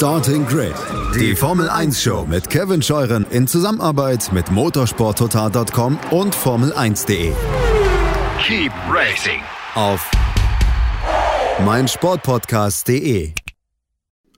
[0.00, 0.72] Starting Grid,
[1.14, 7.34] die Formel 1 Show mit Kevin Scheuren in Zusammenarbeit mit motorsporttotal.com und Formel1.de.
[8.42, 9.42] Keep racing
[9.74, 10.10] Auf
[11.66, 13.34] meinsportpodcast.de.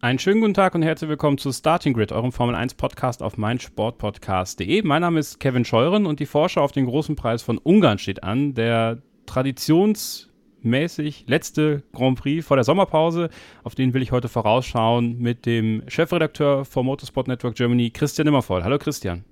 [0.01, 3.39] Einen schönen guten Tag und herzlich willkommen zu Starting Grid, eurem Formel 1 Podcast auf
[3.39, 4.83] meinsportpodcast.de.
[4.83, 8.25] Mein Name ist Kevin Scheuren und die Vorschau auf den großen Preis von Ungarn steht
[8.25, 8.55] an.
[8.55, 10.32] Der Traditions
[10.65, 13.29] mäßig letzte Grand Prix vor der Sommerpause.
[13.65, 18.65] Auf den will ich heute vorausschauen mit dem Chefredakteur vom Motorsport Network Germany, Christian Immervoll.
[18.65, 19.25] Hallo Christian.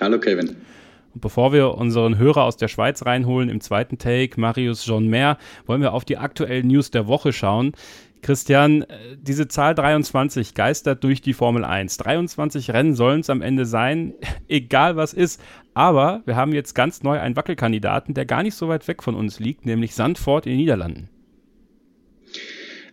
[0.00, 0.56] Hallo Kevin.
[1.16, 5.38] Und bevor wir unseren Hörer aus der Schweiz reinholen im zweiten Take, Marius John Mehr,
[5.64, 7.72] wollen wir auf die aktuellen News der Woche schauen.
[8.26, 11.96] Christian, äh, diese Zahl 23 geistert durch die Formel 1.
[11.98, 14.14] 23 Rennen sollen es am Ende sein,
[14.48, 15.40] egal was ist.
[15.74, 19.14] Aber wir haben jetzt ganz neu einen Wackelkandidaten, der gar nicht so weit weg von
[19.14, 21.08] uns liegt, nämlich Sandford in den Niederlanden.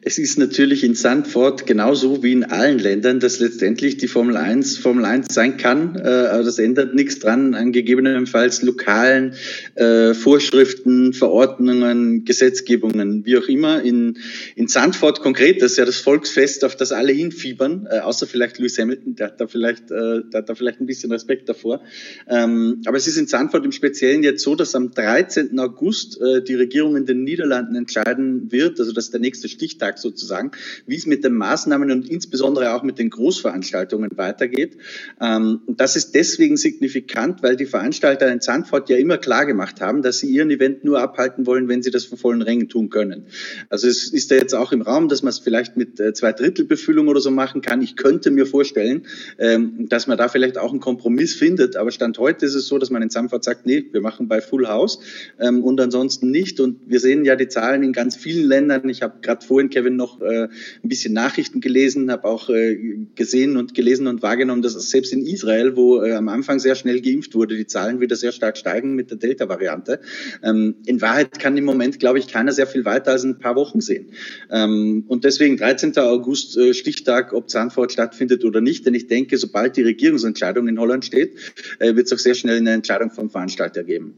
[0.05, 4.77] Es ist natürlich in Sandford genauso wie in allen Ländern, dass letztendlich die Formel 1
[4.77, 5.96] Formel 1 sein kann.
[5.96, 9.35] Äh, aber das ändert nichts dran an gegebenenfalls lokalen
[9.76, 13.81] äh, Vorschriften, Verordnungen, Gesetzgebungen, wie auch immer.
[13.81, 14.18] In,
[14.57, 18.59] in Sandford konkret, das ist ja das Volksfest, auf das alle hinfiebern, äh, außer vielleicht
[18.59, 21.81] Lewis Hamilton, der hat da vielleicht, der hat da vielleicht ein bisschen Respekt davor.
[22.27, 25.57] Ähm, aber es ist in Sandford im Speziellen jetzt so, dass am 13.
[25.59, 29.98] August die Regierung in den Niederlanden entscheiden wird, also das ist der nächste Stichtag Vorschlag
[29.98, 30.52] sozusagen,
[30.86, 34.77] wie es mit den Maßnahmen und insbesondere auch mit den Großveranstaltungen weitergeht.
[35.22, 39.82] Ähm, und das ist deswegen signifikant, weil die Veranstalter in Zandvoort ja immer klar gemacht
[39.82, 42.90] haben, dass sie ihren Event nur abhalten wollen, wenn sie das von vollen Rängen tun
[42.90, 43.26] können.
[43.70, 46.34] Also es ist ja jetzt auch im Raum, dass man es vielleicht mit äh, zwei
[46.34, 46.68] Drittel
[47.08, 47.82] oder so machen kann.
[47.82, 49.04] Ich könnte mir vorstellen,
[49.38, 51.76] ähm, dass man da vielleicht auch einen Kompromiss findet.
[51.76, 54.41] Aber Stand heute ist es so, dass man in Zandvoort sagt, nee, wir machen bei
[54.41, 54.99] Full House
[55.40, 56.60] ähm, und ansonsten nicht.
[56.60, 58.90] Und wir sehen ja die Zahlen in ganz vielen Ländern.
[58.90, 62.98] Ich habe gerade vorhin Kevin Kevin noch äh, ein bisschen Nachrichten gelesen, habe auch äh,
[63.15, 67.01] gesehen und gelesen und wahrgenommen, dass selbst in Israel, wo äh, am Anfang sehr schnell
[67.01, 70.00] geimpft wurde, die Zahlen wieder sehr stark steigen mit der Delta-Variante.
[70.41, 73.56] Ähm, in Wahrheit kann im Moment, glaube ich, keiner sehr viel weiter als ein paar
[73.56, 74.12] Wochen sehen.
[74.50, 75.97] Ähm, und deswegen 13.
[75.97, 78.85] August äh, Stichtag, ob Zandvoort stattfindet oder nicht.
[78.85, 81.35] Denn ich denke, sobald die Regierungsentscheidung in Holland steht,
[81.79, 84.16] äh, wird es auch sehr schnell eine Entscheidung vom Veranstalter geben.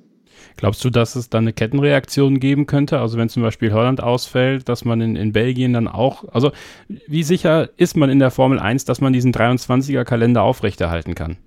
[0.58, 3.00] Glaubst du, dass es dann eine Kettenreaktion geben könnte?
[3.00, 6.52] Also wenn zum Beispiel Holland ausfällt, dass man in, in Belgien dann auch, also
[6.88, 11.38] wie sicher ist man in der Formel 1, dass man diesen 23er Kalender aufrechterhalten kann?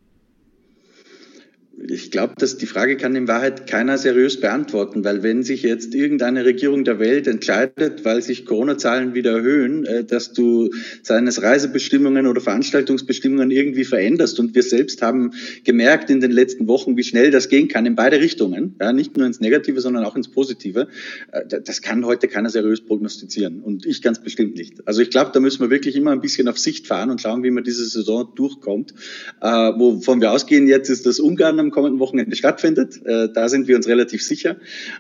[1.91, 5.95] Ich glaube, dass die Frage kann in Wahrheit keiner seriös beantworten, weil wenn sich jetzt
[5.95, 10.71] irgendeine Regierung der Welt entscheidet, weil sich Corona-Zahlen wieder erhöhen, äh, dass du
[11.03, 14.39] seines Reisebestimmungen oder Veranstaltungsbestimmungen irgendwie veränderst.
[14.39, 15.33] Und wir selbst haben
[15.65, 19.17] gemerkt in den letzten Wochen, wie schnell das gehen kann in beide Richtungen, ja, nicht
[19.17, 20.89] nur ins Negative, sondern auch ins Positive.
[21.33, 24.87] Äh, das kann heute keiner seriös prognostizieren und ich ganz bestimmt nicht.
[24.87, 27.43] Also ich glaube, da müssen wir wirklich immer ein bisschen auf Sicht fahren und schauen,
[27.45, 28.93] wie man diese Saison durchkommt.
[29.41, 33.01] Äh, wovon wir ausgehen jetzt ist, dass Ungarn am kommenden Wochenende stattfindet.
[33.07, 34.57] Äh, da sind wir uns relativ sicher.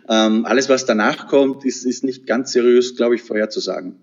[0.08, 3.96] Ähm, alles, was danach kommt, ist, ist nicht ganz seriös, glaube ich, vorherzusagen.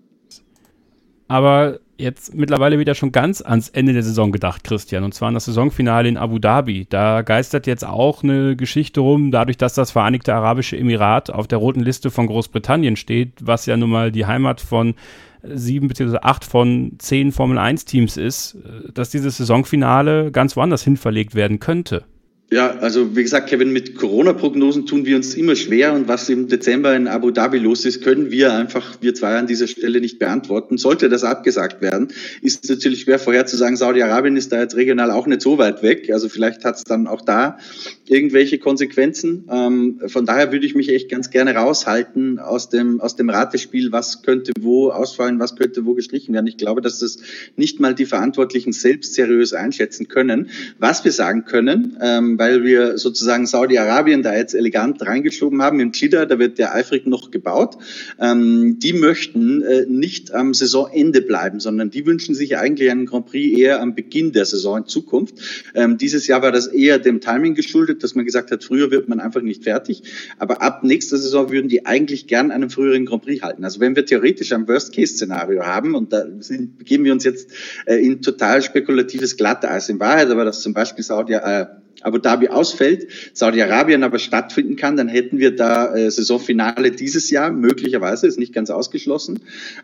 [1.26, 5.34] Aber jetzt mittlerweile wieder schon ganz ans Ende der Saison gedacht, Christian, und zwar an
[5.34, 6.86] das Saisonfinale in Abu Dhabi.
[6.88, 11.58] Da geistert jetzt auch eine Geschichte rum, dadurch, dass das Vereinigte Arabische Emirat auf der
[11.58, 14.94] roten Liste von Großbritannien steht, was ja nun mal die Heimat von
[15.42, 16.18] sieben bzw.
[16.22, 21.34] acht von zehn Formel 1 Teams ist, äh, dass dieses Saisonfinale ganz woanders hin verlegt
[21.34, 22.04] werden könnte.
[22.48, 26.46] Ja, also wie gesagt, Kevin, mit Corona-Prognosen tun wir uns immer schwer und was im
[26.46, 30.20] Dezember in Abu Dhabi los ist, können wir einfach, wir zwei an dieser Stelle nicht
[30.20, 30.78] beantworten.
[30.78, 32.12] Sollte das abgesagt werden,
[32.42, 36.08] ist es natürlich schwer vorherzusagen, Saudi-Arabien ist da jetzt regional auch nicht so weit weg.
[36.12, 37.58] Also vielleicht hat es dann auch da
[38.06, 39.48] irgendwelche Konsequenzen.
[39.50, 43.90] Ähm, von daher würde ich mich echt ganz gerne raushalten aus dem, aus dem Ratespiel,
[43.90, 46.46] was könnte wo ausfallen, was könnte wo gestrichen werden.
[46.46, 47.18] Ich glaube, dass das
[47.56, 50.50] nicht mal die Verantwortlichen selbst seriös einschätzen können.
[50.78, 55.80] Was wir sagen können, ähm, weil wir sozusagen Saudi-Arabien da jetzt elegant reingeschoben haben.
[55.80, 57.76] Im Chida, da wird der eifrig noch gebaut.
[58.20, 63.26] Ähm, die möchten äh, nicht am Saisonende bleiben, sondern die wünschen sich eigentlich einen Grand
[63.26, 65.34] Prix eher am Beginn der Saison in Zukunft.
[65.74, 69.08] Ähm, dieses Jahr war das eher dem Timing geschuldet, dass man gesagt hat, früher wird
[69.08, 70.02] man einfach nicht fertig.
[70.38, 73.64] Aber ab nächster Saison würden die eigentlich gern einen früheren Grand Prix halten.
[73.64, 77.50] Also wenn wir theoretisch ein Worst-Case-Szenario haben, und da sind, begeben wir uns jetzt
[77.86, 81.66] äh, in total spekulatives Glatteis in Wahrheit, aber dass zum Beispiel Saudi, äh,
[82.02, 87.50] Abu Dhabi ausfällt, Saudi-Arabien aber stattfinden kann, dann hätten wir da äh, Saisonfinale dieses Jahr,
[87.50, 89.40] möglicherweise, ist nicht ganz ausgeschlossen.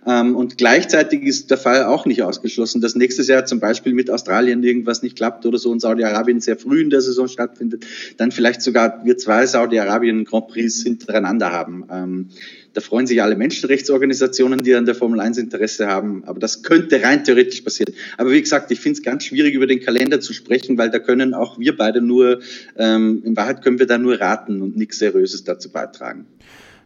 [0.07, 4.11] Ähm, und gleichzeitig ist der Fall auch nicht ausgeschlossen, dass nächstes Jahr zum Beispiel mit
[4.11, 7.87] Australien irgendwas nicht klappt oder so und Saudi-Arabien sehr früh in der Saison stattfindet,
[8.17, 11.85] dann vielleicht sogar wir zwei Saudi-Arabien Grand Prix hintereinander haben.
[11.91, 12.29] Ähm,
[12.75, 16.25] Da freuen sich alle Menschenrechtsorganisationen, die an der Formel 1 Interesse haben.
[16.25, 17.95] Aber das könnte rein theoretisch passieren.
[18.17, 20.99] Aber wie gesagt, ich finde es ganz schwierig, über den Kalender zu sprechen, weil da
[20.99, 22.41] können auch wir beide nur,
[22.77, 26.27] ähm, in Wahrheit können wir da nur raten und nichts Seriöses dazu beitragen.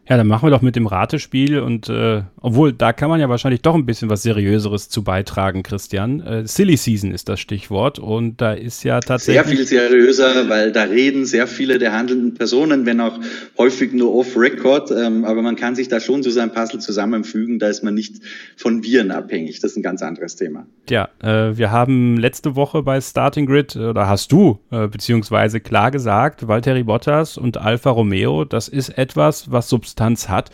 [0.08, 3.28] Ja, dann machen wir doch mit dem Ratespiel und äh, obwohl, da kann man ja
[3.28, 6.20] wahrscheinlich doch ein bisschen was Seriöseres zu beitragen, Christian.
[6.20, 9.44] Äh, Silly Season ist das Stichwort und da ist ja tatsächlich.
[9.44, 13.18] Sehr viel seriöser, weil da reden sehr viele der handelnden Personen, wenn auch
[13.58, 17.66] häufig nur off-Record, ähm, aber man kann sich da schon zu seinem Puzzle zusammenfügen, da
[17.66, 18.22] ist man nicht
[18.56, 19.58] von Viren abhängig.
[19.58, 20.66] Das ist ein ganz anderes Thema.
[20.88, 25.90] Ja, äh, wir haben letzte Woche bei Starting Grid, oder hast du, äh, beziehungsweise klar
[25.90, 30.50] gesagt, Valtteri Bottas und Alfa Romeo, das ist etwas, was Substanz Substanz hat.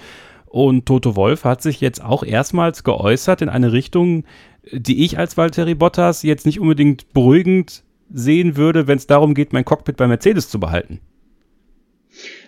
[0.46, 4.24] Und Toto Wolf hat sich jetzt auch erstmals geäußert in eine Richtung,
[4.70, 9.52] die ich als Valtteri Bottas jetzt nicht unbedingt beruhigend sehen würde, wenn es darum geht,
[9.52, 11.00] mein Cockpit bei Mercedes zu behalten.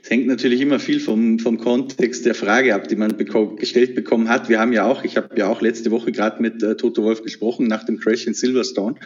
[0.04, 3.94] Es hängt natürlich immer viel vom, vom Kontext der Frage ab, die man beko gestellt
[3.94, 4.50] bekommen hat.
[4.50, 7.22] Wir haben ja auch, ich habe ja auch letzte Woche gerade mit äh, Toto Wolf
[7.22, 8.96] gesprochen nach dem Crash in Silverstone.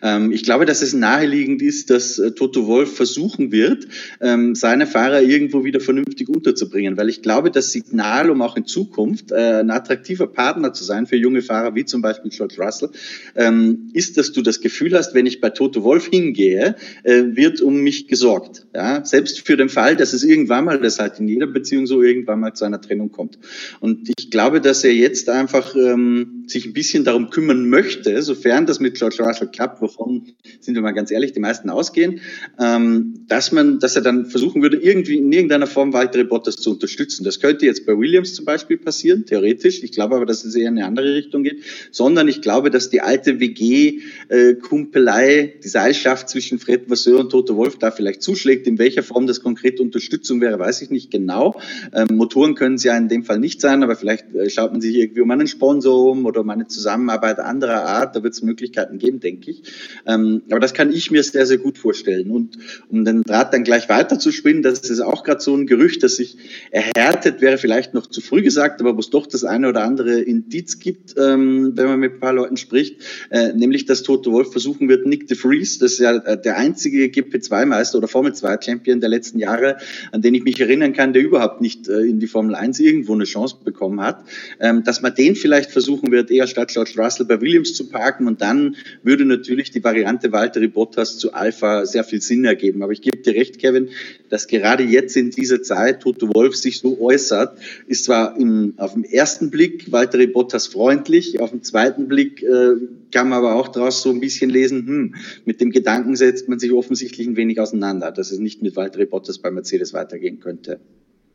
[0.00, 3.86] Ähm, ich glaube, dass es naheliegend ist, dass äh, Toto Wolf versuchen wird,
[4.22, 8.64] ähm, seine Fahrer irgendwo wieder vernünftig unterzubringen, weil ich glaube, das Signal, um auch in
[8.64, 12.88] Zukunft äh, ein attraktiver Partner zu sein für junge Fahrer wie zum Beispiel George Russell,
[13.34, 17.60] ähm, ist, dass du das Gefühl hast, wenn ich bei Toto Wolf hingehe, äh, wird
[17.60, 18.64] um mich gesorgt.
[18.74, 19.04] Ja?
[19.04, 22.02] Selbst für den Fall, dass es irgendwie irgendwann mal, das halt in jeder Beziehung so
[22.02, 23.38] irgendwann mal zu einer Trennung kommt.
[23.80, 28.66] Und ich glaube, dass er jetzt einfach ähm, sich ein bisschen darum kümmern möchte, sofern
[28.66, 32.20] das mit George Russell klappt, wovon, sind wir mal ganz ehrlich, die meisten ausgehen,
[32.58, 36.70] ähm, dass man, dass er dann versuchen würde, irgendwie in irgendeiner Form weitere Bottas zu
[36.70, 37.24] unterstützen.
[37.24, 39.82] Das könnte jetzt bei Williams zum Beispiel passieren, theoretisch.
[39.82, 42.90] Ich glaube aber, dass es eher in eine andere Richtung geht, sondern ich glaube, dass
[42.90, 48.66] die alte WG-Kumpelei, die Seilschaft zwischen Fred Vasseur und Toto Wolf da vielleicht zuschlägt.
[48.66, 51.60] In welcher Form das konkret Unterstützung wäre, weiß ich nicht genau.
[51.92, 54.80] Ähm, Motoren können es ja in dem Fall nicht sein, aber vielleicht äh, schaut man
[54.80, 58.14] sich irgendwie um einen Sponsor um oder um eine Zusammenarbeit anderer Art.
[58.14, 59.62] Da wird es Möglichkeiten geben, denke ich.
[60.06, 62.30] Ähm, aber das kann ich mir sehr, sehr gut vorstellen.
[62.30, 65.66] Und um den Draht dann gleich weiter zu spinnen, das ist auch gerade so ein
[65.66, 66.36] Gerücht, das sich
[66.70, 70.20] erhärtet, wäre vielleicht noch zu früh gesagt, aber wo es doch das eine oder andere
[70.20, 73.00] Indiz gibt, ähm, wenn man mit ein paar Leuten spricht,
[73.30, 76.58] äh, nämlich dass Toto Wolf versuchen wird, Nick de Vries, das ist ja äh, der
[76.58, 79.78] einzige GP2-Meister oder Formel 2-Champion der letzten Jahre,
[80.12, 83.14] an den ich mich erinnern kann, der überhaupt nicht äh, in die Formel 1 irgendwo
[83.14, 84.24] eine Chance bekommen hat,
[84.60, 88.26] ähm, dass man den vielleicht versuchen wird, eher statt George Russell bei Williams zu parken
[88.26, 92.82] und dann würde natürlich die Variante Valtteri Bottas zu Alpha sehr viel Sinn ergeben.
[92.82, 93.88] Aber ich gebe dir recht, Kevin,
[94.28, 98.94] dass gerade jetzt in dieser Zeit Toto Wolf sich so äußert, ist zwar im, auf
[98.94, 102.74] den ersten Blick Valtteri Bottas freundlich, auf den zweiten Blick äh,
[103.12, 105.14] kann man aber auch daraus so ein bisschen lesen, hm,
[105.44, 109.06] mit dem Gedanken setzt man sich offensichtlich ein wenig auseinander, dass es nicht mit Valtteri
[109.06, 110.80] Bottas bei Mercedes weitergehen könnte.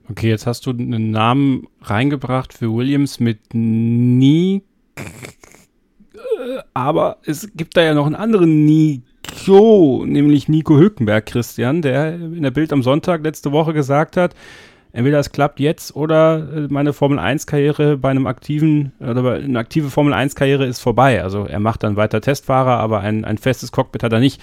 [0.09, 4.63] Okay, jetzt hast du einen Namen reingebracht für Williams mit Nick,
[6.73, 12.43] aber es gibt da ja noch einen anderen Nico, nämlich Nico Hülkenberg, Christian, der in
[12.43, 14.35] der Bild am Sonntag letzte Woche gesagt hat,
[14.93, 19.59] entweder es klappt jetzt oder äh, meine Formel 1 Karriere bei einem aktiven oder eine
[19.59, 21.23] aktive Formel 1 Karriere ist vorbei.
[21.23, 24.41] Also er macht dann weiter Testfahrer, aber ein, ein festes Cockpit hat er nicht.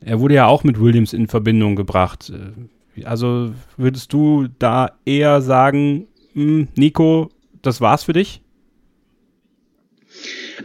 [0.00, 2.30] Er wurde ja auch mit Williams in Verbindung gebracht.
[2.30, 7.30] Äh, also würdest du da eher sagen, hm, Nico,
[7.62, 8.42] das war's für dich?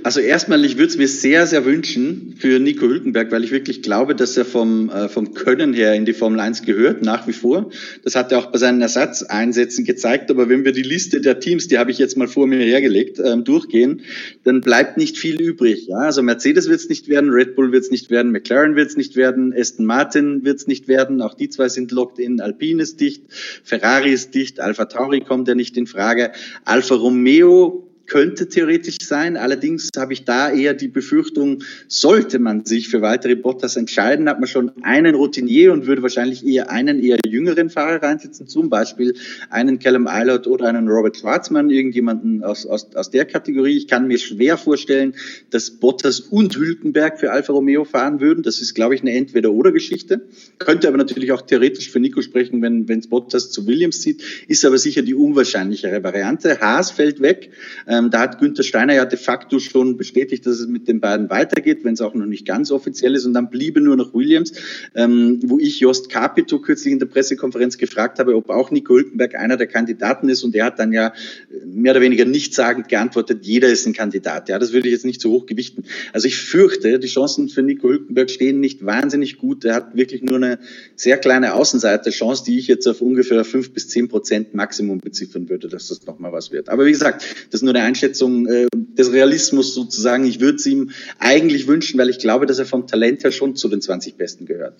[0.03, 3.83] Also erstmal, ich würde es mir sehr, sehr wünschen für Nico Hülkenberg, weil ich wirklich
[3.83, 7.33] glaube, dass er vom, äh, vom Können her in die Formel 1 gehört, nach wie
[7.33, 7.69] vor.
[8.03, 10.31] Das hat er auch bei seinen Ersatzeinsätzen gezeigt.
[10.31, 13.19] Aber wenn wir die Liste der Teams, die habe ich jetzt mal vor mir hergelegt,
[13.23, 14.01] ähm, durchgehen,
[14.43, 15.87] dann bleibt nicht viel übrig.
[15.87, 15.97] Ja?
[15.97, 18.97] Also Mercedes wird es nicht werden, Red Bull wird es nicht werden, McLaren wird es
[18.97, 21.21] nicht werden, Aston Martin wird es nicht werden.
[21.21, 22.41] Auch die zwei sind locked in.
[22.41, 23.23] Alpine ist dicht,
[23.63, 26.31] Ferrari ist dicht, Alpha Tauri kommt ja nicht in Frage.
[26.65, 29.37] Alfa Romeo könnte theoretisch sein.
[29.37, 34.37] Allerdings habe ich da eher die Befürchtung, sollte man sich für weitere Bottas entscheiden, hat
[34.37, 39.13] man schon einen Routinier und würde wahrscheinlich eher einen eher jüngeren Fahrer reinsetzen, zum Beispiel
[39.49, 43.77] einen Callum Eilert oder einen Robert Schwarzmann, irgendjemanden aus, aus, aus der Kategorie.
[43.77, 45.13] Ich kann mir schwer vorstellen,
[45.49, 48.43] dass Bottas und Hülkenberg für Alfa Romeo fahren würden.
[48.43, 50.27] Das ist, glaube ich, eine Entweder-Oder-Geschichte.
[50.57, 54.65] Könnte aber natürlich auch theoretisch für Nico sprechen, wenn es Bottas zu Williams zieht, ist
[54.65, 56.59] aber sicher die unwahrscheinlichere Variante.
[56.59, 57.51] Haas fällt weg.
[57.87, 60.99] Ähm, Ähm, da hat Günther Steiner ja de facto schon bestätigt, dass es mit den
[60.99, 63.25] beiden weitergeht, wenn es auch noch nicht ganz offiziell ist.
[63.25, 64.53] Und dann bliebe nur noch Williams,
[64.95, 69.35] ähm, wo ich Jost Capito kürzlich in der Pressekonferenz gefragt habe, ob auch Nico Hülkenberg
[69.35, 70.43] einer der Kandidaten ist.
[70.43, 74.49] Und er hat dann ja äh, mehr oder weniger nichtssagend geantwortet, jeder ist ein Kandidat.
[74.49, 75.83] Ja, das würde ich jetzt nicht so hoch gewichten.
[76.13, 79.65] Also ich fürchte, die Chancen für Nico Hülkenberg stehen nicht wahnsinnig gut.
[79.65, 80.59] Er hat wirklich nur eine
[80.95, 85.67] sehr kleine Außenseiterchance, die ich jetzt auf ungefähr fünf bis zehn Prozent Maximum beziffern würde,
[85.67, 86.69] dass das nochmal was wird.
[86.69, 90.25] Aber wie gesagt, das ist nur eine Einschätzung äh, des Realismus sozusagen.
[90.25, 93.55] Ich würde es ihm eigentlich wünschen, weil ich glaube, dass er vom Talent her schon
[93.55, 94.75] zu den 20 Besten gehört.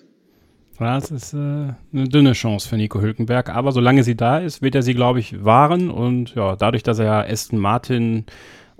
[0.78, 4.74] Das ist äh, eine dünne Chance für Nico Hülkenberg, aber solange sie da ist, wird
[4.74, 5.90] er sie, glaube ich, wahren.
[5.90, 8.24] Und ja, dadurch, dass er ja Aston Martin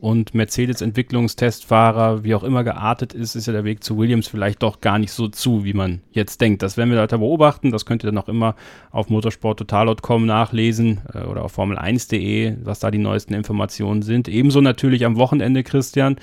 [0.03, 4.81] und Mercedes-Entwicklungstestfahrer, wie auch immer geartet ist, ist ja der Weg zu Williams vielleicht doch
[4.81, 6.63] gar nicht so zu, wie man jetzt denkt.
[6.63, 7.71] Das werden wir weiter beobachten.
[7.71, 8.57] Das könnt ihr dann auch immer
[8.91, 14.27] auf motorsporttotal.com nachlesen äh, oder auf formel1.de, was da die neuesten Informationen sind.
[14.27, 16.17] Ebenso natürlich am Wochenende, Christian,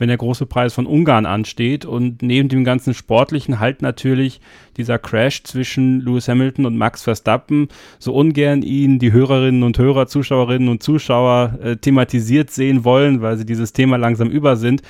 [0.00, 1.84] wenn der große Preis von Ungarn ansteht.
[1.84, 4.40] Und neben dem ganzen Sportlichen halt natürlich
[4.78, 10.06] dieser Crash zwischen Lewis Hamilton und Max Verstappen, so ungern ihn die Hörerinnen und Hörer,
[10.06, 14.82] Zuschauerinnen und Zuschauer äh, thematisiert sehen wollen, weil sie dieses Thema langsam über sind.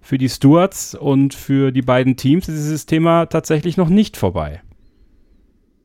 [0.00, 4.62] Für die Stewards und für die beiden Teams ist dieses Thema tatsächlich noch nicht vorbei.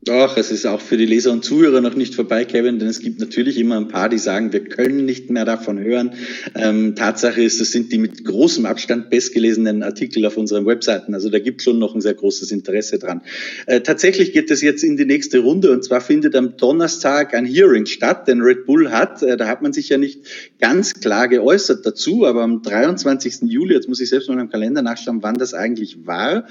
[0.05, 2.99] Doch, es ist auch für die Leser und Zuhörer noch nicht vorbei, Kevin, denn es
[2.99, 6.13] gibt natürlich immer ein paar, die sagen, wir können nicht mehr davon hören.
[6.53, 11.15] Ähm, Tatsache ist, das sind die mit großem Abstand bestgelesenen Artikel auf unseren Webseiten.
[11.15, 13.23] Also da gibt schon noch ein sehr großes Interesse dran.
[13.65, 17.47] Äh, tatsächlich geht es jetzt in die nächste Runde und zwar findet am Donnerstag ein
[17.47, 20.21] Hearing statt, denn Red Bull hat, äh, da hat man sich ja nicht
[20.59, 23.49] ganz klar geäußert dazu, aber am 23.
[23.49, 26.45] Juli, jetzt muss ich selbst mal im Kalender nachschauen, wann das eigentlich war,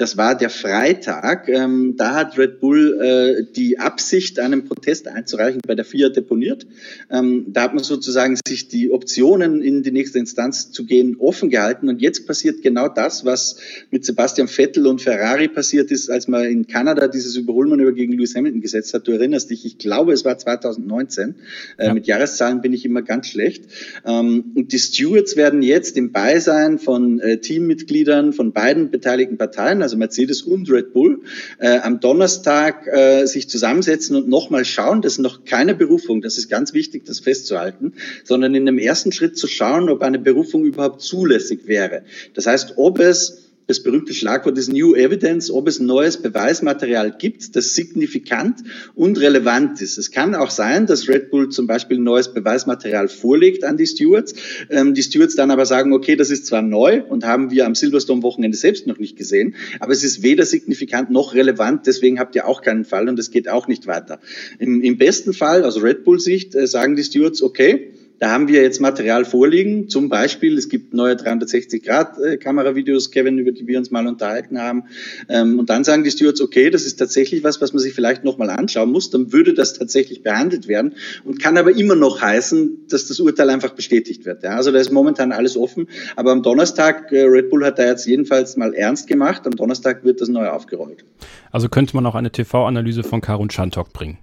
[0.00, 1.46] das war der Freitag.
[1.50, 6.66] Ähm, da hat Red Bull äh, die Absicht, einen Protest einzureichen, bei der FIA deponiert.
[7.10, 11.50] Ähm, da hat man sozusagen sich die Optionen, in die nächste Instanz zu gehen, offen
[11.50, 11.90] gehalten.
[11.90, 13.58] Und jetzt passiert genau das, was
[13.90, 18.34] mit Sebastian Vettel und Ferrari passiert ist, als man in Kanada dieses Überholmanöver gegen Lewis
[18.34, 19.06] Hamilton gesetzt hat.
[19.06, 21.34] Du erinnerst dich, ich glaube, es war 2019.
[21.76, 21.94] Äh, ja.
[21.94, 23.64] Mit Jahreszahlen bin ich immer ganz schlecht.
[24.06, 29.82] Ähm, und die Stewards werden jetzt im Beisein von äh, Teammitgliedern von beiden beteiligten Parteien,
[29.82, 31.22] also Mercedes und Red Bull,
[31.58, 35.02] äh, am Donnerstag äh, sich zusammensetzen und nochmal schauen.
[35.02, 37.94] Das ist noch keine Berufung, das ist ganz wichtig, das festzuhalten,
[38.24, 42.02] sondern in dem ersten Schritt zu schauen, ob eine Berufung überhaupt zulässig wäre.
[42.34, 47.54] Das heißt, ob es das berühmte Schlagwort ist New Evidence, ob es neues Beweismaterial gibt,
[47.54, 48.64] das signifikant
[48.96, 49.96] und relevant ist.
[49.96, 54.34] Es kann auch sein, dass Red Bull zum Beispiel neues Beweismaterial vorlegt an die Stewards,
[54.70, 57.76] ähm, die Stewards dann aber sagen, okay, das ist zwar neu und haben wir am
[57.76, 62.48] Silverstone-Wochenende selbst noch nicht gesehen, aber es ist weder signifikant noch relevant, deswegen habt ihr
[62.48, 64.18] auch keinen Fall und es geht auch nicht weiter.
[64.58, 68.62] Im, im besten Fall, aus Red Bull-Sicht, äh, sagen die Stewards, okay, da haben wir
[68.62, 69.88] jetzt Material vorliegen.
[69.88, 74.84] Zum Beispiel, es gibt neue 360-Grad-Kameravideos, Kevin, über die wir uns mal unterhalten haben.
[75.30, 78.22] Ähm, und dann sagen die Stewards, okay, das ist tatsächlich was, was man sich vielleicht
[78.22, 79.08] nochmal anschauen muss.
[79.08, 83.48] Dann würde das tatsächlich behandelt werden und kann aber immer noch heißen, dass das Urteil
[83.48, 84.44] einfach bestätigt wird.
[84.44, 85.88] also da ist momentan alles offen.
[86.14, 89.46] Aber am Donnerstag, äh, Red Bull hat da jetzt jedenfalls mal ernst gemacht.
[89.46, 91.06] Am Donnerstag wird das neu aufgerollt.
[91.52, 94.18] Also könnte man auch eine TV-Analyse von Karun Schantok bringen.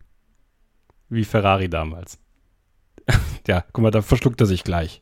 [1.10, 2.20] Wie Ferrari damals.
[3.48, 5.02] Ja, guck mal, da verschluckt er sich gleich.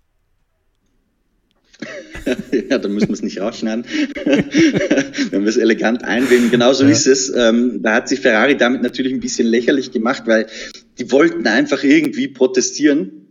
[2.70, 3.86] ja, da müssen wir es nicht rausschneiden.
[4.26, 6.92] Wenn wir es elegant einwählen, genauso ja.
[6.92, 7.30] ist es.
[7.36, 10.48] Ähm, da hat sich Ferrari damit natürlich ein bisschen lächerlich gemacht, weil
[10.98, 13.25] die wollten einfach irgendwie protestieren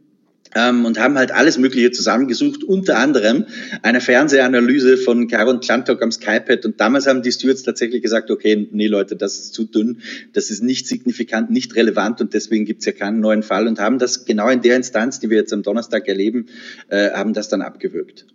[0.54, 3.46] ähm, und haben halt alles Mögliche zusammengesucht, unter anderem
[3.82, 6.64] eine Fernsehanalyse von Karon Klantok am Skypad.
[6.64, 10.00] Und damals haben die Stewards tatsächlich gesagt, okay, nee Leute, das ist zu dünn,
[10.32, 13.99] das ist nicht signifikant, nicht relevant und deswegen gibt's ja keinen neuen Fall und haben
[13.99, 16.46] das genau in der Instanz, die wir jetzt am Donnerstag erleben,
[16.88, 18.26] äh, haben das dann abgewürgt.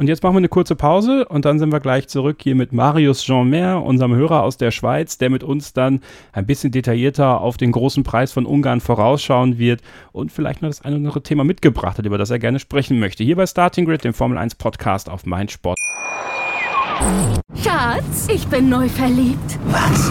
[0.00, 2.72] Und jetzt machen wir eine kurze Pause und dann sind wir gleich zurück hier mit
[2.72, 6.00] Marius Jean-Mer, unserem Hörer aus der Schweiz, der mit uns dann
[6.32, 10.80] ein bisschen detaillierter auf den großen Preis von Ungarn vorausschauen wird und vielleicht noch das
[10.80, 13.24] eine oder andere Thema mitgebracht hat, über das er gerne sprechen möchte.
[13.24, 15.76] Hier bei Starting Grid, dem Formel 1 Podcast auf Mein Sport.
[17.62, 19.58] Schatz, ich bin neu verliebt.
[19.66, 20.10] Was?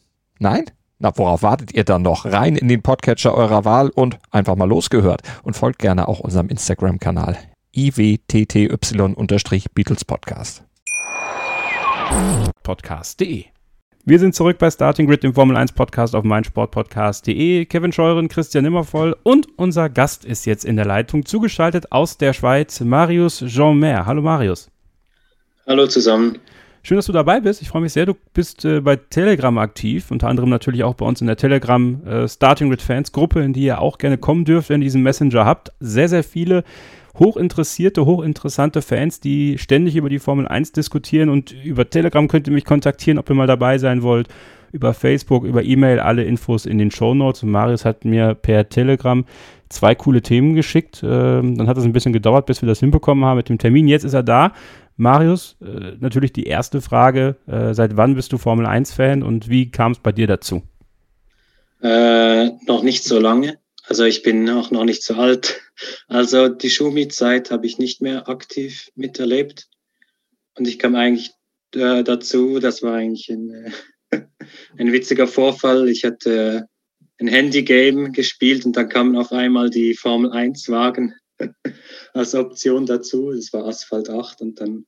[0.41, 0.65] Nein?
[0.97, 2.25] Na, worauf wartet ihr dann noch?
[2.25, 5.21] Rein in den Podcatcher eurer Wahl und einfach mal losgehört.
[5.43, 7.37] Und folgt gerne auch unserem Instagram-Kanal
[7.75, 10.63] iwtty-Beatles Podcast.
[12.63, 13.45] Podcast.de
[14.03, 17.65] wir sind zurück bei Starting Grid, dem Formel 1 Podcast auf meinsportpodcast.de.
[17.65, 22.33] Kevin Scheuren, Christian Nimmervoll und unser Gast ist jetzt in der Leitung, zugeschaltet aus der
[22.33, 24.07] Schweiz, Marius Jean-Mer.
[24.07, 24.71] Hallo Marius.
[25.67, 26.39] Hallo zusammen.
[26.83, 27.61] Schön, dass du dabei bist.
[27.61, 28.07] Ich freue mich sehr.
[28.07, 32.03] Du bist äh, bei Telegram aktiv, unter anderem natürlich auch bei uns in der Telegram
[32.05, 35.03] äh, Starting Grid Fans Gruppe, in die ihr auch gerne kommen dürft, wenn ihr diesen
[35.03, 35.71] Messenger habt.
[35.79, 36.63] Sehr, sehr viele
[37.19, 42.53] hochinteressierte, hochinteressante Fans, die ständig über die Formel 1 diskutieren und über Telegram könnt ihr
[42.53, 44.27] mich kontaktieren, ob ihr mal dabei sein wollt.
[44.71, 47.43] Über Facebook, über E-Mail, alle Infos in den Show Notes.
[47.43, 49.25] Und Marius hat mir per Telegram
[49.67, 51.01] zwei coole Themen geschickt.
[51.03, 53.87] Ähm, dann hat es ein bisschen gedauert, bis wir das hinbekommen haben mit dem Termin.
[53.87, 54.53] Jetzt ist er da.
[55.01, 57.35] Marius, äh, natürlich die erste Frage.
[57.47, 60.61] Äh, seit wann bist du Formel 1-Fan und wie kam es bei dir dazu?
[61.81, 63.57] Äh, noch nicht so lange.
[63.87, 65.59] Also ich bin auch noch nicht so alt.
[66.07, 69.67] Also die Schumi-Zeit habe ich nicht mehr aktiv miterlebt.
[70.55, 71.31] Und ich kam eigentlich
[71.73, 73.71] äh, dazu, das war eigentlich ein,
[74.11, 74.21] äh,
[74.77, 75.89] ein witziger Vorfall.
[75.89, 76.67] Ich hatte
[77.19, 81.15] ein Handy-Game gespielt und dann kamen auf einmal die Formel 1-Wagen
[82.13, 83.31] als Option dazu.
[83.31, 84.85] Das war Asphalt 8 und dann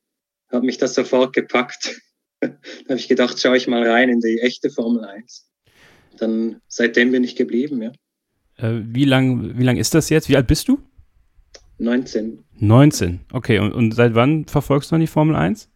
[0.49, 1.99] hat mich das sofort gepackt.
[2.41, 2.49] da
[2.89, 5.49] habe ich gedacht, schaue ich mal rein in die echte Formel 1.
[6.17, 7.91] Dann seitdem bin ich geblieben, ja.
[8.57, 10.29] Äh, wie lang, wie lang ist das jetzt?
[10.29, 10.79] Wie alt bist du?
[11.79, 12.43] 19.
[12.59, 13.59] 19, okay.
[13.59, 15.69] Und, und seit wann verfolgst du dann die Formel 1?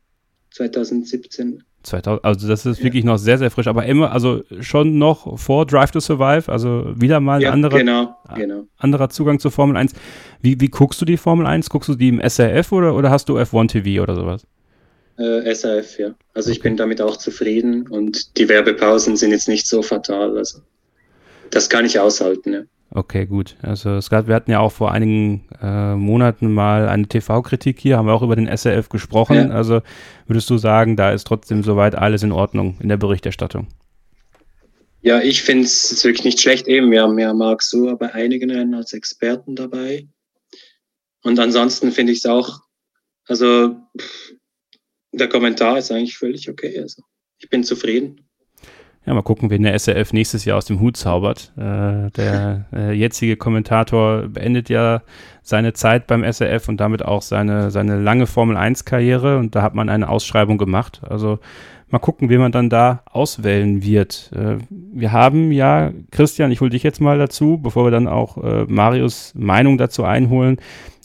[0.51, 1.63] 2017.
[1.87, 2.83] 2000, also das ist ja.
[2.85, 6.93] wirklich noch sehr, sehr frisch, aber immer, also schon noch vor Drive to Survive, also
[6.95, 8.63] wieder mal ja, anderer, genau, genau.
[8.77, 9.93] anderer Zugang zur Formel 1.
[10.41, 11.69] Wie, wie guckst du die Formel 1?
[11.69, 14.45] Guckst du die im SRF oder, oder hast du F1 TV oder sowas?
[15.17, 16.15] Äh, SRF, ja.
[16.33, 20.37] Also ich bin damit auch zufrieden und die Werbepausen sind jetzt nicht so fatal.
[20.37, 20.59] Also
[21.49, 22.61] das kann ich aushalten, ja.
[22.89, 23.57] Okay, gut.
[23.61, 27.97] Also es gab, wir hatten ja auch vor einigen äh, Monaten mal eine TV-Kritik hier,
[27.97, 29.35] haben wir auch über den SRF gesprochen.
[29.35, 29.49] Ja.
[29.49, 29.81] Also
[30.25, 33.67] würdest du sagen, da ist trotzdem soweit alles in Ordnung in der Berichterstattung?
[35.01, 36.67] Ja, ich finde es wirklich nicht schlecht.
[36.67, 40.07] Eben, wir haben ja Marc Suhr bei einigen Rennen als Experten dabei.
[41.23, 42.61] Und ansonsten finde ich es auch,
[43.25, 43.75] also
[45.11, 46.79] der Kommentar ist eigentlich völlig okay.
[46.79, 47.03] Also
[47.37, 48.26] ich bin zufrieden.
[49.07, 51.53] Ja, mal gucken, wen der SRF nächstes Jahr aus dem Hut zaubert.
[51.55, 55.01] Äh, der äh, jetzige Kommentator beendet ja
[55.41, 59.87] seine Zeit beim SRF und damit auch seine, seine lange Formel-1-Karriere und da hat man
[59.87, 60.99] eine Ausschreibung gemacht.
[61.07, 61.39] Also
[61.89, 64.29] mal gucken, wen man dann da auswählen wird.
[64.35, 68.43] Äh, wir haben ja, Christian, ich hole dich jetzt mal dazu, bevor wir dann auch
[68.43, 70.57] äh, Marius Meinung dazu einholen,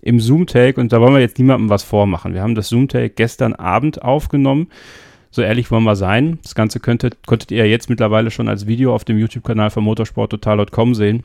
[0.03, 2.35] im Zoom-Take und da wollen wir jetzt niemandem was vormachen.
[2.35, 4.67] Wir haben das Zoom-Take gestern Abend aufgenommen
[5.33, 6.39] so ehrlich wollen wir sein.
[6.43, 10.95] Das Ganze könntet, konntet ihr jetzt mittlerweile schon als Video auf dem YouTube-Kanal von motorsporttotal.com
[10.95, 11.25] sehen.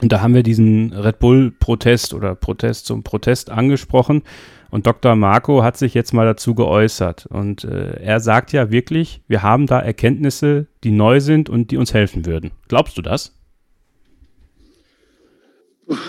[0.00, 4.22] Und da haben wir diesen Red Bull-Protest oder Protest zum Protest angesprochen.
[4.70, 5.14] Und Dr.
[5.14, 7.26] Marco hat sich jetzt mal dazu geäußert.
[7.26, 11.76] Und äh, er sagt ja wirklich, wir haben da Erkenntnisse, die neu sind und die
[11.76, 12.52] uns helfen würden.
[12.68, 13.36] Glaubst du das?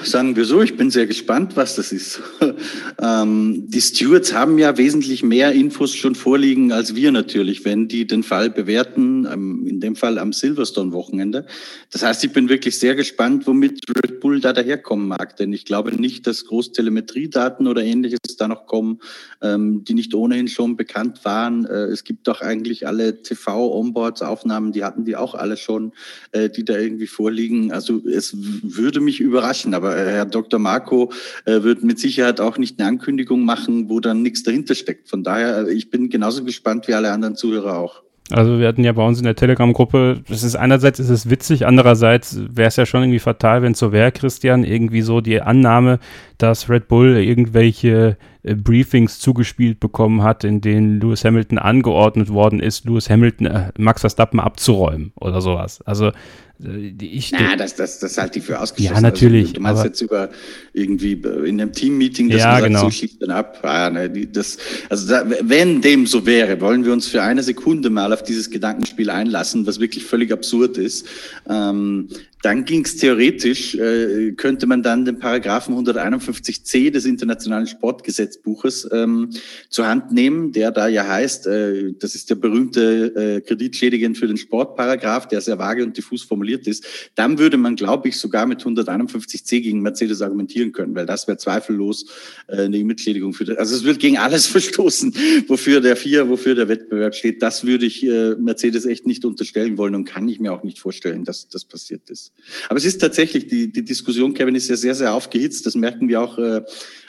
[0.04, 2.22] Sagen wir so, ich bin sehr gespannt, was das ist.
[3.02, 8.08] ähm, die Stewards haben ja wesentlich mehr Infos schon vorliegen als wir natürlich, wenn die
[8.08, 11.46] den Fall bewerten, in dem Fall am Silverstone-Wochenende.
[11.92, 15.66] Das heißt, ich bin wirklich sehr gespannt, womit Red Bull da daherkommen mag, denn ich
[15.66, 19.00] glaube nicht, dass Großtelemetriedaten oder ähnliches da noch kommen,
[19.42, 21.66] ähm, die nicht ohnehin schon bekannt waren.
[21.66, 25.92] Äh, es gibt doch eigentlich alle TV-Onboards-Aufnahmen, die hatten die auch alle schon,
[26.32, 27.72] äh, die da irgendwie vorliegen.
[27.72, 29.74] Also es würde mich überraschen, sprechen.
[29.74, 30.60] Aber äh, Herr Dr.
[30.60, 31.12] Marco
[31.46, 35.10] äh, wird mit Sicherheit auch nicht eine Ankündigung machen, wo dann nichts dahinter steckt.
[35.10, 38.04] Von daher, äh, ich bin genauso gespannt wie alle anderen Zuhörer auch.
[38.32, 41.68] Also wir hatten ja bei uns in der Telegram-Gruppe, das ist einerseits ist es witzig,
[41.68, 45.40] andererseits wäre es ja schon irgendwie fatal, wenn es so wäre, Christian, irgendwie so die
[45.44, 46.00] Annahme,
[46.40, 52.60] dass Red Bull irgendwelche äh, Briefings zugespielt bekommen hat, in denen Lewis Hamilton angeordnet worden
[52.60, 55.84] ist, Lewis Hamilton, äh, Max Verstappen abzuräumen oder sowas.
[55.84, 56.12] Also
[56.58, 58.96] ich, Na, das, das, das halte ich für ausgeschlossen.
[58.96, 59.44] Ja, natürlich.
[59.44, 60.30] Also, du meinst jetzt über
[60.74, 62.84] irgendwie in einem Team-Meeting, das ja, genau.
[62.84, 63.60] so schießt dann ab.
[63.64, 64.58] Ah, ne, das,
[64.90, 68.50] also da, wenn dem so wäre, wollen wir uns für eine Sekunde mal auf dieses
[68.50, 71.08] Gedankenspiel einlassen, was wirklich völlig absurd ist.
[71.50, 72.10] Ähm,
[72.42, 78.88] dann ging es theoretisch, äh, könnte man dann den Paragraphen 151c des Internationalen Sportgesetzes Gesetzbuches
[78.92, 79.30] ähm,
[79.70, 84.28] zur Hand nehmen, der da ja heißt, äh, das ist der berühmte äh, Kreditschädigen für
[84.28, 88.46] den Sportparagraph, der sehr vage und diffus formuliert ist, dann würde man, glaube ich, sogar
[88.46, 92.06] mit 151c gegen Mercedes argumentieren können, weil das wäre zweifellos
[92.48, 93.58] äh, eine Mitschädigung für das.
[93.58, 95.14] Also es wird gegen alles verstoßen,
[95.48, 97.42] wofür der vier, wofür der Wettbewerb steht.
[97.42, 100.80] Das würde ich äh, Mercedes echt nicht unterstellen wollen und kann ich mir auch nicht
[100.80, 102.34] vorstellen, dass das passiert ist.
[102.70, 105.66] Aber es ist tatsächlich, die, die Diskussion, Kevin, ist ja sehr, sehr aufgehitzt.
[105.66, 106.62] Das merken wir auch äh,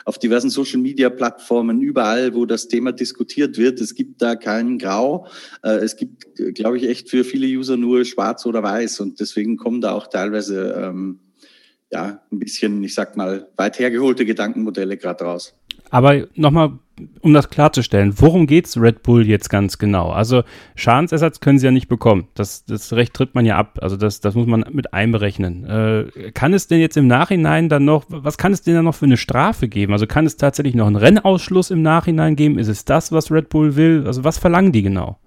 [0.06, 3.80] auf diversen Social-Media-Plattformen, überall, wo das Thema diskutiert wird.
[3.80, 5.26] Es gibt da keinen Grau.
[5.62, 9.00] Äh, es gibt, glaube ich, echt für viele User nur schwarz oder weiß.
[9.00, 11.18] Und deswegen kommen da auch teilweise ähm,
[11.90, 15.54] ja, ein bisschen, ich sag mal, weit hergeholte Gedankenmodelle gerade raus.
[15.90, 16.72] Aber nochmal,
[17.20, 20.10] um das klarzustellen, worum geht's Red Bull jetzt ganz genau?
[20.10, 20.42] Also
[20.74, 22.28] Schadensersatz können sie ja nicht bekommen.
[22.34, 23.78] Das, das Recht tritt man ja ab.
[23.82, 25.64] Also das, das muss man mit einberechnen.
[25.64, 28.94] Äh, kann es denn jetzt im Nachhinein dann noch, was kann es denn dann noch
[28.94, 29.92] für eine Strafe geben?
[29.92, 32.58] Also kann es tatsächlich noch einen Rennausschluss im Nachhinein geben?
[32.58, 34.04] Ist es das, was Red Bull will?
[34.06, 35.18] Also was verlangen die genau?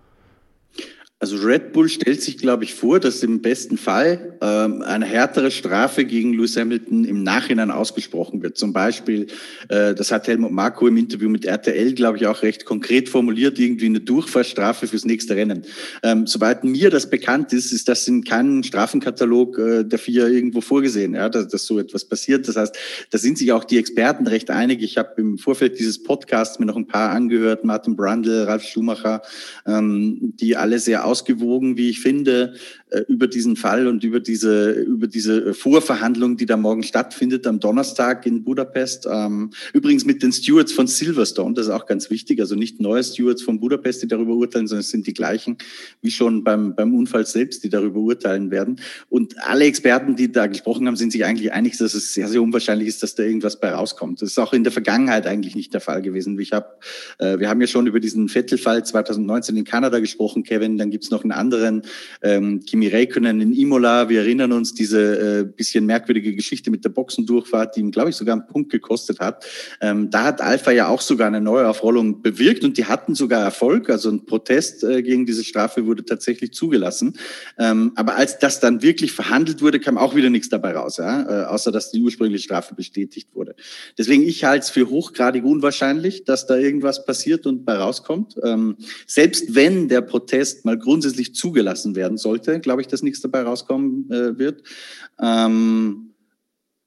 [1.21, 5.51] Also Red Bull stellt sich, glaube ich, vor, dass im besten Fall ähm, eine härtere
[5.51, 8.57] Strafe gegen Lewis Hamilton im Nachhinein ausgesprochen wird.
[8.57, 9.27] Zum Beispiel,
[9.67, 13.59] äh, das hat Helmut Marko im Interview mit RTL, glaube ich, auch recht konkret formuliert,
[13.59, 15.63] irgendwie eine Durchfahrtsstrafe fürs nächste Rennen.
[16.03, 20.61] Ähm, soweit mir das bekannt ist, ist das in keinem Strafenkatalog äh, der vier irgendwo
[20.61, 22.47] vorgesehen, ja, dass, dass so etwas passiert.
[22.47, 22.77] Das heißt,
[23.09, 24.81] da sind sich auch die Experten recht einig.
[24.81, 29.21] Ich habe im Vorfeld dieses Podcasts mir noch ein paar angehört, Martin Brundle, Ralf Schumacher,
[29.67, 32.53] ähm, die alle sehr ausgewogen, wie ich finde,
[33.07, 38.25] über diesen Fall und über diese, über diese Vorverhandlung, die da morgen stattfindet, am Donnerstag
[38.25, 39.07] in Budapest.
[39.09, 43.03] Ähm, übrigens mit den Stewards von Silverstone, das ist auch ganz wichtig, also nicht neue
[43.03, 45.57] Stewards von Budapest, die darüber urteilen, sondern es sind die gleichen
[46.01, 48.79] wie schon beim, beim Unfall selbst, die darüber urteilen werden.
[49.09, 52.41] Und alle Experten, die da gesprochen haben, sind sich eigentlich einig, dass es sehr, sehr
[52.41, 54.21] unwahrscheinlich ist, dass da irgendwas bei rauskommt.
[54.21, 56.39] Das ist auch in der Vergangenheit eigentlich nicht der Fall gewesen.
[56.39, 56.83] Ich hab,
[57.19, 60.77] äh, wir haben ja schon über diesen Vettel-Fall 2019 in Kanada gesprochen, Kevin.
[60.77, 61.83] Dann gibt es noch einen anderen,
[62.21, 64.07] ähm, Kimi Räikkönen in Imola.
[64.07, 68.15] Wir erinnern uns diese äh, bisschen merkwürdige Geschichte mit der Boxendurchfahrt, die ihm, glaube ich,
[68.15, 69.45] sogar einen Punkt gekostet hat.
[69.81, 73.89] Ähm, da hat Alpha ja auch sogar eine Neuaufrollung bewirkt und die hatten sogar Erfolg.
[73.89, 77.17] Also ein Protest äh, gegen diese Strafe wurde tatsächlich zugelassen.
[77.57, 81.43] Ähm, aber als das dann wirklich verhandelt wurde, kam auch wieder nichts dabei raus, ja?
[81.43, 83.55] äh, außer dass die ursprüngliche Strafe bestätigt wurde.
[83.97, 88.35] Deswegen ich halte es für hochgradig unwahrscheinlich, dass da irgendwas passiert und bei rauskommt.
[88.41, 93.41] Ähm, selbst wenn der Protest mal grundsätzlich zugelassen werden sollte, glaube ich, dass nichts dabei
[93.41, 94.61] rauskommen äh, wird.
[95.19, 96.11] Ähm,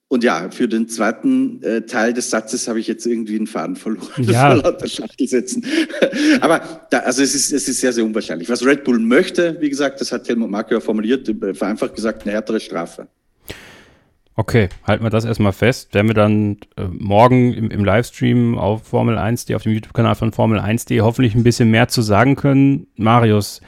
[0.07, 3.75] und ja, für den zweiten äh, Teil des Satzes habe ich jetzt irgendwie einen Faden
[3.75, 4.23] verloren.
[4.23, 4.53] Ja.
[4.53, 5.65] lauter Schachtelsätzen.
[6.41, 8.49] Aber da, also es ist, es ist sehr, sehr unwahrscheinlich.
[8.49, 12.23] Was Red Bull möchte, wie gesagt, das hat Helmut Marko ja formuliert, äh, vereinfacht gesagt,
[12.23, 13.09] eine härtere Strafe.
[14.35, 15.93] Okay, halten wir das erstmal fest.
[15.95, 20.33] Werden wir dann äh, morgen im, im, Livestream auf Formel 1.de, auf dem YouTube-Kanal von
[20.33, 22.87] Formel 1.de hoffentlich ein bisschen mehr zu sagen können.
[22.97, 23.61] Marius,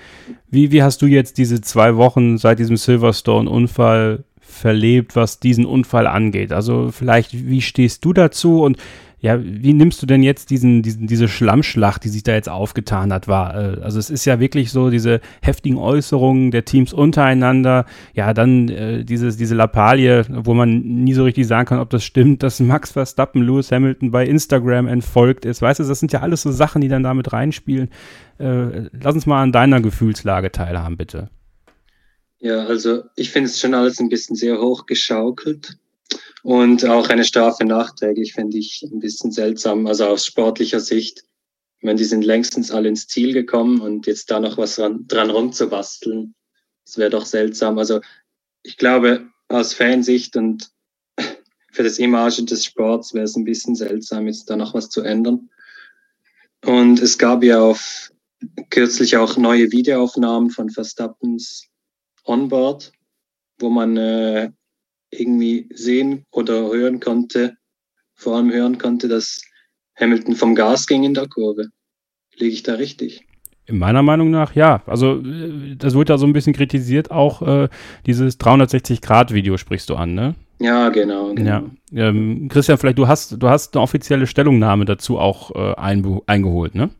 [0.50, 6.07] wie, wie hast du jetzt diese zwei Wochen seit diesem Silverstone-Unfall verlebt, was diesen Unfall
[6.07, 6.50] angeht?
[6.50, 8.79] Also vielleicht, wie stehst du dazu und
[9.25, 13.11] ja, wie nimmst du denn jetzt diesen, diesen, diese Schlammschlacht, die sich da jetzt aufgetan
[13.11, 13.55] hat, wahr?
[13.55, 18.69] Äh, also es ist ja wirklich so diese heftigen Äußerungen der Teams untereinander, ja, dann
[18.69, 22.61] äh, dieses, diese Lappalie, wo man nie so richtig sagen kann, ob das stimmt, dass
[22.61, 25.63] Max Verstappen Lewis Hamilton bei Instagram entfolgt ist.
[25.63, 27.89] Weißt du, das sind ja alles so Sachen, die dann damit reinspielen.
[28.39, 31.31] Äh, lass uns mal an deiner Gefühlslage teilhaben, bitte.
[32.41, 35.79] Ja, also ich finde es schon alles ein bisschen sehr hoch geschaukelt.
[36.44, 41.24] Und auch eine Strafe nachträglich fände ich ein bisschen seltsam, also aus sportlicher Sicht.
[41.78, 45.07] Ich meine, die sind längstens alle ins Ziel gekommen und jetzt da noch was dran,
[45.07, 46.35] dran rumzubasteln,
[46.85, 47.78] das wäre doch seltsam.
[47.78, 48.02] Also
[48.62, 50.70] ich glaube, aus Fansicht und
[51.72, 55.00] für das Image des Sports wäre es ein bisschen seltsam, jetzt da noch was zu
[55.00, 55.48] ändern.
[56.62, 58.12] Und es gab ja auf
[58.68, 61.68] kürzlich auch neue Videoaufnahmen von Verstappens
[62.24, 62.92] Onboard,
[63.61, 64.50] wo man äh,
[65.18, 67.57] irgendwie sehen oder hören konnte,
[68.14, 69.42] vor allem hören konnte, dass
[69.98, 71.68] Hamilton vom Gas ging in der Kurve.
[72.37, 73.24] Liege ich da richtig?
[73.66, 74.83] In meiner Meinung nach ja.
[74.87, 77.68] Also äh, das wird ja so ein bisschen kritisiert, auch äh,
[78.07, 80.35] dieses 360-Grad-Video sprichst du an, ne?
[80.61, 81.35] Ja, genau.
[81.35, 81.50] genau.
[81.50, 82.09] Ja.
[82.09, 85.74] Ähm, Christian, vielleicht du hast, du hast eine offizielle Stellungnahme dazu auch äh,
[86.27, 86.90] eingeholt, ne?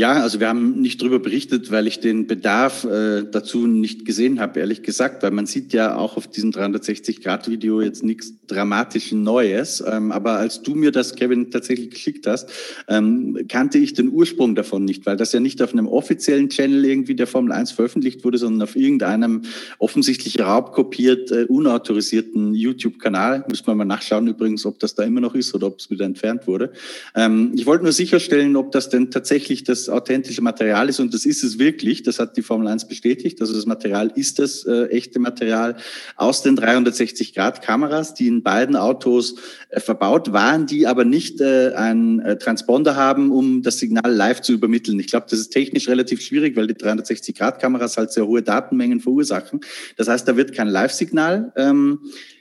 [0.00, 4.40] Ja, also wir haben nicht darüber berichtet, weil ich den Bedarf äh, dazu nicht gesehen
[4.40, 9.84] habe, ehrlich gesagt, weil man sieht ja auch auf diesem 360-Grad-Video jetzt nichts dramatisch Neues.
[9.86, 12.48] Ähm, aber als du mir das, Kevin, tatsächlich geschickt hast,
[12.88, 16.82] ähm, kannte ich den Ursprung davon nicht, weil das ja nicht auf einem offiziellen Channel
[16.86, 19.42] irgendwie der Formel 1 veröffentlicht wurde, sondern auf irgendeinem
[19.78, 23.44] offensichtlich raubkopiert, äh, unautorisierten YouTube-Kanal.
[23.50, 26.06] Müssen wir mal nachschauen übrigens, ob das da immer noch ist oder ob es wieder
[26.06, 26.72] entfernt wurde.
[27.14, 31.12] Ähm, ich wollte nur sicherstellen, ob das denn tatsächlich das das authentische Material ist und
[31.12, 32.02] das ist es wirklich.
[32.02, 33.40] Das hat die Formel 1 bestätigt.
[33.40, 35.76] Also das Material ist das äh, echte Material
[36.16, 39.36] aus den 360-Grad-Kameras, die in beiden Autos
[39.70, 44.40] äh, verbaut waren, die aber nicht äh, einen äh, Transponder haben, um das Signal live
[44.40, 44.98] zu übermitteln.
[45.00, 49.60] Ich glaube, das ist technisch relativ schwierig, weil die 360-Grad-Kameras halt sehr hohe Datenmengen verursachen.
[49.96, 52.00] Das heißt, da wird kein Live-Signal ähm,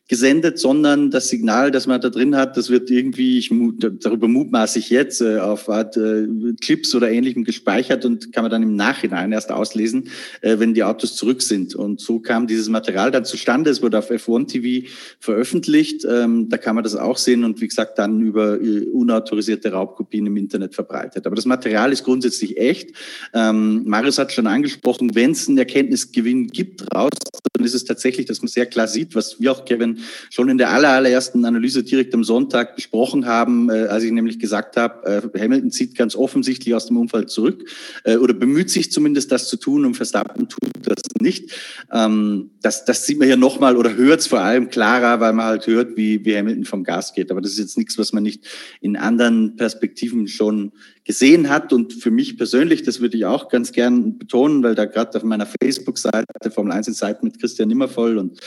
[0.09, 3.51] gesendet, sondern das Signal, das man da drin hat, das wird irgendwie, ich
[4.01, 6.27] darüber mutmaße ich jetzt, äh, auf Art äh,
[6.59, 10.09] Clips oder ähnlichem gespeichert und kann man dann im Nachhinein erst auslesen,
[10.41, 11.75] äh, wenn die Autos zurück sind.
[11.75, 13.69] Und so kam dieses Material dann zustande.
[13.69, 14.87] Es wurde auf F1 TV
[15.19, 16.05] veröffentlicht.
[16.09, 20.25] Ähm, da kann man das auch sehen und wie gesagt dann über äh, unautorisierte Raubkopien
[20.25, 21.27] im Internet verbreitet.
[21.27, 22.93] Aber das Material ist grundsätzlich echt.
[23.35, 27.11] Ähm, Marius hat schon angesprochen, wenn es einen Erkenntnisgewinn gibt raus,
[27.53, 29.98] dann ist es tatsächlich, dass man sehr klar sieht, was wir auch, Kevin,
[30.29, 34.77] schon in der allerersten Analyse direkt am Sonntag besprochen haben, äh, als ich nämlich gesagt
[34.77, 37.69] habe, äh, Hamilton zieht ganz offensichtlich aus dem Unfall zurück
[38.03, 41.51] äh, oder bemüht sich zumindest, das zu tun und Verstappen tut das nicht.
[41.91, 45.45] Ähm, das, das sieht man hier nochmal oder hört es vor allem klarer, weil man
[45.45, 47.31] halt hört, wie, wie Hamilton vom Gas geht.
[47.31, 48.45] Aber das ist jetzt nichts, was man nicht
[48.81, 50.71] in anderen Perspektiven schon
[51.03, 51.73] gesehen hat.
[51.73, 55.23] Und für mich persönlich, das würde ich auch ganz gern betonen, weil da gerade auf
[55.23, 58.39] meiner Facebook-Seite Formel 1 in Seiten mit Christian Nimmervoll und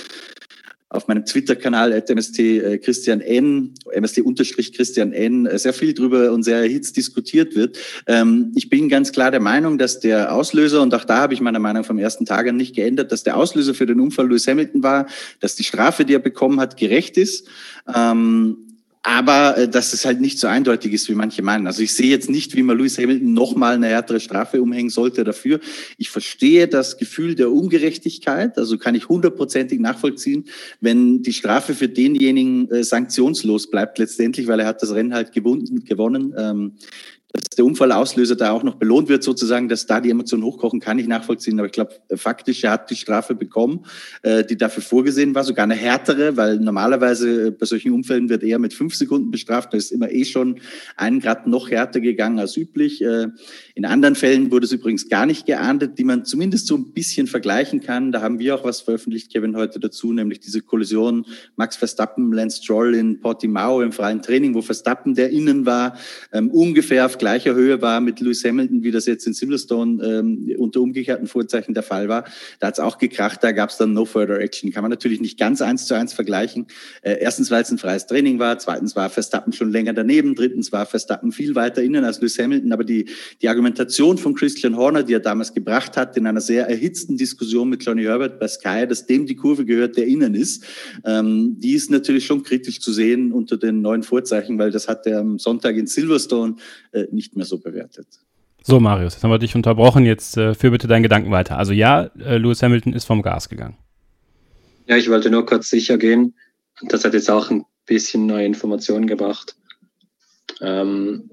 [0.92, 6.58] auf meinem Twitter-Kanal MST äh, Christian N, MST-Christian N, äh, sehr viel drüber und sehr
[6.58, 7.78] erhitzt diskutiert wird.
[8.06, 11.40] Ähm, ich bin ganz klar der Meinung, dass der Auslöser, und auch da habe ich
[11.40, 14.46] meine Meinung vom ersten Tag an nicht geändert, dass der Auslöser für den Unfall Lewis
[14.46, 15.06] Hamilton war,
[15.40, 17.48] dass die Strafe, die er bekommen hat, gerecht ist.
[17.92, 18.71] Ähm,
[19.02, 21.66] aber äh, dass es halt nicht so eindeutig ist, wie manche meinen.
[21.66, 25.24] Also ich sehe jetzt nicht, wie man Lewis Hamilton nochmal eine härtere Strafe umhängen sollte
[25.24, 25.60] dafür.
[25.98, 30.44] Ich verstehe das Gefühl der Ungerechtigkeit, also kann ich hundertprozentig nachvollziehen,
[30.80, 35.32] wenn die Strafe für denjenigen äh, sanktionslos bleibt letztendlich, weil er hat das Rennen halt
[35.32, 35.84] gewonnen.
[35.84, 36.34] gewonnen.
[36.36, 36.72] Ähm,
[37.32, 40.98] dass der Unfallauslöser da auch noch belohnt wird, sozusagen, dass da die Emotionen hochkochen, kann
[40.98, 41.58] ich nachvollziehen.
[41.58, 43.86] Aber ich glaube, faktisch, er hat die Strafe bekommen,
[44.22, 48.42] äh, die dafür vorgesehen war, sogar eine härtere, weil normalerweise äh, bei solchen Unfällen wird
[48.42, 49.72] eher mit fünf Sekunden bestraft.
[49.72, 50.60] Da ist immer eh schon
[50.96, 53.02] einen Grad noch härter gegangen als üblich.
[53.02, 53.28] Äh,
[53.74, 57.26] in anderen Fällen wurde es übrigens gar nicht geahndet, die man zumindest so ein bisschen
[57.26, 58.12] vergleichen kann.
[58.12, 61.24] Da haben wir auch was veröffentlicht, Kevin, heute dazu, nämlich diese Kollision
[61.56, 65.96] Max Verstappen, Lance Stroll in Portimao im freien Training, wo Verstappen, der innen war,
[66.32, 70.52] ähm, ungefähr auf gleicher Höhe war mit Lewis Hamilton, wie das jetzt in Silverstone ähm,
[70.58, 72.24] unter umgekehrten Vorzeichen der Fall war.
[72.58, 74.72] Da hat es auch gekracht, da gab es dann No Further Action.
[74.72, 76.66] Kann man natürlich nicht ganz eins zu eins vergleichen.
[77.02, 80.72] Äh, erstens, weil es ein freies Training war, zweitens war Verstappen schon länger daneben, drittens
[80.72, 83.04] war Verstappen viel weiter innen als Lewis Hamilton, aber die,
[83.40, 87.68] die Argumentation von Christian Horner, die er damals gebracht hat, in einer sehr erhitzten Diskussion
[87.68, 90.64] mit Johnny Herbert bei Sky, dass dem die Kurve gehört, der innen ist,
[91.04, 95.06] ähm, die ist natürlich schon kritisch zu sehen unter den neuen Vorzeichen, weil das hat
[95.06, 96.56] er am Sonntag in Silverstone
[96.90, 98.06] äh, nicht mehr so bewertet.
[98.64, 100.06] So, Marius, jetzt haben wir dich unterbrochen.
[100.06, 101.58] Jetzt äh, führ bitte deinen Gedanken weiter.
[101.58, 103.76] Also ja, äh, Lewis Hamilton ist vom Gas gegangen.
[104.86, 106.34] Ja, ich wollte nur kurz sicher gehen.
[106.82, 109.56] Das hat jetzt auch ein bisschen neue Informationen gebracht.
[110.60, 111.30] Ähm,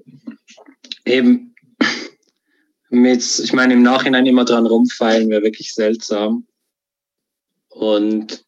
[1.04, 1.54] eben,
[2.90, 6.46] mit, ich meine, im Nachhinein immer dran rumfallen wäre wirklich seltsam.
[7.68, 8.44] Und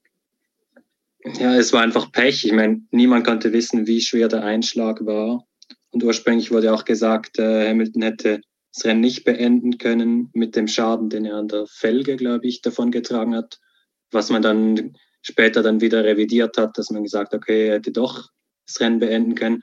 [1.24, 2.44] ja, es war einfach Pech.
[2.44, 5.46] Ich meine, niemand konnte wissen, wie schwer der Einschlag war.
[5.92, 8.40] Und ursprünglich wurde auch gesagt, äh, Hamilton hätte
[8.74, 12.62] das Rennen nicht beenden können mit dem Schaden, den er an der Felge, glaube ich,
[12.62, 13.58] davon getragen hat.
[14.10, 18.30] Was man dann später dann wieder revidiert hat, dass man gesagt, okay, er hätte doch
[18.66, 19.62] das Rennen beenden können.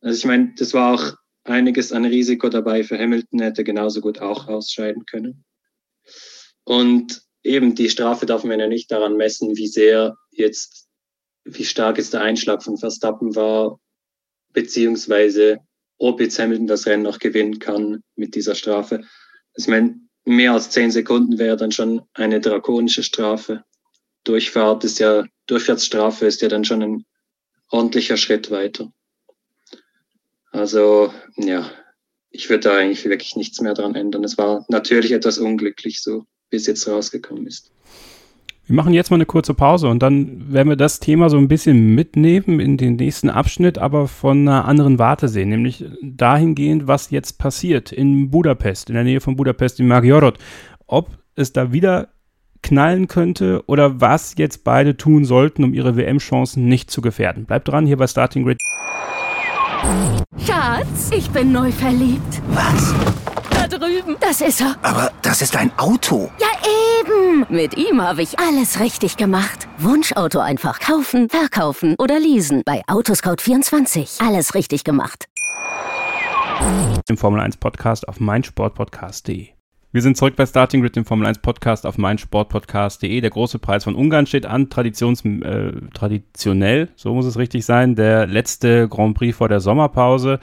[0.00, 4.20] Also ich meine, das war auch einiges an Risiko dabei für Hamilton, hätte genauso gut
[4.20, 5.44] auch ausscheiden können.
[6.64, 10.88] Und eben die Strafe darf man ja nicht daran messen, wie sehr jetzt,
[11.44, 13.78] wie stark jetzt der Einschlag von Verstappen war
[14.52, 15.58] beziehungsweise
[15.98, 19.02] ob jetzt Hamilton das Rennen noch gewinnen kann mit dieser Strafe.
[19.54, 23.64] Ich meine, mehr als zehn Sekunden wäre dann schon eine drakonische Strafe.
[24.24, 27.04] Durchfahrt ist ja, Durchfahrtsstrafe ist ja dann schon ein
[27.70, 28.92] ordentlicher Schritt weiter.
[30.52, 31.70] Also, ja,
[32.30, 34.24] ich würde da eigentlich wirklich nichts mehr dran ändern.
[34.24, 37.72] Es war natürlich etwas unglücklich so, wie es jetzt rausgekommen ist.
[38.70, 41.48] Wir machen jetzt mal eine kurze Pause und dann werden wir das Thema so ein
[41.48, 47.10] bisschen mitnehmen in den nächsten Abschnitt, aber von einer anderen Warte sehen, nämlich dahingehend, was
[47.10, 50.38] jetzt passiert in Budapest, in der Nähe von Budapest in Magyarod.
[50.86, 52.10] Ob es da wieder
[52.62, 57.46] knallen könnte oder was jetzt beide tun sollten, um ihre WM-Chancen nicht zu gefährden.
[57.46, 58.58] Bleibt dran hier bei Starting Grid.
[60.46, 62.40] Schatz, ich bin neu verliebt.
[62.52, 62.94] Was?
[63.70, 64.16] Drüben.
[64.20, 64.76] Das ist er.
[64.82, 66.30] Aber das ist ein Auto.
[66.38, 66.48] Ja,
[67.00, 67.46] eben.
[67.48, 69.68] Mit ihm habe ich alles richtig gemacht.
[69.78, 72.62] Wunschauto einfach kaufen, verkaufen oder leasen.
[72.66, 74.26] Bei Autoscout24.
[74.26, 75.26] Alles richtig gemacht.
[77.08, 79.48] Im Formel 1 Podcast auf meinsportpodcast.de.
[79.92, 83.20] Wir sind zurück bei Starting Grid, dem Formel 1 Podcast auf meinsportpodcast.de.
[83.20, 87.96] Der große Preis von Ungarn steht an, Traditions, äh, traditionell, so muss es richtig sein,
[87.96, 90.38] der letzte Grand Prix vor der Sommerpause.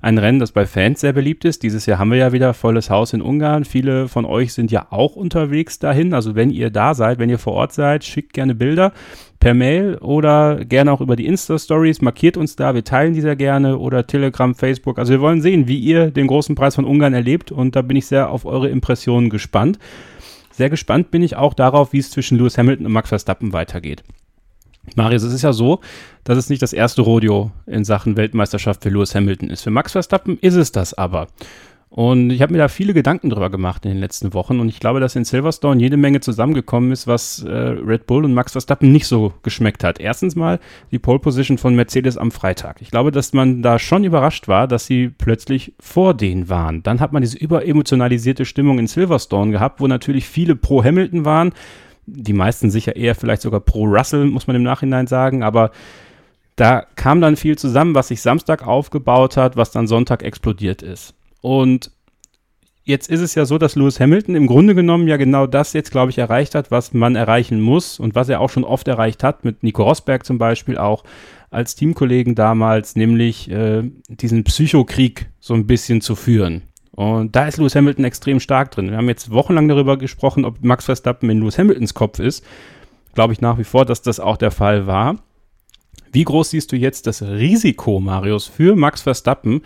[0.00, 1.64] Ein Rennen, das bei Fans sehr beliebt ist.
[1.64, 3.64] Dieses Jahr haben wir ja wieder volles Haus in Ungarn.
[3.64, 6.14] Viele von euch sind ja auch unterwegs dahin.
[6.14, 8.92] Also wenn ihr da seid, wenn ihr vor Ort seid, schickt gerne Bilder
[9.40, 12.00] per Mail oder gerne auch über die Insta-Stories.
[12.00, 14.98] Markiert uns da, wir teilen die sehr gerne oder Telegram, Facebook.
[14.98, 17.96] Also wir wollen sehen, wie ihr den großen Preis von Ungarn erlebt und da bin
[17.96, 19.78] ich sehr auf eure Impressionen gespannt.
[20.50, 24.02] Sehr gespannt bin ich auch darauf, wie es zwischen Lewis Hamilton und Max Verstappen weitergeht.
[24.96, 25.80] Marius, es ist ja so,
[26.24, 29.62] dass es nicht das erste Rodeo in Sachen Weltmeisterschaft für Lewis Hamilton ist.
[29.62, 31.28] Für Max Verstappen ist es das aber.
[31.90, 34.78] Und ich habe mir da viele Gedanken drüber gemacht in den letzten Wochen und ich
[34.78, 38.92] glaube, dass in Silverstone jede Menge zusammengekommen ist, was äh, Red Bull und Max Verstappen
[38.92, 39.98] nicht so geschmeckt hat.
[39.98, 40.60] Erstens mal
[40.90, 42.82] die Pole Position von Mercedes am Freitag.
[42.82, 46.82] Ich glaube, dass man da schon überrascht war, dass sie plötzlich vor denen waren.
[46.82, 51.52] Dann hat man diese überemotionalisierte Stimmung in Silverstone gehabt, wo natürlich viele pro Hamilton waren
[52.10, 55.70] die meisten sicher eher vielleicht sogar pro Russell, muss man im Nachhinein sagen, aber
[56.56, 61.14] da kam dann viel zusammen, was sich Samstag aufgebaut hat, was dann Sonntag explodiert ist.
[61.40, 61.92] Und
[62.84, 65.92] jetzt ist es ja so, dass Lewis Hamilton im Grunde genommen ja genau das jetzt,
[65.92, 69.22] glaube ich, erreicht hat, was man erreichen muss und was er auch schon oft erreicht
[69.22, 71.04] hat, mit Nico Rosberg zum Beispiel auch
[71.50, 76.62] als Teamkollegen damals, nämlich äh, diesen Psychokrieg so ein bisschen zu führen.
[76.98, 78.90] Und da ist Lewis Hamilton extrem stark drin.
[78.90, 82.44] Wir haben jetzt wochenlang darüber gesprochen, ob Max Verstappen in Lewis Hamiltons Kopf ist.
[83.14, 85.14] Glaube ich nach wie vor, dass das auch der Fall war.
[86.10, 89.62] Wie groß siehst du jetzt das Risiko, Marius, für Max Verstappen,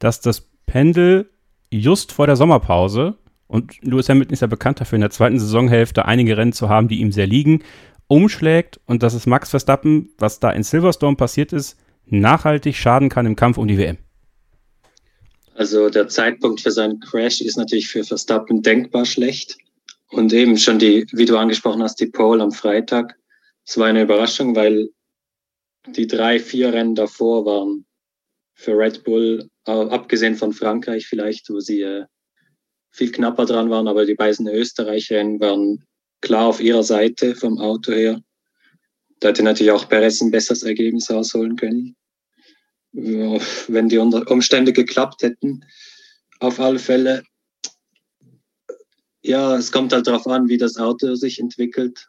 [0.00, 1.30] dass das Pendel
[1.70, 3.14] just vor der Sommerpause,
[3.46, 6.88] und Lewis Hamilton ist ja bekannt dafür, in der zweiten Saisonhälfte einige Rennen zu haben,
[6.88, 7.62] die ihm sehr liegen,
[8.08, 13.24] umschlägt und dass es Max Verstappen, was da in Silverstone passiert ist, nachhaltig schaden kann
[13.24, 13.98] im Kampf um die WM?
[15.56, 19.56] Also der Zeitpunkt für seinen Crash ist natürlich für Verstappen denkbar schlecht.
[20.10, 23.18] Und eben schon die, wie du angesprochen hast, die Pole am Freitag.
[23.64, 24.90] Es war eine Überraschung, weil
[25.86, 27.86] die drei, vier Rennen davor waren
[28.54, 32.04] für Red Bull, abgesehen von Frankreich vielleicht, wo sie äh,
[32.90, 35.84] viel knapper dran waren, aber die beiden Österreich-Rennen waren
[36.20, 38.22] klar auf ihrer Seite vom Auto her.
[39.20, 41.96] Da hätte natürlich auch Perez ein besseres Ergebnis rausholen können
[42.96, 45.64] wenn die Umstände geklappt hätten.
[46.40, 47.22] Auf alle Fälle,
[49.22, 52.08] ja, es kommt halt darauf an, wie das Auto sich entwickelt.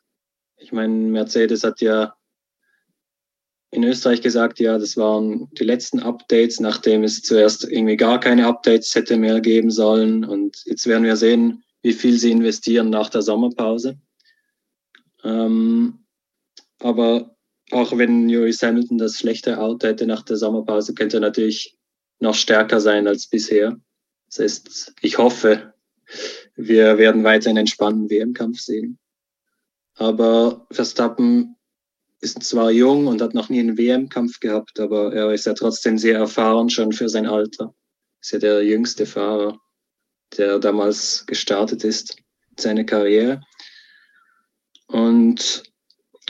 [0.58, 2.16] Ich meine, Mercedes hat ja
[3.70, 8.48] in Österreich gesagt, ja, das waren die letzten Updates, nachdem es zuerst irgendwie gar keine
[8.48, 10.24] Updates hätte mehr geben sollen.
[10.24, 14.00] Und jetzt werden wir sehen, wie viel sie investieren nach der Sommerpause.
[15.24, 16.06] Ähm,
[16.80, 17.37] aber
[17.72, 21.78] auch wenn Lewis Hamilton das schlechte Auto hätte nach der Sommerpause, könnte er natürlich
[22.20, 23.80] noch stärker sein als bisher.
[24.28, 25.74] Das heißt, ich hoffe,
[26.56, 28.98] wir werden weiter einen entspannten WM-Kampf sehen.
[29.96, 31.56] Aber Verstappen
[32.22, 35.98] ist zwar jung und hat noch nie einen WM-Kampf gehabt, aber er ist ja trotzdem
[35.98, 37.74] sehr erfahren schon für sein Alter.
[38.22, 39.60] Ist ja der jüngste Fahrer,
[40.38, 42.18] der damals gestartet ist,
[42.58, 43.42] seine Karriere.
[44.88, 45.64] Und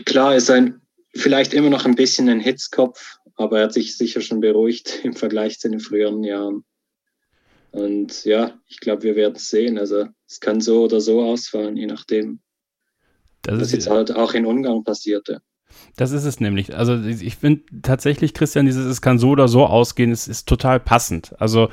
[0.06, 0.82] klar ist ein
[1.18, 5.14] vielleicht immer noch ein bisschen ein Hitzkopf, aber er hat sich sicher schon beruhigt im
[5.14, 6.64] Vergleich zu den früheren Jahren.
[7.72, 9.78] Und ja, ich glaube, wir werden es sehen.
[9.78, 12.40] Also es kann so oder so ausfallen, je nachdem.
[13.44, 15.42] Das was jetzt halt auch in Ungarn passierte.
[15.96, 16.76] Das ist es nämlich.
[16.76, 20.80] Also ich finde tatsächlich, Christian, dieses es kann so oder so ausgehen, es ist total
[20.80, 21.40] passend.
[21.40, 21.70] Also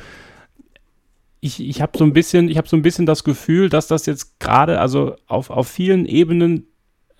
[1.41, 4.07] ich, ich habe so ein bisschen, ich habe so ein bisschen das Gefühl, dass das
[4.07, 6.67] jetzt gerade, also auf, auf vielen Ebenen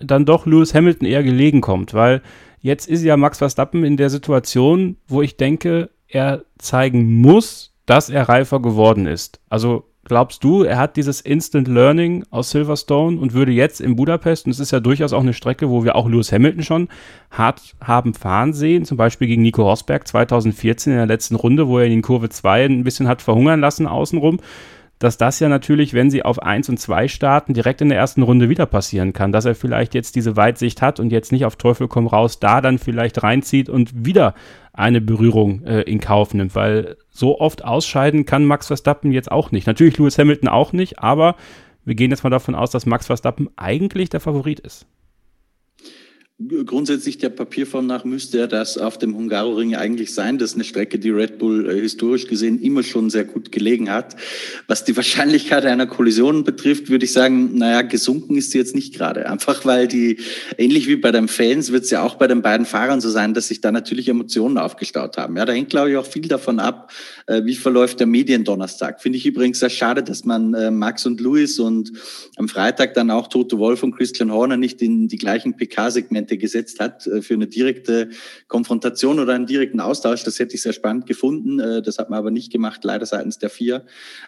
[0.05, 2.21] dann doch Lewis Hamilton eher gelegen kommt, weil
[2.59, 8.09] jetzt ist ja Max Verstappen in der Situation, wo ich denke, er zeigen muss, dass
[8.09, 9.39] er reifer geworden ist.
[9.49, 14.45] Also glaubst du, er hat dieses Instant Learning aus Silverstone und würde jetzt in Budapest,
[14.45, 16.87] und es ist ja durchaus auch eine Strecke, wo wir auch Lewis Hamilton schon
[17.31, 21.79] hart haben fahren sehen, zum Beispiel gegen Nico Rosberg 2014 in der letzten Runde, wo
[21.79, 24.39] er ihn in Kurve 2 ein bisschen hat verhungern lassen außenrum,
[24.99, 28.21] dass das ja natürlich, wenn sie auf 1 und 2 starten, direkt in der ersten
[28.21, 31.57] Runde wieder passieren kann, dass er vielleicht jetzt diese Weitsicht hat und jetzt nicht auf
[31.57, 34.33] Teufel komm raus, da dann vielleicht reinzieht und wieder
[34.71, 39.51] eine Berührung äh, in Kauf nimmt, weil so oft ausscheiden kann Max Verstappen jetzt auch
[39.51, 39.67] nicht.
[39.67, 41.35] Natürlich Lewis Hamilton auch nicht, aber
[41.83, 44.87] wir gehen jetzt mal davon aus, dass Max Verstappen eigentlich der Favorit ist.
[46.65, 50.37] Grundsätzlich der Papierform nach müsste er das auf dem Hungaroring eigentlich sein.
[50.37, 53.89] Das ist eine Strecke, die Red Bull äh, historisch gesehen immer schon sehr gut gelegen
[53.89, 54.17] hat.
[54.67, 58.93] Was die Wahrscheinlichkeit einer Kollision betrifft, würde ich sagen, naja, gesunken ist sie jetzt nicht
[58.93, 59.29] gerade.
[59.29, 60.17] Einfach weil die,
[60.57, 63.33] ähnlich wie bei den Fans, wird es ja auch bei den beiden Fahrern so sein,
[63.33, 65.37] dass sich da natürlich Emotionen aufgestaut haben.
[65.37, 66.91] Ja, da hängt, glaube ich, auch viel davon ab,
[67.27, 69.01] äh, wie verläuft der Mediendonnerstag.
[69.01, 71.93] Finde ich übrigens sehr schade, dass man äh, Max und Louis und
[72.35, 76.37] am Freitag dann auch Toto Wolf und Christian Horner nicht in die gleichen PK-Segmente Akzente
[76.37, 78.09] gesetzt hat äh, für eine direkte
[78.47, 80.23] Konfrontation oder einen direkten Austausch.
[80.23, 81.59] Das hätte ich sehr spannend gefunden.
[81.59, 83.85] Äh, das hat man aber nicht gemacht, leider seitens der vier.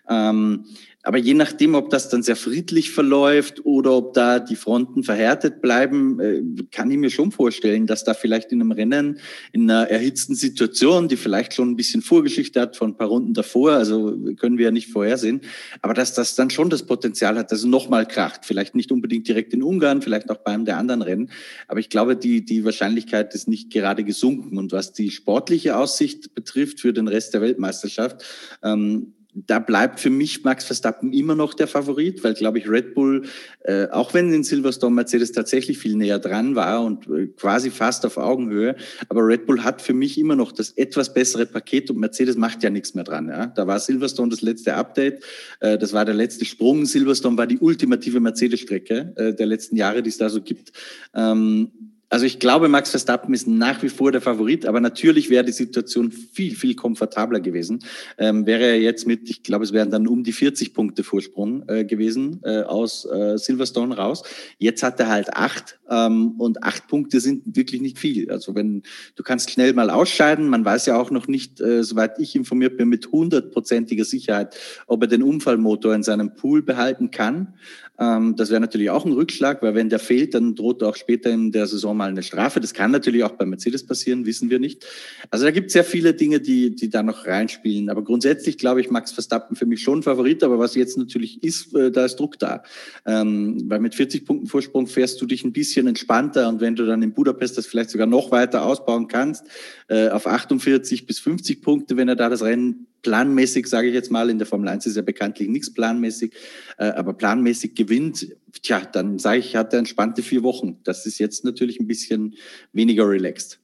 [0.08, 0.66] Ähm,
[1.08, 5.62] aber je nachdem, ob das dann sehr friedlich verläuft oder ob da die Fronten verhärtet
[5.62, 9.20] bleiben, äh, kann ich mir schon vorstellen, dass da vielleicht in einem Rennen,
[9.54, 13.34] in einer erhitzten Situation, die vielleicht schon ein bisschen Vorgeschichte hat von ein paar Runden
[13.34, 15.40] davor, also können wir ja nicht vorhersehen,
[15.82, 18.46] aber dass das dann schon das Potenzial hat, dass es nochmal kracht.
[18.46, 21.30] Vielleicht nicht unbedingt direkt in Ungarn, vielleicht auch bei einem der anderen Rennen.
[21.70, 24.58] Aber ich glaube, die, die Wahrscheinlichkeit ist nicht gerade gesunken.
[24.58, 28.26] Und was die sportliche Aussicht betrifft für den Rest der Weltmeisterschaft,
[28.62, 32.96] ähm, da bleibt für mich Max Verstappen immer noch der Favorit, weil, glaube ich, Red
[32.96, 33.24] Bull,
[33.64, 38.06] äh, auch wenn in Silverstone Mercedes tatsächlich viel näher dran war und äh, quasi fast
[38.06, 38.76] auf Augenhöhe,
[39.10, 42.64] aber Red Bull hat für mich immer noch das etwas bessere Paket und Mercedes macht
[42.64, 43.28] ja nichts mehr dran.
[43.28, 43.48] Ja?
[43.48, 45.24] Da war Silverstone das letzte Update,
[45.60, 46.86] äh, das war der letzte Sprung.
[46.86, 50.72] Silverstone war die ultimative Mercedes-Strecke äh, der letzten Jahre, die es da so gibt.
[51.14, 51.72] Ähm,
[52.10, 55.52] also ich glaube, Max Verstappen ist nach wie vor der Favorit, aber natürlich wäre die
[55.52, 57.80] Situation viel, viel komfortabler gewesen.
[58.18, 61.68] Ähm, wäre er jetzt mit, ich glaube, es wären dann um die 40 Punkte Vorsprung
[61.68, 64.24] äh, gewesen äh, aus äh, Silverstone raus.
[64.58, 68.32] Jetzt hat er halt acht ähm, und acht Punkte sind wirklich nicht viel.
[68.32, 68.84] Also wenn
[69.16, 72.78] du kannst schnell mal ausscheiden, man weiß ja auch noch nicht, äh, soweit ich informiert
[72.78, 74.56] bin, mit hundertprozentiger Sicherheit,
[74.88, 77.54] ob er den Unfallmotor in seinem Pool behalten kann.
[78.00, 81.32] Ähm, das wäre natürlich auch ein Rückschlag, weil wenn der fehlt, dann droht auch später
[81.32, 82.60] in der Saison mal eine Strafe.
[82.62, 84.86] Das kann natürlich auch bei Mercedes passieren, wissen wir nicht.
[85.30, 87.90] Also da gibt es sehr viele Dinge, die, die da noch reinspielen.
[87.90, 90.44] Aber grundsätzlich glaube ich, Max Verstappen für mich schon Favorit.
[90.44, 92.64] Aber was jetzt natürlich ist, äh, da ist Druck da.
[93.06, 96.48] Ähm, weil mit 40 Punkten Vorsprung fährst du dich ein bisschen entspannter.
[96.48, 99.46] Und wenn du dann in Budapest das vielleicht sogar noch weiter ausbauen kannst,
[99.90, 104.12] äh, auf 48 bis 50 Punkte, wenn er da das Rennen planmäßig, sage ich jetzt
[104.12, 106.34] mal, in der Formel 1 ist ja bekanntlich nichts planmäßig,
[106.78, 108.28] äh, aber planmäßig gewinnt,
[108.62, 110.78] tja, dann sage ich, hat er entspannte vier Wochen.
[110.84, 112.36] Das ist jetzt natürlich ein bisschen
[112.74, 113.60] weniger relaxed.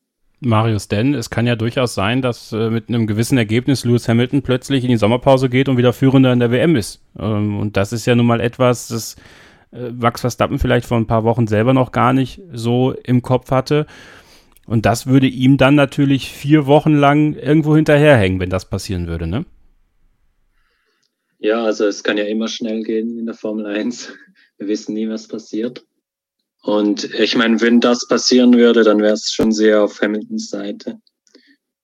[0.46, 4.42] Marius, denn es kann ja durchaus sein, dass äh, mit einem gewissen Ergebnis Lewis Hamilton
[4.42, 7.02] plötzlich in die Sommerpause geht und wieder Führender in der WM ist.
[7.18, 9.16] Ähm, und das ist ja nun mal etwas, das
[9.72, 13.52] äh, Max Verstappen vielleicht vor ein paar Wochen selber noch gar nicht so im Kopf
[13.52, 13.88] hatte.
[14.66, 19.28] Und das würde ihm dann natürlich vier Wochen lang irgendwo hinterherhängen, wenn das passieren würde,
[19.28, 19.45] ne?
[21.39, 24.14] Ja, also es kann ja immer schnell gehen in der Formel 1.
[24.57, 25.86] Wir wissen nie, was passiert.
[26.61, 31.01] Und ich meine, wenn das passieren würde, dann wäre es schon sehr auf Hamiltons Seite.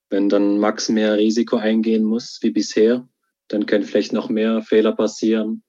[0.09, 3.05] Wenn dann Max mehr Risiko eingehen muss wie bisher,
[3.49, 5.63] dann können vielleicht noch mehr Fehler passieren.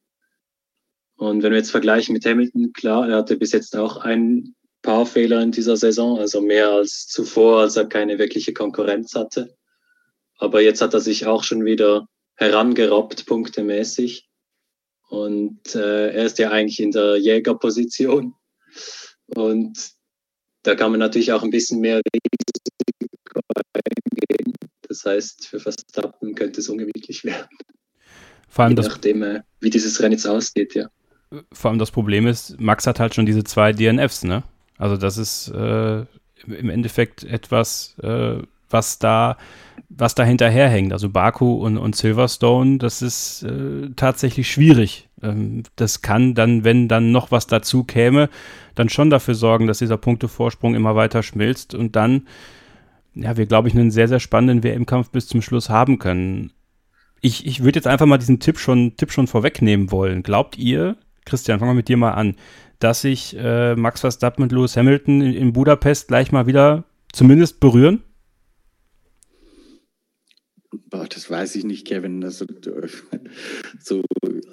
[1.16, 5.06] Und wenn wir jetzt vergleichen mit Hamilton, klar, er hatte bis jetzt auch einen paar
[5.06, 9.54] Fehler in dieser Saison, also mehr als zuvor, als er keine wirkliche Konkurrenz hatte.
[10.38, 14.28] Aber jetzt hat er sich auch schon wieder herangerobbt, punktemäßig.
[15.08, 18.34] Und äh, er ist ja eigentlich in der Jägerposition.
[19.26, 19.92] Und
[20.62, 23.40] da kann man natürlich auch ein bisschen mehr Risiko
[23.74, 24.54] eingehen.
[24.88, 27.48] Das heißt, für Verstappen könnte es ungemütlich werden.
[28.48, 30.88] Vor allem Je nachdem, äh, wie dieses Rennen jetzt ausgeht, ja.
[31.52, 34.42] Vor allem das Problem ist, Max hat halt schon diese zwei DNFs, ne?
[34.80, 36.00] Also das ist äh,
[36.46, 38.38] im Endeffekt etwas, äh,
[38.70, 39.36] was da
[39.90, 40.92] was da hinterherhängt.
[40.92, 45.08] Also Baku und, und Silverstone, das ist äh, tatsächlich schwierig.
[45.22, 48.30] Ähm, das kann dann, wenn dann noch was dazu käme,
[48.74, 52.28] dann schon dafür sorgen, dass dieser Punktevorsprung immer weiter schmilzt und dann,
[53.14, 56.52] ja, wir, glaube ich, einen sehr, sehr spannenden WM-Kampf bis zum Schluss haben können.
[57.20, 60.22] Ich, ich würde jetzt einfach mal diesen Tipp schon, Tipp schon vorwegnehmen wollen.
[60.22, 62.36] Glaubt ihr, Christian, fangen wir mit dir mal an,
[62.80, 67.60] dass sich äh, Max Verstappen und Lewis Hamilton in, in Budapest gleich mal wieder zumindest
[67.60, 68.02] berühren?
[70.72, 72.22] Boah, das weiß ich nicht, Kevin.
[72.22, 72.46] Also,
[73.80, 74.02] so,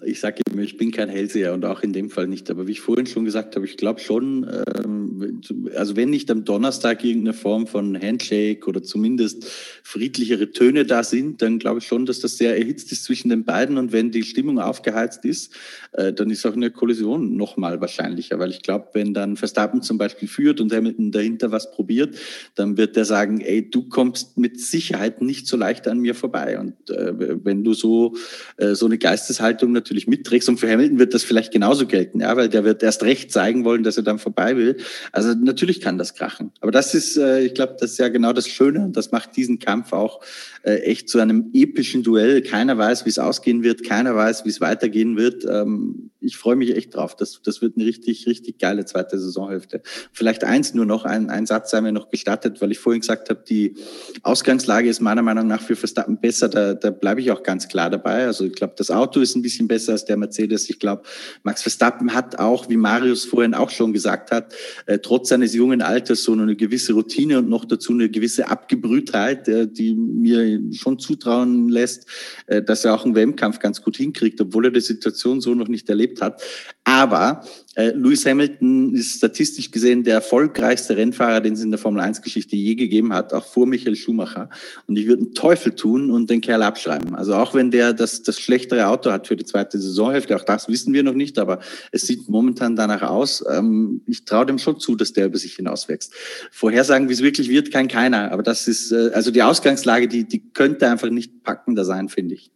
[0.03, 2.49] ich sage immer, ich bin kein Hellseher und auch in dem Fall nicht.
[2.49, 5.41] Aber wie ich vorhin schon gesagt habe, ich glaube schon, ähm,
[5.75, 9.45] also wenn nicht am Donnerstag irgendeine Form von Handshake oder zumindest
[9.83, 13.43] friedlichere Töne da sind, dann glaube ich schon, dass das sehr erhitzt ist zwischen den
[13.43, 13.77] beiden.
[13.77, 15.53] Und wenn die Stimmung aufgeheizt ist,
[15.91, 18.39] äh, dann ist auch eine Kollision nochmal wahrscheinlicher.
[18.39, 22.15] Weil ich glaube, wenn dann Verstappen zum Beispiel führt und Hamilton dahinter was probiert,
[22.55, 26.59] dann wird der sagen, ey, du kommst mit Sicherheit nicht so leicht an mir vorbei.
[26.59, 28.15] Und äh, wenn du so,
[28.57, 32.35] äh, so eine Geisteshaltung natürlich mitträgst, und für Hamilton wird das vielleicht genauso gelten, ja,
[32.35, 34.77] weil der wird erst recht zeigen wollen, dass er dann vorbei will.
[35.11, 36.51] Also natürlich kann das krachen.
[36.61, 39.35] Aber das ist, äh, ich glaube, das ist ja genau das Schöne und das macht
[39.35, 40.21] diesen Kampf auch
[40.63, 42.41] äh, echt zu einem epischen Duell.
[42.41, 45.45] Keiner weiß, wie es ausgehen wird, keiner weiß, wie es weitergehen wird.
[45.49, 47.15] Ähm, ich freue mich echt drauf.
[47.15, 49.81] Das, das wird eine richtig, richtig geile zweite Saisonhälfte.
[50.11, 53.29] Vielleicht eins nur noch, ein, ein Satz sei mir noch gestattet, weil ich vorhin gesagt
[53.29, 53.75] habe, die
[54.23, 56.49] Ausgangslage ist meiner Meinung nach für Verstappen besser.
[56.49, 58.25] Da, da bleibe ich auch ganz klar dabei.
[58.25, 60.69] Also ich glaube, das Auto ist ein bisschen besser als der Mercedes.
[60.69, 61.03] Ich glaube,
[61.43, 64.53] Max Verstappen hat auch, wie Marius vorhin auch schon gesagt hat,
[64.85, 69.47] äh, trotz seines jungen Alters so eine gewisse Routine und noch dazu eine gewisse Abgebrühtheit,
[69.47, 72.07] äh, die mir schon zutrauen lässt,
[72.45, 75.67] äh, dass er auch einen WM-Kampf ganz gut hinkriegt, obwohl er die Situation so noch
[75.67, 76.43] nicht erlebt hat.
[76.87, 77.43] Aber
[77.75, 82.55] äh, Lewis Hamilton ist statistisch gesehen der erfolgreichste Rennfahrer, den es in der Formel 1-Geschichte
[82.55, 84.49] je gegeben hat, auch vor Michael Schumacher.
[84.87, 87.13] Und ich würde einen Teufel tun und den Kerl abschreiben.
[87.13, 90.69] Also auch wenn der das, das schlechtere Auto hat für die zweite Saisonhälfte, auch das
[90.69, 91.59] wissen wir noch nicht, aber
[91.91, 93.43] es sieht momentan danach aus.
[93.51, 96.13] Ähm, ich traue dem schon zu, dass der über sich hinauswächst.
[96.51, 98.31] Vorhersagen, wie es wirklich wird, kann keiner.
[98.31, 102.35] Aber das ist, äh, also die Ausgangslage, die, die könnte einfach nicht packender sein, finde
[102.35, 102.49] ich.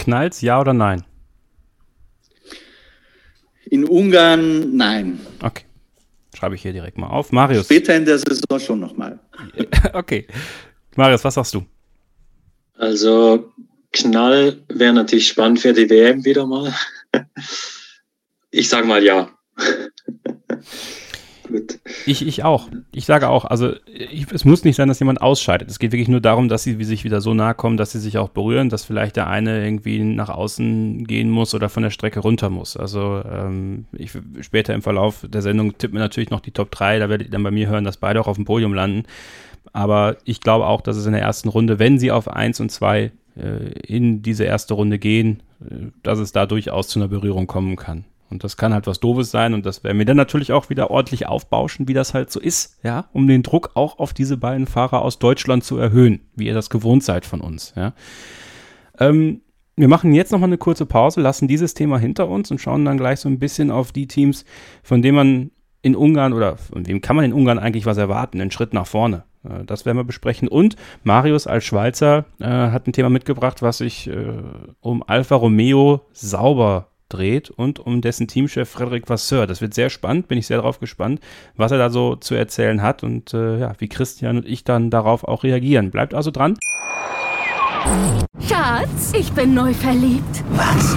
[0.00, 1.04] Knallt's, ja oder nein?
[3.70, 5.20] In Ungarn nein.
[5.42, 5.64] Okay.
[6.34, 7.32] Schreibe ich hier direkt mal auf.
[7.32, 7.64] Marius.
[7.64, 9.18] Später in der Saison schon nochmal.
[9.92, 10.26] okay.
[10.96, 11.64] Marius, was sagst du?
[12.74, 13.52] Also
[13.92, 16.74] Knall wäre natürlich spannend für die WM wieder mal.
[18.50, 19.30] Ich sage mal ja.
[21.48, 21.80] Gut.
[22.04, 22.68] Ich, ich auch.
[22.92, 25.70] Ich sage auch, also ich, es muss nicht sein, dass jemand ausscheidet.
[25.70, 28.18] Es geht wirklich nur darum, dass sie sich wieder so nahe kommen, dass sie sich
[28.18, 32.20] auch berühren, dass vielleicht der eine irgendwie nach außen gehen muss oder von der Strecke
[32.20, 32.76] runter muss.
[32.76, 36.98] Also ähm, ich, später im Verlauf der Sendung tippen wir natürlich noch die Top 3.
[36.98, 39.04] Da werdet ihr dann bei mir hören, dass beide auch auf dem Podium landen.
[39.72, 42.70] Aber ich glaube auch, dass es in der ersten Runde, wenn sie auf 1 und
[42.70, 47.46] 2 äh, in diese erste Runde gehen, äh, dass es da durchaus zu einer Berührung
[47.46, 48.04] kommen kann.
[48.30, 50.90] Und das kann halt was Doofes sein und das werden wir dann natürlich auch wieder
[50.90, 54.66] ordentlich aufbauschen, wie das halt so ist, ja, um den Druck auch auf diese beiden
[54.66, 57.94] Fahrer aus Deutschland zu erhöhen, wie ihr das gewohnt seid von uns, ja.
[58.98, 59.40] Ähm,
[59.76, 62.98] wir machen jetzt nochmal eine kurze Pause, lassen dieses Thema hinter uns und schauen dann
[62.98, 64.44] gleich so ein bisschen auf die Teams,
[64.82, 65.50] von denen man
[65.82, 68.86] in Ungarn oder von wem kann man in Ungarn eigentlich was erwarten, einen Schritt nach
[68.86, 69.22] vorne.
[69.44, 70.48] Äh, das werden wir besprechen.
[70.48, 74.42] Und Marius als Schweizer äh, hat ein Thema mitgebracht, was sich äh,
[74.80, 79.46] um Alfa Romeo sauber dreht und um dessen Teamchef Frederic Vasseur.
[79.46, 81.20] Das wird sehr spannend, bin ich sehr darauf gespannt,
[81.56, 84.90] was er da so zu erzählen hat und äh, ja, wie Christian und ich dann
[84.90, 85.90] darauf auch reagieren.
[85.90, 86.58] Bleibt also dran.
[88.46, 90.44] Schatz, ich bin neu verliebt.
[90.50, 90.96] Was?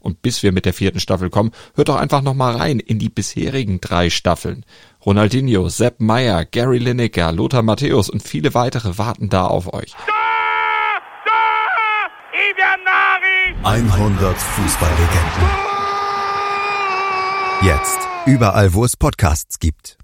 [0.00, 3.08] Und bis wir mit der vierten Staffel kommen, hört doch einfach nochmal rein in die
[3.08, 4.64] bisherigen drei Staffeln.
[5.04, 9.94] Ronaldinho, Sepp Meyer, Gary Lineker, Lothar Matthäus und viele weitere warten da auf euch.
[13.62, 15.70] 100 Fußballlegenden.
[17.62, 17.98] Jetzt.
[18.26, 19.98] Überall, wo es Podcasts gibt.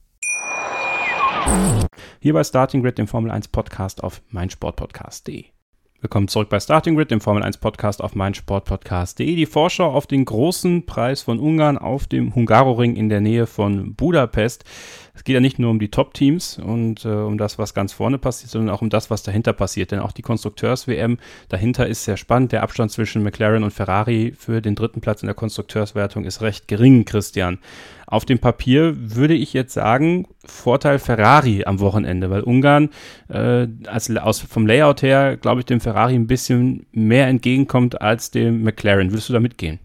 [2.21, 5.56] Hier bei Starting Grid, dem Formel 1 Podcast auf meinsportpodcast.de.
[6.03, 9.35] Willkommen zurück bei Starting Grid, dem Formel 1 Podcast auf meinsportpodcast.de.
[9.35, 13.95] Die Vorschau auf den großen Preis von Ungarn auf dem Hungaroring in der Nähe von
[13.95, 14.65] Budapest.
[15.15, 18.19] Es geht ja nicht nur um die Top-Teams und äh, um das, was ganz vorne
[18.19, 19.91] passiert, sondern auch um das, was dahinter passiert.
[19.91, 21.17] Denn auch die Konstrukteurs-WM
[21.49, 22.53] dahinter ist sehr spannend.
[22.53, 26.69] Der Abstand zwischen McLaren und Ferrari für den dritten Platz in der Konstrukteurswertung ist recht
[26.69, 27.59] gering, Christian.
[28.07, 32.91] Auf dem Papier würde ich jetzt sagen, Vorteil Ferrari am Wochenende, weil Ungarn
[33.29, 38.31] äh, als, aus, vom Layout her, glaube ich, dem Ferrari ein bisschen mehr entgegenkommt als
[38.31, 39.11] dem McLaren.
[39.11, 39.81] Würdest du da mitgehen?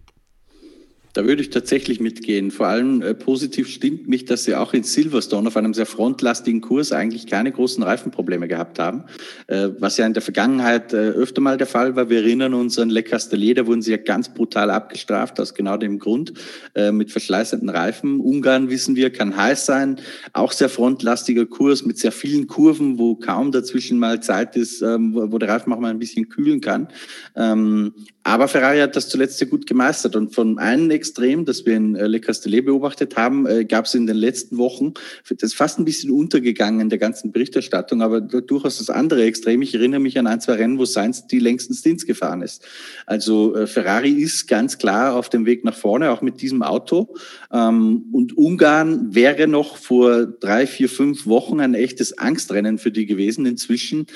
[1.14, 2.50] Da würde ich tatsächlich mitgehen.
[2.50, 6.62] Vor allem äh, positiv stimmt mich, dass sie auch in Silverstone auf einem sehr frontlastigen
[6.62, 9.04] Kurs eigentlich keine großen Reifenprobleme gehabt haben,
[9.46, 12.08] äh, was ja in der Vergangenheit äh, öfter mal der Fall war.
[12.08, 15.76] Wir erinnern uns an Le Castellet, da wurden sie ja ganz brutal abgestraft, aus genau
[15.76, 16.32] dem Grund,
[16.74, 18.20] äh, mit verschleißenden Reifen.
[18.20, 20.00] Ungarn, wissen wir, kann heiß sein,
[20.32, 25.12] auch sehr frontlastiger Kurs mit sehr vielen Kurven, wo kaum dazwischen mal Zeit ist, ähm,
[25.14, 26.88] wo der Reifen auch mal ein bisschen kühlen kann.
[27.36, 27.92] Ähm,
[28.24, 30.14] aber Ferrari hat das zuletzt sehr gut gemeistert.
[30.14, 33.94] Und von einem Extrem, das wir in äh, Le Castellet beobachtet haben, äh, gab es
[33.94, 34.94] in den letzten Wochen,
[35.28, 39.62] das ist fast ein bisschen untergegangen in der ganzen Berichterstattung, aber durchaus das andere Extrem.
[39.62, 42.64] Ich erinnere mich an ein, zwei Rennen, wo Sainz die längsten Stints gefahren ist.
[43.04, 47.16] Also äh, Ferrari ist ganz klar auf dem Weg nach vorne, auch mit diesem Auto.
[47.52, 53.06] Ähm, und Ungarn wäre noch vor drei, vier, fünf Wochen ein echtes Angstrennen für die
[53.06, 53.44] gewesen.
[53.44, 54.06] Inzwischen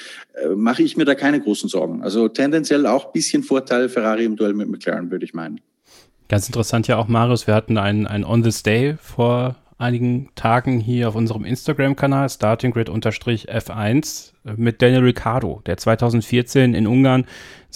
[0.55, 2.03] mache ich mir da keine großen Sorgen.
[2.03, 5.61] Also tendenziell auch bisschen Vorteil Ferrari im Duell mit McLaren, würde ich meinen.
[6.29, 10.81] Ganz interessant ja auch, Marius, wir hatten ein, ein On This Day vor einigen Tagen
[10.81, 17.25] hier auf unserem Instagram-Kanal, startinggrid-f1, mit Daniel Ricciardo, der 2014 in Ungarn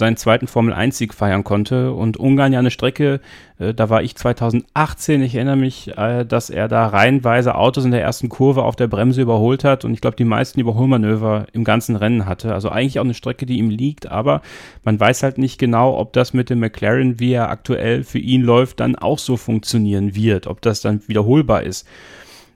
[0.01, 1.93] seinen zweiten Formel-1-Sieg feiern konnte.
[1.93, 3.21] Und Ungarn ja eine Strecke,
[3.59, 7.91] äh, da war ich 2018, ich erinnere mich, äh, dass er da reihenweise Autos in
[7.91, 9.85] der ersten Kurve auf der Bremse überholt hat.
[9.85, 12.55] Und ich glaube, die meisten Überholmanöver im ganzen Rennen hatte.
[12.55, 14.41] Also eigentlich auch eine Strecke, die ihm liegt, aber
[14.85, 18.43] man weiß halt nicht genau, ob das mit dem McLaren, wie er aktuell für ihn
[18.43, 21.87] läuft, dann auch so funktionieren wird, ob das dann wiederholbar ist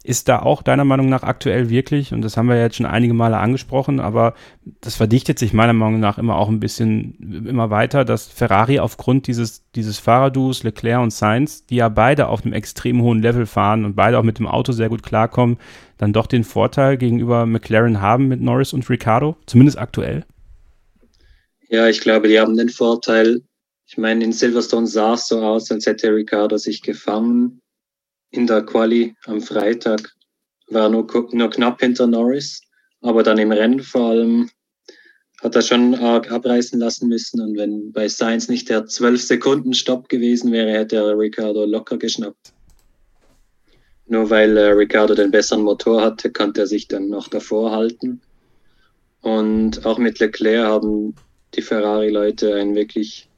[0.05, 3.15] ist da auch deiner Meinung nach aktuell wirklich, und das haben wir jetzt schon einige
[3.15, 4.35] Male angesprochen, aber
[4.83, 9.27] das verdichtet sich meiner Meinung nach immer auch ein bisschen immer weiter, dass Ferrari aufgrund
[9.27, 13.87] dieses, dieses Fahrerduos Leclerc und Sainz, die ja beide auf einem extrem hohen Level fahren
[13.87, 15.57] und beide auch mit dem Auto sehr gut klarkommen,
[15.97, 20.27] dann doch den Vorteil gegenüber McLaren haben mit Norris und Ricardo, zumindest aktuell?
[21.71, 23.41] Ja, ich glaube, die haben den Vorteil.
[23.87, 27.63] Ich meine, in Silverstone sah es so aus, als hätte Ricardo sich gefangen
[28.35, 30.13] in der Quali am Freitag
[30.69, 32.61] war nur, nur knapp hinter Norris,
[33.01, 34.51] aber dann im Rennen vor allem
[35.43, 37.41] hat er schon arg abreißen lassen müssen.
[37.41, 41.99] Und wenn bei Sainz nicht der 12 Sekunden Stopp gewesen wäre, hätte er Ricardo locker
[41.99, 42.53] geschnappt.
[44.07, 48.21] Nur weil äh, Ricardo den besseren Motor hatte, konnte er sich dann noch davor halten.
[49.21, 51.15] Und auch mit Leclerc haben
[51.55, 53.29] die Ferrari-Leute einen wirklich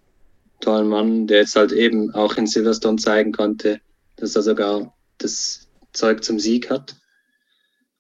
[0.61, 3.81] tollen Mann, der jetzt halt eben auch in Silverstone zeigen konnte,
[4.17, 6.97] dass er sogar das Zeug zum Sieg hat.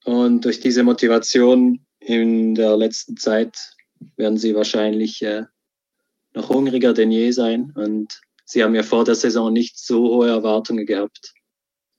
[0.04, 3.56] Und durch diese Motivation in der letzten Zeit
[4.16, 5.44] werden sie wahrscheinlich äh,
[6.34, 7.72] noch hungriger denn je sein.
[7.74, 11.32] Und sie haben ja vor der Saison nicht so hohe Erwartungen gehabt.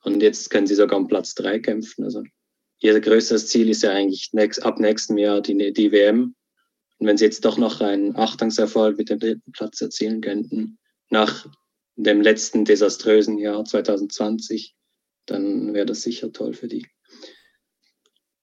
[0.03, 2.03] Und jetzt können sie sogar um Platz drei kämpfen.
[2.03, 2.23] Also
[2.79, 6.35] ihr größtes Ziel ist ja eigentlich next, ab nächstem Jahr die, die WM.
[6.99, 11.47] Und wenn sie jetzt doch noch einen Achtungserfolg mit dem dritten Platz erzielen könnten, nach
[11.97, 14.75] dem letzten desaströsen Jahr 2020,
[15.25, 16.85] dann wäre das sicher toll für die.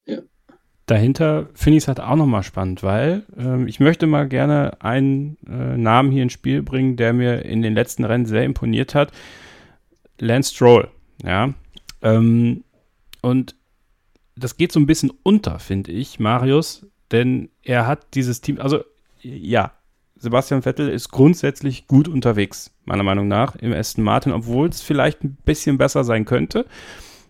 [0.05, 0.21] Ja.
[0.87, 5.39] Dahinter finde ich es halt auch nochmal spannend, weil ähm, ich möchte mal gerne einen
[5.47, 9.13] äh, Namen hier ins Spiel bringen, der mir in den letzten Rennen sehr imponiert hat.
[10.19, 10.91] Lance Stroll,
[11.25, 11.55] ja.
[12.03, 12.65] Ähm,
[13.23, 13.55] und
[14.37, 18.85] das geht so ein bisschen unter, finde ich, Marius, denn er hat dieses Team, also
[19.23, 19.73] ja,
[20.25, 25.23] Sebastian Vettel ist grundsätzlich gut unterwegs, meiner Meinung nach, im Aston Martin, obwohl es vielleicht
[25.23, 26.67] ein bisschen besser sein könnte.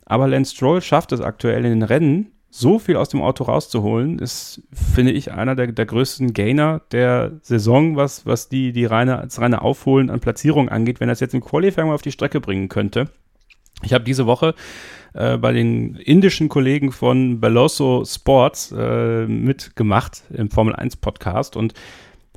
[0.06, 4.20] Aber Lance Stroll schafft es aktuell in den Rennen, so viel aus dem Auto rauszuholen,
[4.20, 9.22] ist, finde ich, einer der, der größten Gainer der Saison, was, was die, die reine,
[9.24, 12.12] das reine Aufholen an Platzierung angeht, wenn er es jetzt im Qualifying mal auf die
[12.12, 13.08] Strecke bringen könnte.
[13.82, 14.54] Ich habe diese Woche
[15.14, 21.74] äh, bei den indischen Kollegen von Beloso Sports äh, mitgemacht im Formel 1 Podcast und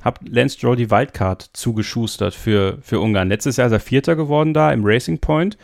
[0.02, 3.28] habe Lance Stroll die Wildcard zugeschustert für, für Ungarn.
[3.28, 5.58] Letztes Jahr ist er Vierter geworden da im Racing Point.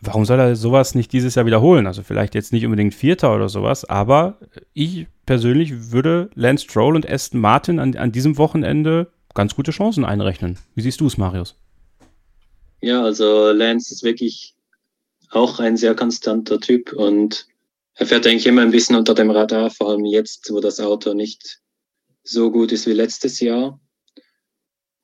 [0.00, 1.86] Warum soll er sowas nicht dieses Jahr wiederholen?
[1.86, 4.38] Also vielleicht jetzt nicht unbedingt Vierter oder sowas, aber
[4.74, 10.04] ich persönlich würde Lance Stroll und Aston Martin an, an diesem Wochenende ganz gute Chancen
[10.04, 10.58] einrechnen.
[10.74, 11.56] Wie siehst du es, Marius?
[12.80, 14.54] Ja, also Lance ist wirklich
[15.30, 17.46] auch ein sehr konstanter Typ und
[17.94, 21.14] er fährt eigentlich immer ein bisschen unter dem Radar, vor allem jetzt, wo das Auto
[21.14, 21.61] nicht
[22.22, 23.80] so gut ist wie letztes Jahr.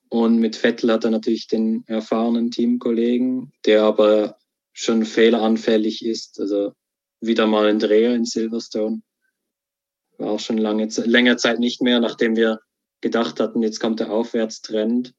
[0.09, 4.39] Und mit Vettel hat er natürlich den erfahrenen Teamkollegen, der aber
[4.73, 6.41] schon fehleranfällig ist.
[6.41, 6.73] Also
[7.21, 9.03] wieder mal ein Dreher in Silverstone.
[10.17, 12.61] War auch schon lange, länger Zeit nicht mehr, nachdem wir
[13.01, 15.15] gedacht hatten, jetzt kommt der Aufwärtstrend.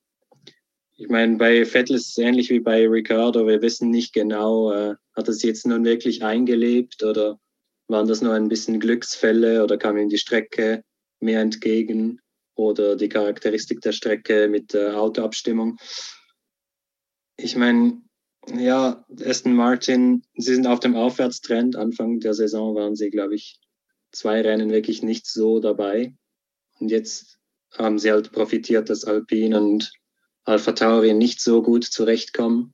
[0.97, 3.47] Ich meine, bei Vettel ist es ähnlich wie bei Ricardo.
[3.47, 7.39] Wir wissen nicht genau, äh, hat er es jetzt nun wirklich eingelebt oder
[7.87, 10.83] waren das nur ein bisschen Glücksfälle oder kam ihm die Strecke
[11.19, 12.21] mehr entgegen
[12.55, 15.77] oder die Charakteristik der Strecke mit der Autoabstimmung.
[17.37, 18.01] Ich meine,
[18.47, 21.75] Ja, Aston Martin, sie sind auf dem Aufwärtstrend.
[21.75, 23.59] Anfang der Saison waren sie, glaube ich,
[24.11, 26.15] zwei Rennen wirklich nicht so dabei.
[26.79, 27.37] Und jetzt
[27.77, 29.91] haben sie halt profitiert, dass Alpine und
[30.45, 32.73] Alpha Tauri nicht so gut zurechtkommen.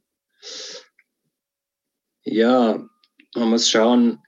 [2.24, 2.88] Ja,
[3.36, 4.20] man muss schauen.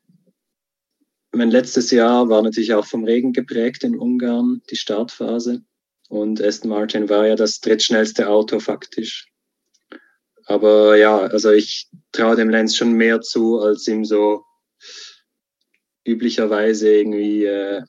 [1.32, 5.62] Mein letztes Jahr war natürlich auch vom Regen geprägt in Ungarn, die Startphase.
[6.10, 9.28] Und Aston Martin war ja das drittschnellste Auto faktisch.
[10.46, 14.46] Aber ja, also ich traue dem Lenz schon mehr zu, als ihm so
[16.06, 17.82] üblicherweise irgendwie äh,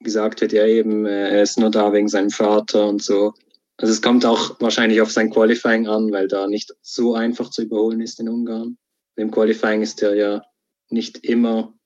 [0.00, 3.34] gesagt wird, ja eben, äh, er ist nur da wegen seinem Vater und so.
[3.76, 7.62] Also es kommt auch wahrscheinlich auf sein Qualifying an, weil da nicht so einfach zu
[7.62, 8.78] überholen ist in Ungarn.
[9.16, 10.42] Im Qualifying ist er ja
[10.88, 11.77] nicht immer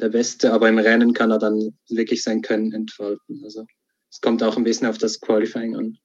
[0.00, 3.42] der Beste, aber im Rennen kann er dann wirklich sein Können entfalten.
[3.44, 3.64] Also
[4.10, 5.98] es kommt auch ein bisschen auf das Qualifying an.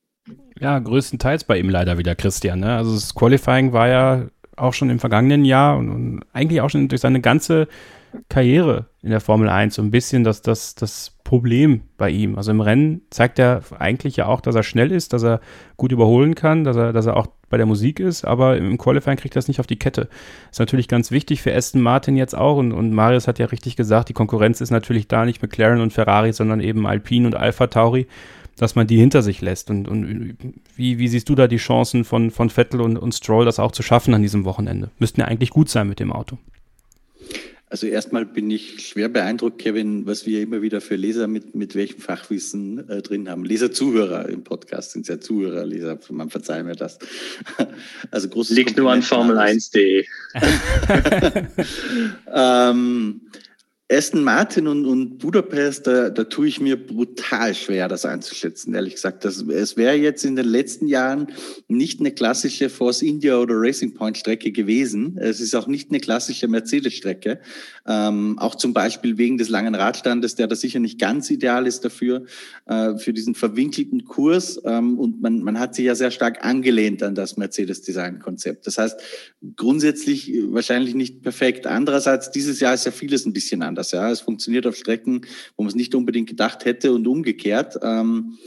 [0.60, 2.60] Ja, größtenteils bei ihm leider wieder Christian.
[2.60, 2.76] Ne?
[2.76, 4.30] Also das Qualifying war ja
[4.62, 7.68] auch schon im vergangenen Jahr und, und, eigentlich auch schon durch seine ganze
[8.28, 12.38] Karriere in der Formel 1 so ein bisschen das, das, das Problem bei ihm.
[12.38, 15.42] Also im Rennen zeigt er eigentlich ja auch, dass er schnell ist, dass er
[15.78, 19.18] gut überholen kann, dass er, dass er auch bei der Musik ist, aber im Qualifying
[19.18, 20.08] kriegt er das nicht auf die Kette.
[20.52, 23.76] Ist natürlich ganz wichtig für Aston Martin jetzt auch und, und Marius hat ja richtig
[23.76, 27.68] gesagt, die Konkurrenz ist natürlich da nicht McLaren und Ferrari, sondern eben Alpine und Alpha
[27.68, 28.08] Tauri
[28.60, 29.70] dass man die hinter sich lässt.
[29.70, 30.36] Und, und
[30.76, 33.72] wie, wie siehst du da die Chancen von, von Vettel und, und Stroll, das auch
[33.72, 34.92] zu schaffen an diesem Wochenende?
[35.00, 36.38] Müssten ja eigentlich gut sein mit dem Auto.
[37.72, 41.76] Also erstmal bin ich schwer beeindruckt, Kevin, was wir immer wieder für Leser mit, mit
[41.76, 43.46] welchem Fachwissen äh, drin haben.
[43.46, 46.98] Leser, Zuhörer im Podcast sind ja Zuhörer, Leser, man verzeiht mir das.
[48.12, 50.06] Also großes Liegt Kompliment nur an Formel1.de.
[52.34, 53.22] ähm,
[53.92, 58.94] Aston Martin und, und Budapest, da, da tue ich mir brutal schwer, das einzuschätzen, ehrlich
[58.94, 59.26] gesagt.
[59.26, 61.28] Das, es wäre jetzt in den letzten Jahren
[61.68, 65.18] nicht eine klassische Force India oder Racing Point Strecke gewesen.
[65.20, 67.40] Es ist auch nicht eine klassische Mercedes-Strecke.
[67.90, 71.84] Ähm, auch zum Beispiel wegen des langen Radstandes, der da sicher nicht ganz ideal ist
[71.84, 72.26] dafür,
[72.68, 74.62] äh, für diesen verwinkelten Kurs.
[74.64, 78.68] Ähm, und man, man hat sich ja sehr stark angelehnt an das Mercedes-Design-Konzept.
[78.68, 79.00] Das heißt,
[79.58, 81.68] grundsätzlich wahrscheinlich nicht perfekt.
[81.68, 83.92] Andererseits, dieses Jahr ist ja vieles ein bisschen anders anders.
[83.92, 85.22] Ja, es funktioniert auf Strecken,
[85.56, 87.78] wo man es nicht unbedingt gedacht hätte und umgekehrt.
[87.82, 88.38] Ähm,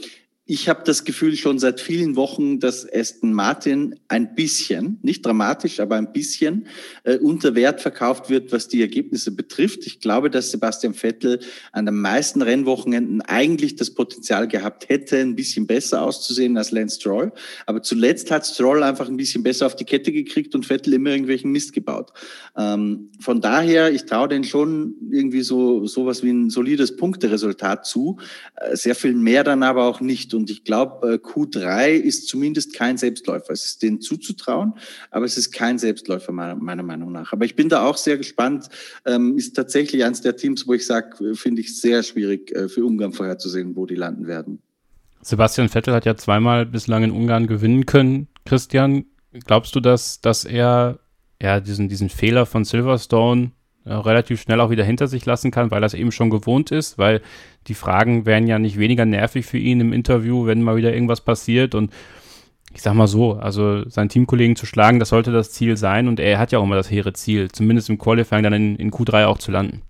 [0.53, 5.79] ich habe das Gefühl schon seit vielen Wochen, dass Aston Martin ein bisschen, nicht dramatisch,
[5.79, 6.67] aber ein bisschen
[7.05, 9.87] äh, unter Wert verkauft wird, was die Ergebnisse betrifft.
[9.87, 11.39] Ich glaube, dass Sebastian Vettel
[11.71, 16.99] an den meisten Rennwochenenden eigentlich das Potenzial gehabt hätte, ein bisschen besser auszusehen als Lance
[16.99, 17.31] Stroll.
[17.65, 21.09] Aber zuletzt hat Stroll einfach ein bisschen besser auf die Kette gekriegt und Vettel immer
[21.09, 22.13] irgendwelchen Mist gebaut.
[22.55, 28.19] Ähm, von daher, ich traue denen schon irgendwie so sowas wie ein solides Punkteresultat zu.
[28.57, 30.35] Äh, sehr viel mehr dann aber auch nicht.
[30.35, 33.53] Und ich glaube, äh, Q3 ist zumindest kein Selbstläufer.
[33.53, 34.73] Es ist denen zuzutrauen,
[35.11, 37.33] aber es ist kein Selbstläufer meiner, meiner Meinung nach.
[37.33, 38.69] Aber ich bin da auch sehr gespannt.
[39.05, 42.69] Ähm, ist tatsächlich eines der Teams, wo ich sage, äh, finde ich sehr schwierig äh,
[42.69, 44.61] für Ungarn vorherzusehen, wo die landen werden.
[45.21, 48.27] Sebastian Vettel hat ja zweimal bislang in Ungarn gewinnen können.
[48.45, 49.05] Christian,
[49.45, 50.99] glaubst du, dass, dass er
[51.41, 53.51] ja, diesen, diesen Fehler von Silverstone
[53.85, 56.71] äh, relativ schnell auch wieder hinter sich lassen kann, weil er es eben schon gewohnt
[56.71, 57.21] ist, weil
[57.67, 61.21] die Fragen wären ja nicht weniger nervig für ihn im Interview, wenn mal wieder irgendwas
[61.21, 61.91] passiert und
[62.73, 66.19] ich sag mal so, also seinen Teamkollegen zu schlagen, das sollte das Ziel sein und
[66.19, 69.25] er hat ja auch immer das hehre Ziel, zumindest im Qualifying dann in, in Q3
[69.25, 69.83] auch zu landen.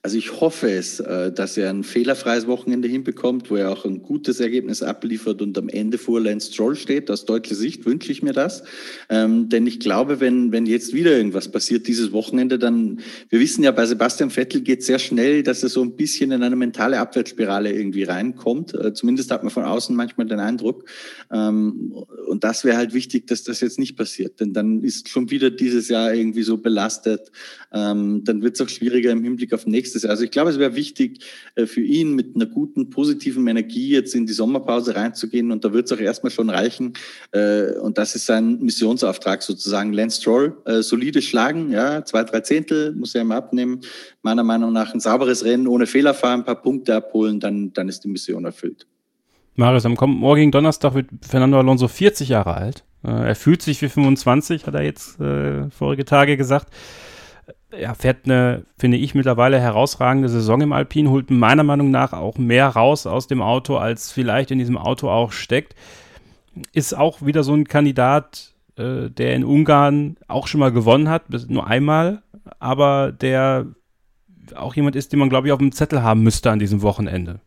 [0.00, 4.00] Also ich hoffe es, äh, dass er ein fehlerfreies Wochenende hinbekommt, wo er auch ein
[4.00, 7.10] gutes Ergebnis abliefert und am Ende vor Lance Stroll steht.
[7.10, 8.62] Aus deutscher Sicht wünsche ich mir das.
[9.08, 13.64] Ähm, denn ich glaube, wenn, wenn jetzt wieder irgendwas passiert dieses Wochenende, dann, wir wissen
[13.64, 17.00] ja, bei Sebastian Vettel geht sehr schnell, dass er so ein bisschen in eine mentale
[17.00, 18.74] Abwärtsspirale irgendwie reinkommt.
[18.74, 20.88] Äh, zumindest hat man von außen manchmal den Eindruck.
[21.32, 21.92] Ähm,
[22.28, 24.38] und das wäre halt wichtig, dass das jetzt nicht passiert.
[24.38, 27.32] Denn dann ist schon wieder dieses Jahr irgendwie so belastet.
[27.72, 30.10] Ähm, dann wird es auch schwieriger im Hinblick auf nächstes nächstes Jahr.
[30.10, 31.24] Also ich glaube, es wäre wichtig
[31.54, 35.72] äh, für ihn mit einer guten, positiven Energie jetzt in die Sommerpause reinzugehen und da
[35.72, 36.92] wird es auch erstmal schon reichen.
[37.32, 39.92] Äh, und das ist sein Missionsauftrag sozusagen.
[39.92, 43.80] Lance Stroll, äh, solide schlagen, ja, zwei, drei Zehntel muss er immer abnehmen.
[44.22, 47.88] Meiner Meinung nach ein sauberes Rennen, ohne Fehler fahren, ein paar Punkte abholen, dann, dann
[47.88, 48.86] ist die Mission erfüllt.
[49.54, 52.84] Marius, am kommenden morgigen Donnerstag wird Fernando Alonso 40 Jahre alt.
[53.02, 56.68] er fühlt sich wie 25, hat er jetzt äh, vorige Tage gesagt
[57.76, 62.38] ja, fährt eine, finde ich, mittlerweile herausragende Saison im Alpin, holt meiner Meinung nach auch
[62.38, 65.74] mehr raus aus dem Auto, als vielleicht in diesem Auto auch steckt.
[66.72, 71.24] Ist auch wieder so ein Kandidat, äh, der in Ungarn auch schon mal gewonnen hat,
[71.48, 72.22] nur einmal,
[72.58, 73.66] aber der
[74.54, 77.40] auch jemand ist, den man, glaube ich, auf dem Zettel haben müsste an diesem Wochenende.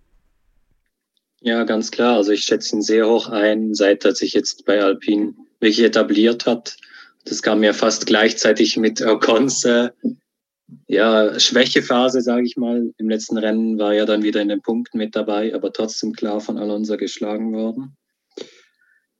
[1.42, 2.18] Ja, ganz klar.
[2.18, 6.46] Also ich schätze ihn sehr hoch ein, seit er sich jetzt bei Alpin wirklich etabliert
[6.46, 6.78] hat
[7.26, 9.90] Das kam ja fast gleichzeitig mit Ocons äh,
[10.88, 12.92] ja, Schwächephase, sage ich mal.
[12.98, 16.40] Im letzten Rennen war er dann wieder in den Punkten mit dabei, aber trotzdem klar
[16.40, 17.96] von Alonso geschlagen worden.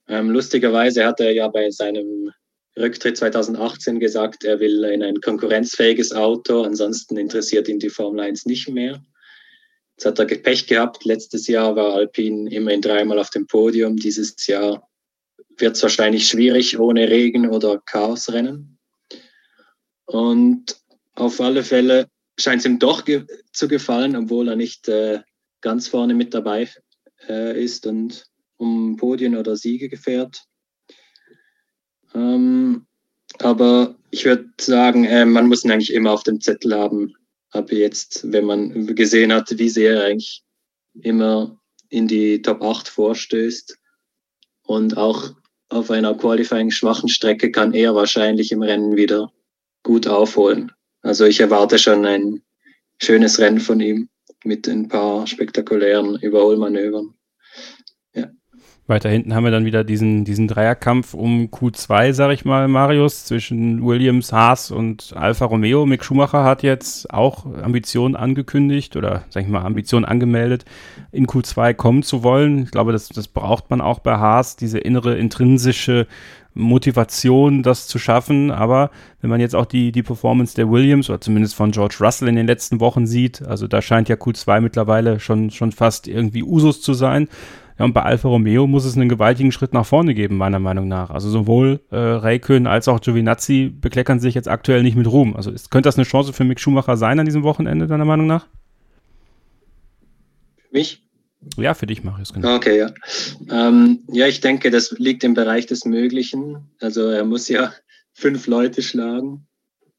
[0.08, 2.32] Ähm, lustigerweise hat er ja bei seinem
[2.78, 8.46] Rücktritt 2018 gesagt, er will in ein konkurrenzfähiges Auto, ansonsten interessiert ihn die Formel 1
[8.46, 9.04] nicht mehr.
[9.98, 11.06] Jetzt hat er Pech gehabt.
[11.06, 13.98] Letztes Jahr war Alpine immerhin dreimal auf dem Podium.
[13.98, 14.90] Dieses Jahr
[15.62, 18.78] wird es wahrscheinlich schwierig ohne Regen oder Chaosrennen.
[20.06, 20.82] Und
[21.14, 22.08] auf alle Fälle
[22.40, 25.22] scheint es ihm doch ge zu gefallen, obwohl er nicht äh,
[25.62, 26.70] ganz vorne mit dabei
[27.28, 28.26] äh, ist und
[28.58, 30.44] um Podien oder Siege gefährt.
[32.14, 32.86] Ähm,
[33.40, 37.14] aber ich würde sagen, äh, man muss ihn eigentlich immer auf dem Zettel haben.
[37.52, 40.44] Aber jetzt, wenn man gesehen hat, wie sehr er eigentlich
[41.02, 41.60] immer
[41.90, 43.78] in die Top 8 vorstößt
[44.64, 45.34] und auch
[45.72, 49.32] auf einer qualifying schwachen Strecke kann er wahrscheinlich im Rennen wieder
[49.84, 50.72] gut aufholen.
[51.02, 52.42] Also ich erwarte schon ein
[53.00, 54.10] schönes Rennen von ihm
[54.44, 57.14] mit ein paar spektakulären Überholmanövern.
[58.92, 63.26] Weiter hinten haben wir dann wieder diesen, diesen Dreierkampf um Q2, sag ich mal, Marius,
[63.26, 65.88] zwischen Williams, Haas und Alfa Romeo.
[65.88, 70.66] Mick Schumacher hat jetzt auch Ambitionen angekündigt oder, sag ich mal, Ambitionen angemeldet,
[71.12, 72.66] in Q2 kommen zu wollen.
[72.66, 76.06] Ich glaube, das, das braucht man auch bei Haas, diese innere, intrinsische
[76.54, 78.52] Motivation, das zu schaffen.
[78.52, 82.28] Aber wenn man jetzt auch die, die Performance der Williams oder zumindest von George Russell
[82.28, 86.44] in den letzten Wochen sieht, also da scheint ja Q2 mittlerweile schon, schon fast irgendwie
[86.44, 87.30] Usus zu sein.
[87.82, 90.88] Ja, und bei Alfa Romeo muss es einen gewaltigen Schritt nach vorne geben, meiner Meinung
[90.88, 91.10] nach.
[91.10, 95.36] Also sowohl äh, Raikön als auch Giovinazzi bekleckern sich jetzt aktuell nicht mit Ruhm.
[95.36, 98.28] Also ist, könnte das eine Chance für Mick Schumacher sein an diesem Wochenende, deiner Meinung
[98.28, 98.46] nach?
[100.70, 101.02] Mich?
[101.58, 102.56] Ja, für dich es genau.
[102.56, 102.94] Okay, ja.
[103.50, 106.70] Ähm, ja, ich denke, das liegt im Bereich des Möglichen.
[106.82, 107.74] Also er muss ja
[108.14, 109.48] fünf Leute schlagen.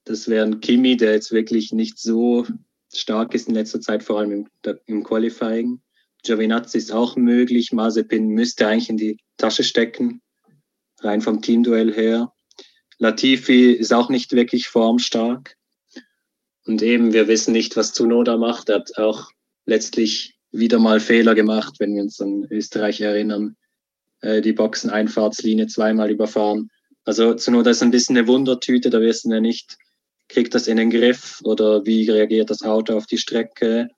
[0.05, 2.47] Das wären Kimi, der jetzt wirklich nicht so
[2.95, 4.47] stark ist in letzter Zeit, vor allem im,
[4.87, 5.81] im Qualifying.
[6.23, 7.73] Giovinazzi ist auch möglich.
[7.73, 10.23] Mazepin müsste eigentlich in die Tasche stecken,
[11.01, 12.33] rein vom Teamduell her.
[12.99, 15.57] Latifi ist auch nicht wirklich formstark.
[16.65, 18.69] Und eben, wir wissen nicht, was Tsunoda macht.
[18.69, 19.31] Er hat auch
[19.67, 23.57] letztlich wieder mal Fehler gemacht, wenn wir uns an Österreich erinnern.
[24.21, 26.71] Äh, die Boxeneinfahrtslinie zweimal überfahren.
[27.05, 29.77] Also Tsunoda ist ein bisschen eine Wundertüte, da wissen wir nicht,
[30.29, 33.89] kriegt das in den Griff oder wie reagiert das Auto auf die Strecke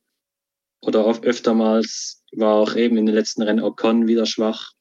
[0.87, 4.73] oder oft öftermals war auch eben in den letzten Rennen Ocon wieder schwach.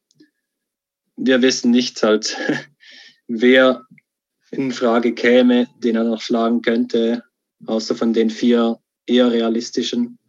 [1.15, 2.37] Wir wissen nicht halt,
[3.27, 3.85] wer
[4.51, 7.23] in Frage käme, den er noch schlagen könnte,
[7.65, 10.19] außer von den vier eher realistischen.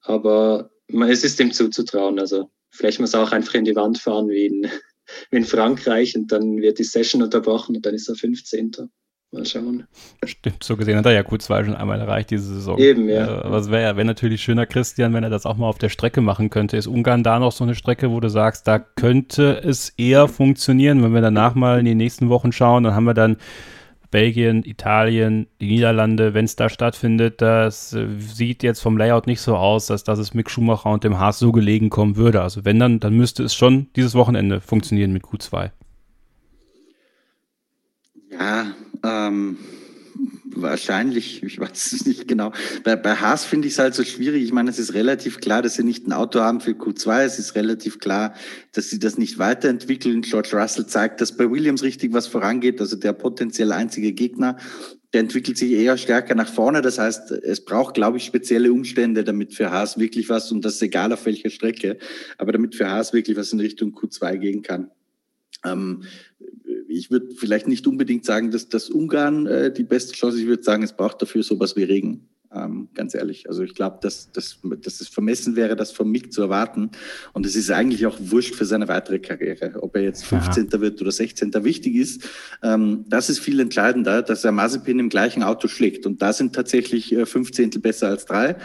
[0.00, 2.18] Aber es ist ihm zuzutrauen.
[2.18, 4.62] Also vielleicht muss er auch einfach in die Wand fahren wie in,
[5.30, 8.72] wie in Frankreich und dann wird die Session unterbrochen und dann ist er 15.
[9.32, 9.86] Mal schauen.
[10.24, 12.78] Stimmt, so gesehen hat er ja Q2 schon einmal erreicht diese Saison.
[12.78, 13.40] Eben, ja.
[13.40, 16.20] Äh, was wäre wär natürlich schöner, Christian, wenn er das auch mal auf der Strecke
[16.20, 16.76] machen könnte.
[16.76, 21.02] Ist Ungarn da noch so eine Strecke, wo du sagst, da könnte es eher funktionieren,
[21.02, 23.38] wenn wir danach mal in die nächsten Wochen schauen, dann haben wir dann
[24.10, 29.40] Belgien, Italien, die Niederlande, wenn es da stattfindet, das äh, sieht jetzt vom Layout nicht
[29.40, 32.42] so aus, dass, dass es Mick Schumacher und dem Haas so gelegen kommen würde.
[32.42, 35.70] Also wenn dann, dann müsste es schon dieses Wochenende funktionieren mit Q2.
[38.30, 38.66] Ja,
[39.02, 39.56] ähm,
[40.44, 42.52] wahrscheinlich, ich weiß es nicht genau.
[42.84, 44.42] Bei, bei Haas finde ich es halt so schwierig.
[44.42, 47.22] Ich meine, es ist relativ klar, dass sie nicht ein Auto haben für Q2.
[47.24, 48.34] Es ist relativ klar,
[48.72, 50.22] dass sie das nicht weiterentwickeln.
[50.22, 52.80] George Russell zeigt, dass bei Williams richtig was vorangeht.
[52.80, 54.56] Also der potenziell einzige Gegner,
[55.12, 56.82] der entwickelt sich eher stärker nach vorne.
[56.82, 60.80] Das heißt, es braucht, glaube ich, spezielle Umstände, damit für Haas wirklich was, und das
[60.80, 61.98] egal auf welcher Strecke,
[62.38, 64.90] aber damit für Haas wirklich was in Richtung Q2 gehen kann.
[65.64, 66.04] Ähm,
[66.92, 70.42] ich würde vielleicht nicht unbedingt sagen, dass das Ungarn äh, die beste Chance ist.
[70.42, 72.28] Ich würde sagen, es braucht dafür sowas wie Regen.
[72.54, 73.48] Ähm, ganz ehrlich.
[73.48, 76.90] Also ich glaube, dass, dass, dass es vermessen wäre, das von Mick zu erwarten.
[77.32, 79.82] Und es ist eigentlich auch wurscht für seine weitere Karriere.
[79.82, 80.68] Ob er jetzt 15.
[80.70, 80.80] Ja.
[80.80, 81.52] wird oder 16.
[81.64, 82.28] wichtig ist,
[82.62, 86.04] ähm, das ist viel entscheidender, dass er Mazepin im gleichen Auto schlägt.
[86.04, 87.70] Und da sind tatsächlich äh, 15.
[87.80, 88.56] besser als drei.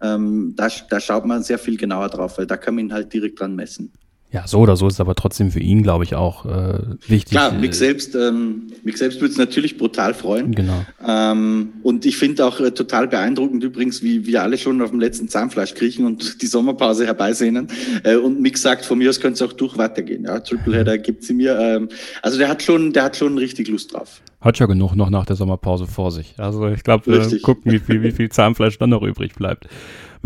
[0.00, 3.12] Ähm, da, da schaut man sehr viel genauer drauf, weil da kann man ihn halt
[3.12, 3.92] direkt dran messen.
[4.32, 7.30] Ja, so oder so ist es aber trotzdem für ihn, glaube ich, auch äh, wichtig.
[7.30, 10.52] Klar, Mick selbst, ähm, Mick selbst würde es natürlich brutal freuen.
[10.52, 10.84] Genau.
[11.06, 14.98] Ähm, und ich finde auch äh, total beeindruckend übrigens, wie wir alle schon auf dem
[14.98, 17.68] letzten Zahnfleisch kriechen und die Sommerpause herbeisehnen.
[18.02, 20.24] Äh, und Mick sagt, von mir aus könnte es auch durch weitergehen.
[20.24, 21.56] Ja, Tripleheader gibt sie mir.
[21.58, 21.88] Ähm,
[22.20, 24.20] also der hat schon, der hat schon richtig Lust drauf.
[24.40, 26.34] Hat ja genug noch nach der Sommerpause vor sich.
[26.36, 29.68] Also ich glaube, wir gucken, wie viel, wie viel Zahnfleisch dann noch übrig bleibt.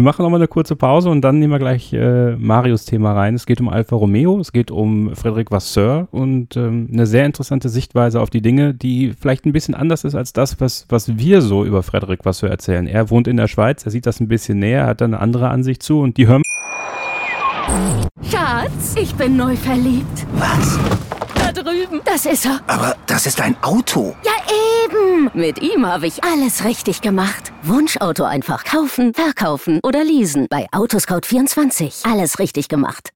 [0.00, 3.34] Wir machen nochmal eine kurze Pause und dann nehmen wir gleich äh, Marius Thema rein.
[3.34, 7.68] Es geht um Alfa Romeo, es geht um Frederic Vasseur und ähm, eine sehr interessante
[7.68, 11.42] Sichtweise auf die Dinge, die vielleicht ein bisschen anders ist als das, was, was wir
[11.42, 12.86] so über Frederic Vasseur erzählen.
[12.86, 15.50] Er wohnt in der Schweiz, er sieht das ein bisschen näher, hat da eine andere
[15.50, 16.40] Ansicht zu und die hören.
[18.22, 20.26] Schatz, ich bin neu verliebt.
[20.38, 20.78] Was?
[21.62, 22.00] Drüben.
[22.04, 22.60] Das ist er.
[22.66, 24.14] Aber das ist ein Auto.
[24.24, 24.32] Ja,
[24.84, 25.30] eben.
[25.34, 27.52] Mit ihm habe ich alles richtig gemacht.
[27.62, 30.46] Wunschauto einfach kaufen, verkaufen oder leasen.
[30.50, 32.10] Bei Autoscout24.
[32.10, 33.10] Alles richtig gemacht.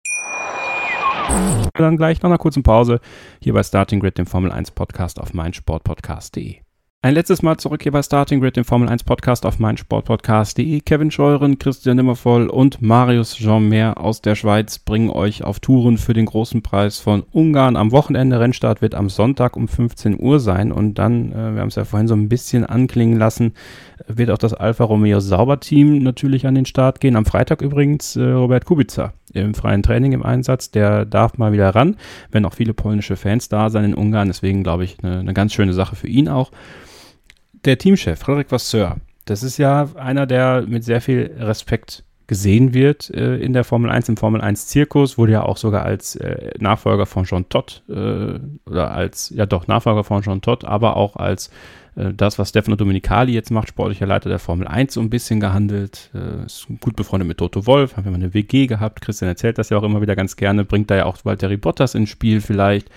[1.75, 3.01] Dann gleich nach einer kurzen Pause
[3.41, 6.64] hier bei Starting Grid, dem Formel 1 Podcast auf meinsportpodcast.de.
[7.05, 10.81] Ein letztes Mal zurück hier bei Starting Grid, dem Formel 1 Podcast auf meinsportpodcast.de.
[10.81, 16.15] Kevin Scheuren, Christian Nimmervoll und Marius Jean-Mer aus der Schweiz bringen euch auf Touren für
[16.15, 17.77] den großen Preis von Ungarn.
[17.77, 21.69] Am Wochenende Rennstart wird am Sonntag um 15 Uhr sein und dann, äh, wir haben
[21.69, 23.53] es ja vorhin so ein bisschen anklingen lassen,
[24.07, 27.17] wird auch das Alfa Romeo Sauberteam natürlich an den Start gehen.
[27.17, 30.71] Am Freitag übrigens äh, Robert Kubica im freien Training im Einsatz.
[30.71, 31.97] Der darf mal wieder ran,
[32.31, 34.29] wenn auch viele polnische Fans da sein in Ungarn.
[34.29, 36.51] Deswegen glaube ich eine, eine ganz schöne Sache für ihn auch
[37.65, 43.11] der Teamchef, Frederik Vasseur, das ist ja einer, der mit sehr viel Respekt gesehen wird
[43.11, 46.53] äh, in der Formel 1, im Formel 1 Zirkus, wurde ja auch sogar als äh,
[46.59, 51.17] Nachfolger von Jean Todt äh, oder als, ja doch, Nachfolger von Jean Todt, aber auch
[51.17, 51.51] als
[51.97, 55.39] äh, das, was Stefano Dominicali jetzt macht, sportlicher Leiter der Formel 1, so ein bisschen
[55.39, 59.29] gehandelt, äh, ist gut befreundet mit Toto Wolf, haben wir mal eine WG gehabt, Christian
[59.29, 62.09] erzählt das ja auch immer wieder ganz gerne, bringt da ja auch Valtteri Bottas ins
[62.09, 62.89] Spiel vielleicht,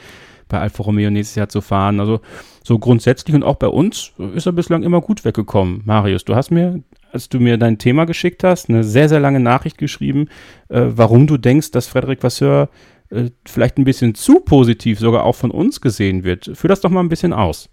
[0.48, 2.22] bei Alfa Romeo nächstes Jahr zu fahren, also
[2.64, 5.82] so grundsätzlich und auch bei uns ist er bislang immer gut weggekommen.
[5.86, 9.40] Marius, du hast mir, als du mir dein Thema geschickt hast, eine sehr, sehr lange
[9.40, 10.30] Nachricht geschrieben,
[10.70, 12.70] äh, warum du denkst, dass Frederik Vasseur
[13.10, 16.52] äh, vielleicht ein bisschen zu positiv sogar auch von uns gesehen wird.
[16.54, 17.70] Führ das doch mal ein bisschen aus.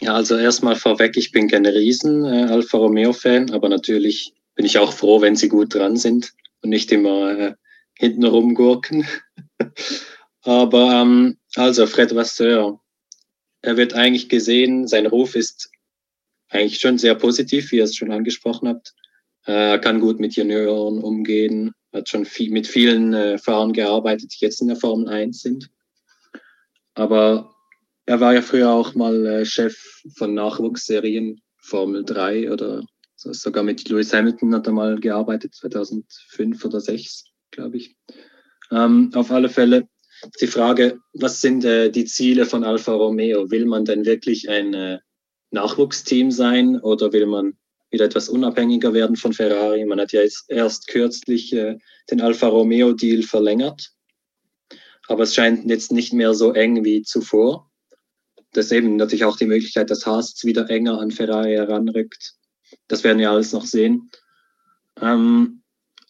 [0.00, 4.78] Ja, also erstmal vorweg, ich bin kein Riesen äh, Alfa Romeo-Fan, aber natürlich bin ich
[4.78, 7.54] auch froh, wenn sie gut dran sind und nicht immer äh,
[7.98, 9.06] hinten rumgurken.
[10.42, 12.80] aber ähm, also Fred Vasseur,
[13.62, 15.70] er wird eigentlich gesehen, sein Ruf ist
[16.48, 18.94] eigentlich schon sehr positiv, wie ihr es schon angesprochen habt.
[19.46, 24.32] Äh, er kann gut mit Junioren umgehen, hat schon viel, mit vielen äh, Fahrern gearbeitet,
[24.34, 25.70] die jetzt in der Formel 1 sind.
[26.94, 27.54] Aber
[28.06, 32.82] er war ja früher auch mal äh, Chef von Nachwuchsserien, Formel 3 oder
[33.14, 37.96] sogar mit Lewis Hamilton hat er mal gearbeitet, 2005 oder 2006, glaube ich.
[38.70, 39.88] Ähm, auf alle Fälle
[40.40, 43.50] die Frage, was sind äh, die Ziele von Alfa Romeo?
[43.50, 44.98] Will man denn wirklich ein äh,
[45.50, 47.56] Nachwuchsteam sein oder will man
[47.90, 49.84] wieder etwas unabhängiger werden von Ferrari?
[49.84, 51.78] Man hat ja jetzt erst kürzlich äh,
[52.10, 53.92] den Alfa Romeo Deal verlängert,
[55.08, 57.70] aber es scheint jetzt nicht mehr so eng wie zuvor.
[58.52, 62.34] Das ist eben natürlich auch die Möglichkeit, dass Haas wieder enger an Ferrari heranrückt.
[62.88, 64.10] Das werden wir alles noch sehen.
[65.00, 65.59] Ähm,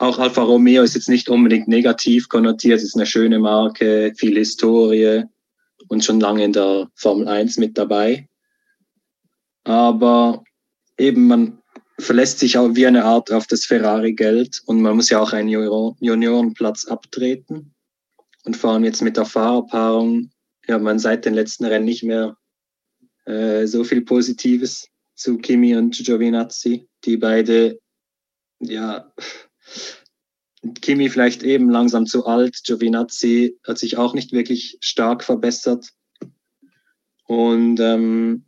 [0.01, 4.35] auch Alfa Romeo ist jetzt nicht unbedingt negativ konnotiert, es ist eine schöne Marke, viel
[4.37, 5.25] Historie
[5.89, 8.27] und schon lange in der Formel 1 mit dabei.
[9.65, 10.43] Aber
[10.97, 11.59] eben, man
[11.99, 15.51] verlässt sich auch wie eine Art auf das Ferrari-Geld und man muss ja auch einen
[15.51, 17.75] Juniorenplatz abtreten.
[18.45, 20.31] Und vor allem jetzt mit der Fahrerpaarung,
[20.67, 22.39] ja, man seit den letzten Rennen nicht mehr
[23.27, 27.79] äh, so viel Positives zu Kimi und Giovinazzi, die beide,
[28.61, 29.13] ja,
[30.81, 32.63] Kimi vielleicht eben langsam zu alt.
[32.65, 35.89] Giovinazzi hat sich auch nicht wirklich stark verbessert.
[37.27, 38.45] Und ähm,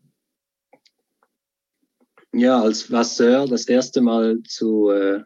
[2.33, 5.23] ja, als Vasseur das erste Mal zu äh,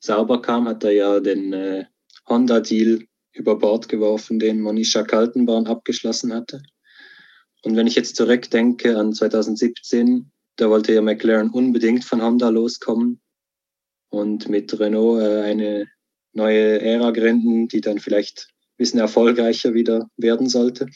[0.00, 1.86] Sauber kam, hat er ja den äh,
[2.28, 6.62] Honda-Deal über Bord geworfen, den Monisha Kaltenborn abgeschlossen hatte.
[7.62, 13.20] Und wenn ich jetzt zurückdenke an 2017, da wollte ja McLaren unbedingt von Honda loskommen
[14.10, 15.86] und mit Renault äh, eine
[16.32, 20.86] neue Ära gründen, die dann vielleicht ein bisschen erfolgreicher wieder werden sollte.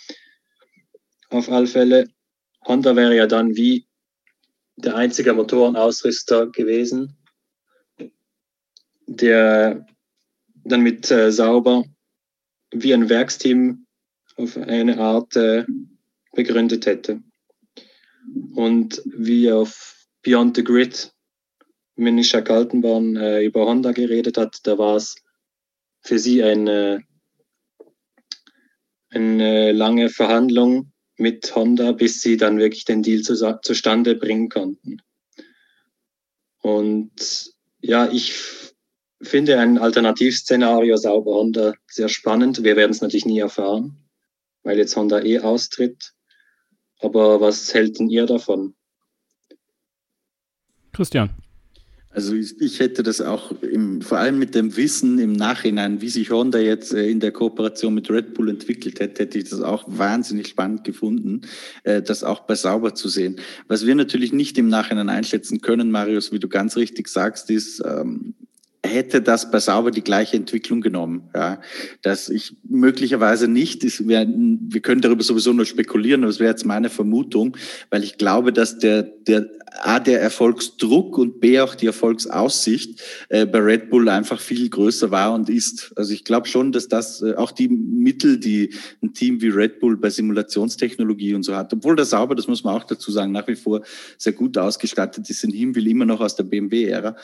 [1.30, 2.08] Auf alle Fälle,
[2.66, 3.86] Honda wäre ja dann wie
[4.76, 7.16] der einzige Motorenausrüster gewesen,
[9.06, 9.86] der
[10.64, 11.84] dann mit äh, Sauber
[12.70, 13.86] wie ein Werksteam
[14.36, 15.64] auf eine Art äh,
[16.32, 17.22] begründet hätte.
[18.54, 21.12] Und wie auf Beyond the Grid
[21.97, 25.16] Minisha Kaltenborn äh, über Honda geredet hat, da war es
[26.01, 27.05] für sie eine,
[29.11, 35.03] eine lange Verhandlung mit Honda, bis sie dann wirklich den Deal zu, zustande bringen konnten.
[36.62, 38.34] Und ja, ich
[39.20, 42.64] finde ein Alternativszenario sauber Honda sehr spannend.
[42.64, 43.97] Wir werden es natürlich nie erfahren,
[44.62, 46.12] weil jetzt Honda eh austritt.
[47.01, 48.74] Aber was hält denn ihr davon?
[50.93, 51.30] Christian.
[52.14, 56.30] Also ich, hätte das auch im, vor allem mit dem Wissen im Nachhinein, wie sich
[56.30, 59.84] Honda jetzt äh, in der Kooperation mit Red Bull entwickelt hätte, hätte ich das auch
[59.86, 61.40] wahnsinnig spannend gefunden,
[61.84, 63.36] äh, das auch bei Sauber zu sehen.
[63.66, 67.82] Was wir natürlich nicht im Nachhinein einschätzen können, Marius, wie du ganz richtig sagst, ist,
[67.82, 68.34] ähm,
[68.85, 71.30] hätte das bei Sauber die gleiche Entwicklung genommen.
[71.35, 71.61] Ja,
[72.03, 76.51] dass ich möglicherweise nicht, ist, wir, wir können darüber sowieso nur spekulieren, aber es wäre
[76.51, 77.57] jetzt meine Vermutung,
[77.91, 79.49] weil ich glaube, dass der, der
[79.80, 85.11] A, der Erfolgsdruck und B, auch die Erfolgsaussicht äh, bei Red Bull einfach viel größer
[85.11, 85.93] war und ist.
[85.97, 89.80] Also ich glaube schon, dass das äh, auch die Mittel, die ein Team wie Red
[89.80, 93.33] Bull bei Simulationstechnologie und so hat, obwohl der Sauber, das muss man auch dazu sagen,
[93.33, 93.83] nach wie vor
[94.18, 97.16] sehr gut ausgestattet ist, in Himmel immer noch aus der BMW-Ära.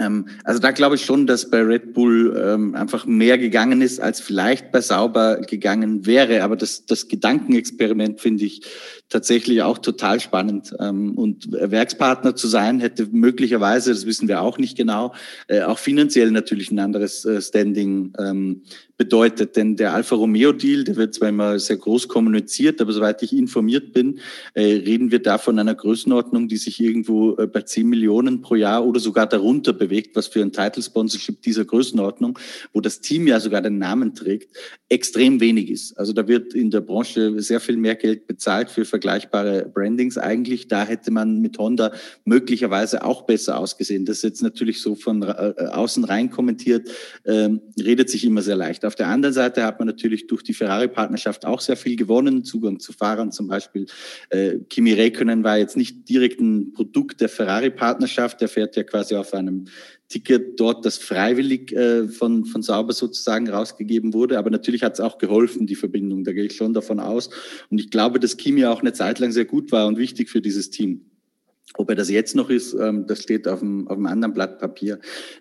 [0.00, 4.00] Ähm, also da glaube ich schon, dass bei Red Bull ähm, einfach mehr gegangen ist,
[4.00, 6.42] als vielleicht bei Sauber gegangen wäre.
[6.42, 8.62] Aber das, das Gedankenexperiment finde ich
[9.08, 10.74] tatsächlich auch total spannend.
[10.80, 15.14] Ähm, und Werkspartner zu sein, hätte möglicherweise, das wissen wir auch nicht genau,
[15.48, 18.62] äh, auch finanziell natürlich ein anderes äh, Standing ähm,
[18.96, 19.56] bedeutet.
[19.56, 23.36] Denn der Alfa Romeo Deal, der wird zwar immer sehr groß kommuniziert, aber soweit ich
[23.36, 24.20] informiert bin,
[24.54, 28.86] äh, reden wir da von einer Größenordnung, die sich irgendwo bei 10 Millionen pro Jahr
[28.86, 32.38] oder sogar darunter bewegt, was für ein Title Sponsorship dieser Größenordnung,
[32.72, 34.56] wo das Team ja sogar den Namen trägt,
[34.88, 35.98] extrem wenig ist.
[35.98, 40.68] Also da wird in der Branche sehr viel mehr Geld bezahlt für vergleichbare Brandings eigentlich.
[40.68, 41.90] Da hätte man mit Honda
[42.24, 44.04] möglicherweise auch besser ausgesehen.
[44.04, 46.88] Das ist jetzt natürlich so von äh, außen rein kommentiert,
[47.24, 48.84] ähm, redet sich immer sehr leicht.
[48.84, 52.78] Auf der anderen Seite hat man natürlich durch die Ferrari-Partnerschaft auch sehr viel gewonnen, Zugang
[52.78, 53.86] zu Fahrern zum Beispiel.
[54.30, 59.16] Äh, Kimi Räikkönen war jetzt nicht direkt ein Produkt der Ferrari-Partnerschaft, der fährt ja quasi
[59.16, 59.64] auf einem
[60.14, 64.38] Ticket dort, das freiwillig äh, von, von Sauber sozusagen rausgegeben wurde.
[64.38, 66.22] Aber natürlich hat es auch geholfen, die Verbindung.
[66.22, 67.30] Da gehe ich schon davon aus.
[67.68, 70.40] Und ich glaube, dass Kimi auch eine Zeit lang sehr gut war und wichtig für
[70.40, 71.04] dieses Team.
[71.76, 74.60] Ob er das jetzt noch ist, ähm, das steht auf dem, auf dem anderen Blatt
[74.60, 75.00] Papier.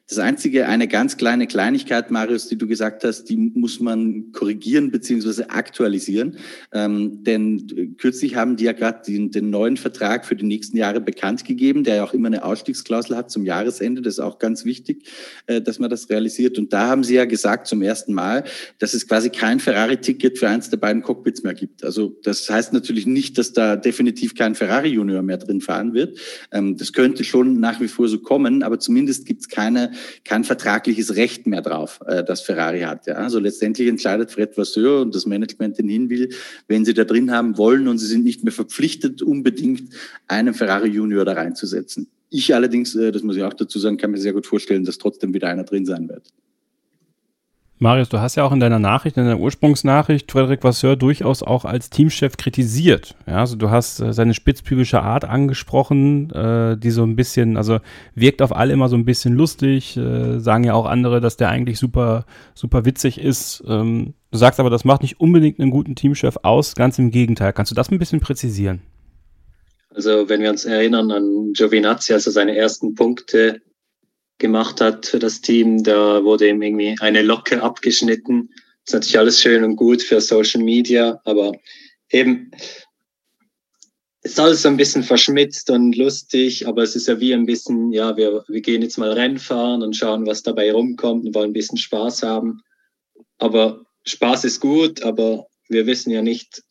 [0.09, 4.89] Das Einzige, eine ganz kleine Kleinigkeit, Marius, die du gesagt hast, die muss man korrigieren
[4.89, 6.37] beziehungsweise aktualisieren.
[6.71, 11.01] Ähm, denn kürzlich haben die ja gerade den, den, neuen Vertrag für die nächsten Jahre
[11.01, 14.01] bekannt gegeben, der ja auch immer eine Ausstiegsklausel hat zum Jahresende.
[14.01, 15.07] Das ist auch ganz wichtig,
[15.45, 16.57] äh, dass man das realisiert.
[16.57, 18.45] Und da haben sie ja gesagt zum ersten Mal,
[18.79, 21.83] dass es quasi kein Ferrari-Ticket für eins der beiden Cockpits mehr gibt.
[21.83, 26.12] Also das heißt natürlich nicht, dass da definitiv kein Ferrari-Junior mehr drin fahren wird.
[26.51, 29.91] Ähm, das könnte schon nach wie vor so kommen, aber zumindest gibt es keine,
[30.25, 33.07] kein vertragliches Recht mehr drauf, äh, das Ferrari hat.
[33.07, 33.15] Ja?
[33.15, 36.29] Also letztendlich entscheidet Fred Vasseur und das Management den Hinwill,
[36.67, 39.93] wenn sie da drin haben wollen und sie sind nicht mehr verpflichtet, unbedingt
[40.27, 42.07] einen Ferrari Junior da reinzusetzen.
[42.29, 44.97] Ich allerdings, äh, das muss ich auch dazu sagen, kann mir sehr gut vorstellen, dass
[44.97, 46.23] trotzdem wieder einer drin sein wird.
[47.83, 51.65] Marius, du hast ja auch in deiner Nachricht, in deiner Ursprungsnachricht Frederik Vasseur durchaus auch
[51.65, 53.13] als Teamchef kritisiert.
[53.27, 57.79] Ja, also du hast äh, seine spitzbübische Art angesprochen, äh, die so ein bisschen, also
[58.15, 61.49] wirkt auf alle immer so ein bisschen lustig, äh, sagen ja auch andere, dass der
[61.49, 62.25] eigentlich super,
[62.55, 63.61] super witzig ist.
[63.67, 67.51] Ähm, du sagst aber, das macht nicht unbedingt einen guten Teamchef aus, ganz im Gegenteil.
[67.51, 68.81] Kannst du das ein bisschen präzisieren?
[69.93, 73.61] Also wenn wir uns erinnern an Giovinazzi, also seine ersten Punkte
[74.37, 75.83] gemacht hat für das Team.
[75.83, 78.49] Da wurde ihm irgendwie eine Locke abgeschnitten.
[78.85, 81.53] Das ist natürlich alles schön und gut für Social Media, aber
[82.09, 82.51] eben
[84.23, 87.91] ist alles so ein bisschen verschmitzt und lustig, aber es ist ja wie ein bisschen,
[87.91, 91.49] ja, wir, wir gehen jetzt mal Rennen fahren und schauen, was dabei rumkommt und wollen
[91.49, 92.61] ein bisschen Spaß haben.
[93.37, 96.63] Aber Spaß ist gut, aber wir wissen ja nicht,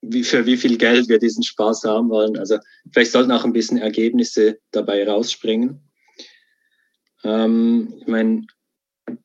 [0.00, 2.38] wie, für wie viel Geld wir diesen Spaß haben wollen.
[2.38, 2.58] Also
[2.90, 5.80] vielleicht sollten auch ein bisschen Ergebnisse dabei rausspringen.
[7.24, 8.46] Ähm, ich meine,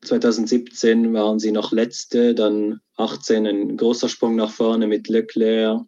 [0.04, 5.82] 2017 waren sie noch letzte, dann 18 ein großer Sprung nach vorne mit Leclerc.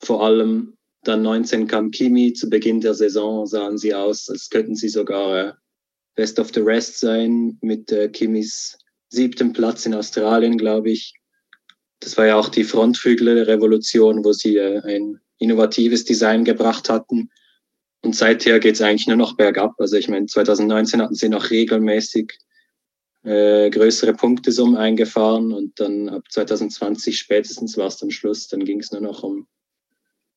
[0.00, 2.32] Vor allem dann 19 kam Kimi.
[2.32, 5.52] Zu Beginn der Saison sahen sie aus, als könnten sie sogar äh,
[6.14, 11.14] Best of the Rest sein mit äh, Kimis siebten Platz in Australien, glaube ich.
[12.00, 17.30] Das war ja auch die Frontflügel-Revolution, wo sie äh, ein innovatives Design gebracht hatten.
[18.02, 19.74] Und seither geht es eigentlich nur noch bergab.
[19.78, 22.32] Also ich meine, 2019 hatten sie noch regelmäßig
[23.22, 28.48] äh, größere Punktesummen eingefahren und dann ab 2020 spätestens war es am Schluss.
[28.48, 29.46] Dann ging es nur noch um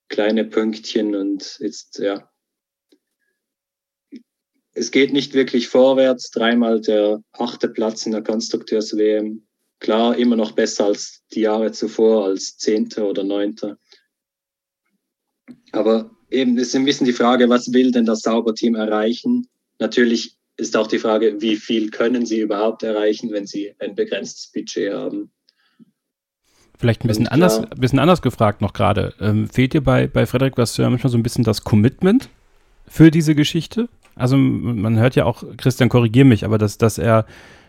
[0.10, 2.30] kleine Pünktchen und jetzt, ja.
[4.74, 6.30] Es geht nicht wirklich vorwärts.
[6.32, 9.48] Dreimal der achte Platz in der Konstrukteurs-WM.
[9.80, 13.80] Klar, immer noch besser als die Jahre zuvor, als Zehnter oder Neunter.
[15.72, 19.48] Aber eben ist ein bisschen die Frage, was will denn das Sauberteam erreichen?
[19.80, 24.52] Natürlich ist auch die Frage, wie viel können sie überhaupt erreichen, wenn sie ein begrenztes
[24.54, 25.30] Budget haben.
[26.78, 27.66] Vielleicht ein bisschen, Und, anders, ja.
[27.78, 29.14] bisschen anders gefragt noch gerade.
[29.20, 32.30] Ähm, fehlt dir bei, bei Frederik Vasseur manchmal so ein bisschen das Commitment
[32.88, 33.90] für diese Geschichte?
[34.16, 37.24] Also man hört ja auch, Christian, korrigier mich, aber dass, dass er äh,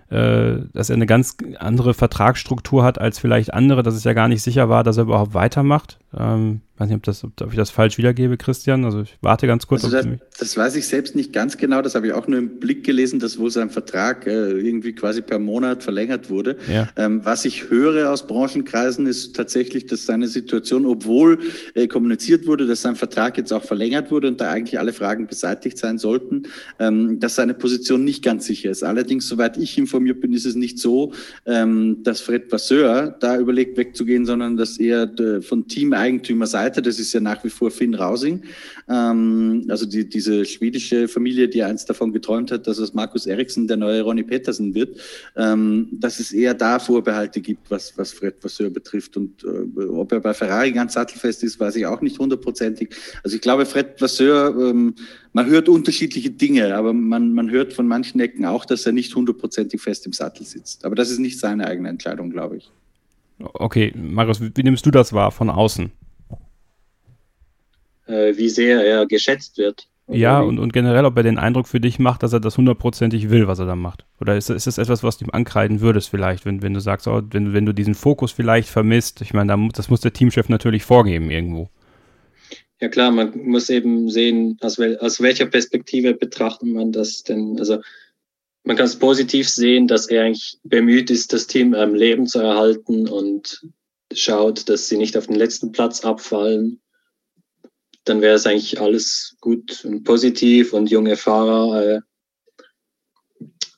[0.09, 4.43] dass er eine ganz andere Vertragsstruktur hat als vielleicht andere, dass es ja gar nicht
[4.43, 5.99] sicher war, dass er überhaupt weitermacht.
[6.17, 8.85] Ähm, weiß nicht, ob, das, ob ich das falsch wiedergebe, Christian.
[8.85, 9.85] Also ich warte ganz kurz.
[9.85, 10.07] Also das,
[10.39, 11.83] das, weiß ich selbst nicht ganz genau.
[11.83, 15.23] Das habe ich auch nur im Blick gelesen, dass wohl sein Vertrag äh, irgendwie quasi
[15.23, 16.57] per Monat verlängert wurde.
[16.73, 16.89] Ja.
[16.97, 21.39] Ähm, was ich höre aus Branchenkreisen ist tatsächlich, dass seine Situation, obwohl
[21.75, 25.27] äh, kommuniziert wurde, dass sein Vertrag jetzt auch verlängert wurde und da eigentlich alle Fragen
[25.27, 26.45] beseitigt sein sollten,
[26.79, 28.83] ähm, dass seine Position nicht ganz sicher ist.
[28.83, 31.13] Allerdings, soweit ich informiert bin, ist es nicht so,
[31.45, 37.13] ähm, dass Fred Vasseur da überlegt wegzugehen, sondern dass er äh, von Teameigentümerseite das ist
[37.13, 38.43] ja nach wie vor Finn Rausing,
[38.89, 43.67] ähm, also die, diese schwedische Familie, die einst davon geträumt hat, dass es Markus Eriksson
[43.67, 44.99] der neue Ronny Petersen wird,
[45.37, 49.17] ähm, dass es eher da Vorbehalte gibt, was, was Fred Vasseur betrifft.
[49.17, 52.91] Und äh, ob er bei Ferrari ganz sattelfest ist, weiß ich auch nicht hundertprozentig.
[53.23, 54.95] Also ich glaube, Fred Vasseur, ähm,
[55.37, 59.15] man hört unterschiedliche Dinge, aber man, man hört von manchen Ecken auch, dass er nicht
[59.15, 60.85] hundertprozentig fest im Sattel sitzt.
[60.85, 62.71] Aber das ist nicht seine eigene Entscheidung, glaube ich.
[63.39, 65.93] Okay, Marius, wie nimmst du das wahr von außen?
[68.07, 69.89] äh, wie sehr er geschätzt wird.
[70.09, 73.29] Ja, und, und generell, ob er den Eindruck für dich macht, dass er das hundertprozentig
[73.29, 74.07] will, was er da macht.
[74.21, 77.09] Oder ist, ist das etwas, was du ihm ankreiden würdest vielleicht, wenn, wenn du sagst,
[77.09, 79.21] oh, wenn, wenn du diesen Fokus vielleicht vermisst?
[79.21, 81.71] Ich meine, da, das muss der Teamchef natürlich vorgeben irgendwo.
[82.81, 87.59] Ja klar, man muss eben sehen, aus, wel, aus welcher Perspektive betrachtet man das denn.
[87.59, 87.81] Also
[88.65, 92.41] man kann es positiv sehen, dass er eigentlich bemüht ist, das Team am Leben zu
[92.41, 93.67] erhalten und
[94.13, 96.81] schaut, dass sie nicht auf den letzten Platz abfallen
[98.07, 102.01] dann wäre es eigentlich alles gut und positiv und junge Fahrer äh,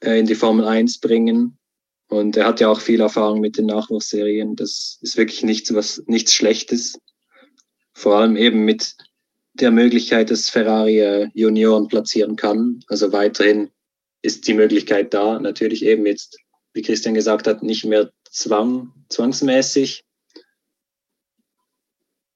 [0.01, 1.59] äh, in die Formel 1 bringen.
[2.09, 4.55] Und er hat ja auch viel Erfahrung mit den Nachwuchsserien.
[4.55, 6.99] Das ist wirklich nichts, was, nichts Schlechtes.
[7.99, 8.95] Vor allem eben mit
[9.55, 12.79] der Möglichkeit, dass Ferrari äh, Junioren platzieren kann.
[12.87, 13.73] Also weiterhin
[14.23, 15.41] ist die Möglichkeit da.
[15.41, 16.39] Natürlich eben jetzt,
[16.75, 20.05] wie Christian gesagt hat, nicht mehr zwang, zwangsmäßig.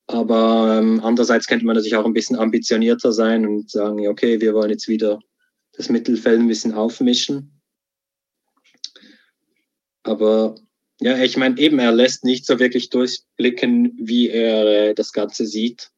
[0.08, 4.54] Aber ähm, andererseits könnte man natürlich auch ein bisschen ambitionierter sein und sagen, okay, wir
[4.54, 5.20] wollen jetzt wieder
[5.74, 7.62] das Mittelfeld ein bisschen aufmischen.
[10.02, 10.56] Aber
[11.02, 15.46] ja, ich meine, eben, er lässt nicht so wirklich durchblicken, wie er äh, das Ganze
[15.46, 15.90] sieht.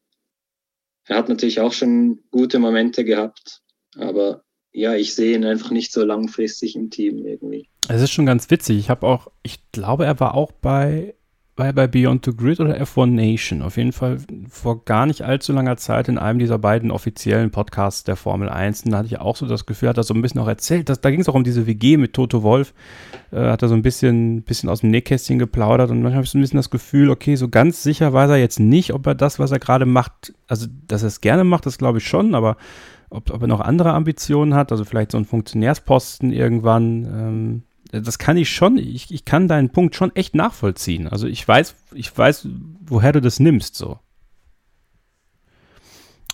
[1.07, 3.61] Er hat natürlich auch schon gute Momente gehabt,
[3.95, 7.69] aber ja, ich sehe ihn einfach nicht so langfristig im Team irgendwie.
[7.87, 8.77] Es ist schon ganz witzig.
[8.79, 11.15] Ich habe auch, ich glaube, er war auch bei
[11.57, 13.61] war er bei Beyond the Grid oder F1 Nation?
[13.61, 14.17] Auf jeden Fall
[14.49, 18.83] vor gar nicht allzu langer Zeit in einem dieser beiden offiziellen Podcasts der Formel 1.
[18.83, 20.89] Und da hatte ich auch so das Gefühl, hat er so ein bisschen auch erzählt,
[20.89, 22.73] dass, da ging es auch um diese WG mit Toto Wolf,
[23.31, 26.31] äh, hat er so ein bisschen, bisschen aus dem Nähkästchen geplaudert und manchmal habe ich
[26.31, 29.15] so ein bisschen das Gefühl, okay, so ganz sicher weiß er jetzt nicht, ob er
[29.15, 32.35] das, was er gerade macht, also dass er es gerne macht, das glaube ich schon,
[32.35, 32.57] aber
[33.09, 38.17] ob, ob, er noch andere Ambitionen hat, also vielleicht so einen Funktionärsposten irgendwann, ähm, das
[38.17, 41.07] kann ich schon, ich, ich kann deinen Punkt schon echt nachvollziehen.
[41.07, 42.47] Also ich weiß, ich weiß,
[42.81, 43.99] woher du das nimmst, so.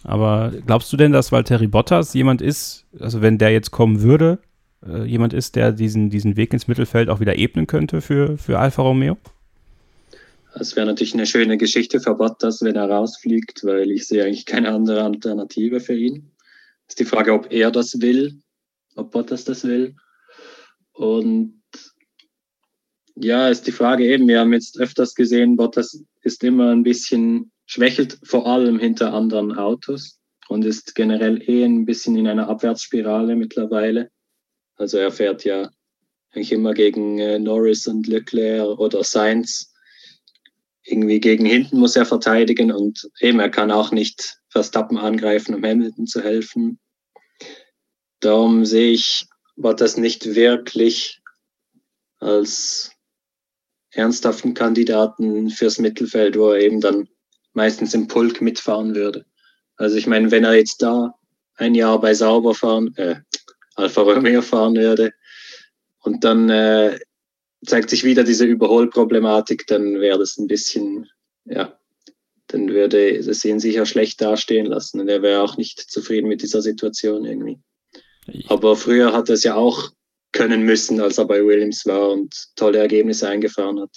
[0.04, 4.40] Aber glaubst du denn, dass Valtteri Bottas jemand ist, also wenn der jetzt kommen würde,
[4.86, 8.58] äh, jemand ist, der diesen, diesen Weg ins Mittelfeld auch wieder ebnen könnte für, für
[8.58, 9.18] Alfa Romeo?
[10.54, 14.46] Das wäre natürlich eine schöne Geschichte für Bottas, wenn er rausfliegt, weil ich sehe eigentlich
[14.46, 16.32] keine andere Alternative für ihn.
[16.88, 18.42] Ist die Frage, ob er das will,
[18.96, 19.96] ob Bottas das will.
[21.02, 21.64] Und
[23.16, 27.52] ja, ist die Frage eben, wir haben jetzt öfters gesehen, Bottas ist immer ein bisschen,
[27.66, 33.36] schwächelt vor allem hinter anderen Autos und ist generell eh ein bisschen in einer Abwärtsspirale
[33.36, 34.12] mittlerweile.
[34.76, 35.72] Also er fährt ja
[36.34, 39.74] eigentlich immer gegen äh, Norris und Leclerc oder Sainz.
[40.84, 45.66] Irgendwie gegen hinten muss er verteidigen und eben er kann auch nicht Verstappen angreifen, um
[45.66, 46.80] Hamilton zu helfen.
[48.20, 49.26] Darum sehe ich
[49.64, 51.22] war das nicht wirklich
[52.20, 52.92] als
[53.92, 57.10] ernsthaften Kandidaten fürs Mittelfeld, wo er eben dann
[57.54, 59.26] meistens im Pulk mitfahren würde.
[59.76, 61.16] Also ich meine, wenn er jetzt da
[61.56, 63.16] ein Jahr bei Sauber fahren, äh,
[63.76, 65.12] Alfa Romeo fahren würde
[66.00, 67.00] und dann äh,
[67.66, 71.10] zeigt sich wieder diese Überholproblematik, dann wäre das ein bisschen,
[71.46, 71.78] ja,
[72.48, 76.42] dann würde es ihn sicher schlecht dastehen lassen und er wäre auch nicht zufrieden mit
[76.42, 77.60] dieser Situation irgendwie.
[78.48, 79.92] Aber früher hat er es ja auch
[80.32, 83.90] können müssen, als er bei Williams war und tolle Ergebnisse eingefahren hat.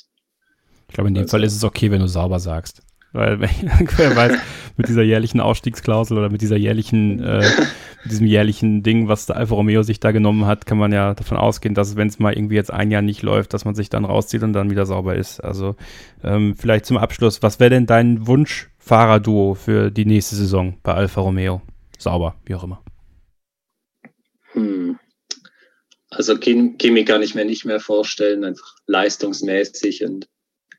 [0.89, 1.33] Ich glaube, in dem also.
[1.33, 2.83] Fall ist es okay, wenn du sauber sagst.
[3.13, 3.41] Weil,
[3.97, 4.33] wer weiß,
[4.77, 7.49] mit dieser jährlichen Ausstiegsklausel oder mit dieser jährlichen, äh,
[8.03, 11.15] mit diesem jährlichen Ding, was der Alfa Romeo sich da genommen hat, kann man ja
[11.15, 13.89] davon ausgehen, dass wenn es mal irgendwie jetzt ein Jahr nicht läuft, dass man sich
[13.89, 15.41] dann rauszieht und dann wieder sauber ist.
[15.41, 15.77] Also
[16.25, 21.21] ähm, vielleicht zum Abschluss, was wäre denn dein Wunsch-Fahrerduo für die nächste Saison bei Alfa
[21.21, 21.63] Romeo?
[21.99, 22.84] Sauber, wie auch immer.
[26.17, 30.29] Also Kimi kann ich mir nicht mehr vorstellen, einfach leistungsmäßig und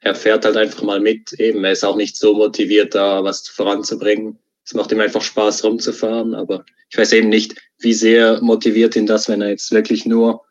[0.01, 1.33] er fährt halt einfach mal mit.
[1.33, 4.37] Eben, er ist auch nicht so motiviert, da was voranzubringen.
[4.63, 9.07] Es macht ihm einfach Spaß rumzufahren, aber ich weiß eben nicht, wie sehr motiviert ihn
[9.07, 10.45] das, wenn er jetzt wirklich nur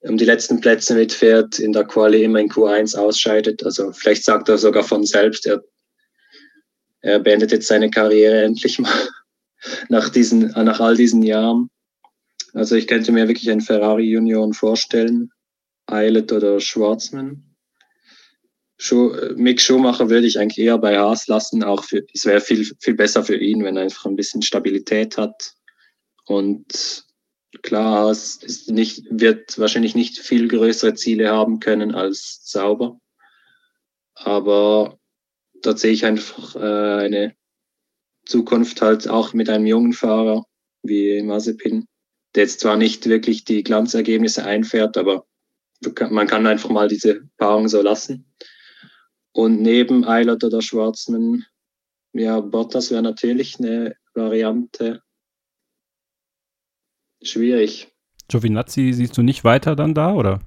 [0.00, 3.64] um die letzten Plätze mitfährt, in der Quali immer in Q1 ausscheidet.
[3.64, 5.62] Also vielleicht sagt er sogar von selbst, er,
[7.02, 8.92] er beendet jetzt seine Karriere endlich mal
[9.88, 11.70] nach diesen, nach all diesen Jahren.
[12.52, 15.30] Also ich könnte mir wirklich einen Ferrari Junioren vorstellen,
[15.86, 17.44] Eilert oder Schwarzmann.
[19.36, 22.94] Mick Schumacher würde ich eigentlich eher bei Haas lassen, auch für, es wäre viel, viel
[22.94, 25.54] besser für ihn, wenn er einfach ein bisschen Stabilität hat.
[26.26, 27.04] Und
[27.62, 32.98] klar, Haas ist nicht, wird wahrscheinlich nicht viel größere Ziele haben können als Sauber.
[34.14, 34.98] Aber
[35.62, 37.36] dort sehe ich einfach äh, eine
[38.26, 40.44] Zukunft halt auch mit einem jungen Fahrer
[40.82, 41.86] wie Mazepin,
[42.34, 45.26] der jetzt zwar nicht wirklich die Glanzergebnisse einfährt, aber
[46.10, 48.32] man kann einfach mal diese Paarung so lassen.
[49.32, 51.44] Und neben Eilert oder Schwarzmann,
[52.12, 55.02] ja, Bottas wäre natürlich eine Variante.
[57.22, 57.88] Schwierig.
[58.28, 60.40] Giovinazzi siehst du nicht weiter dann da, oder?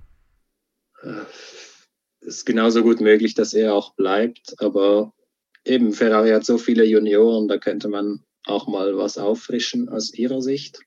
[2.22, 5.14] Es ist genauso gut möglich, dass er auch bleibt, aber
[5.64, 10.42] eben Ferrari hat so viele Junioren, da könnte man auch mal was auffrischen aus ihrer
[10.42, 10.80] Sicht.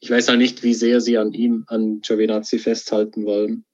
[0.00, 3.64] Ich weiß halt nicht, wie sehr sie an ihm, an Giovinazzi festhalten wollen.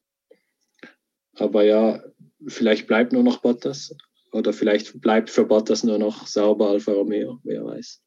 [1.37, 2.03] Aber ja,
[2.47, 3.95] vielleicht bleibt nur noch Bottas
[4.33, 8.01] oder vielleicht bleibt für Bottas nur noch sauber Alfa Romeo, wer weiß.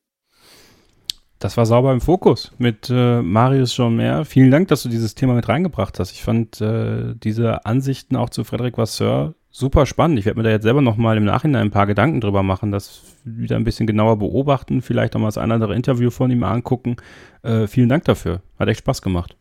[1.39, 4.25] Das war sauber im Fokus mit äh, Marius Jean-Mer.
[4.25, 6.11] Vielen Dank, dass du dieses Thema mit reingebracht hast.
[6.11, 10.19] Ich fand äh, diese Ansichten auch zu Frederic Vasseur super spannend.
[10.19, 13.01] Ich werde mir da jetzt selber nochmal im Nachhinein ein paar Gedanken drüber machen, das
[13.23, 16.97] wieder ein bisschen genauer beobachten, vielleicht nochmal das ein oder andere Interview von ihm angucken.
[17.41, 18.41] Äh, vielen Dank dafür.
[18.59, 19.37] Hat echt Spaß gemacht.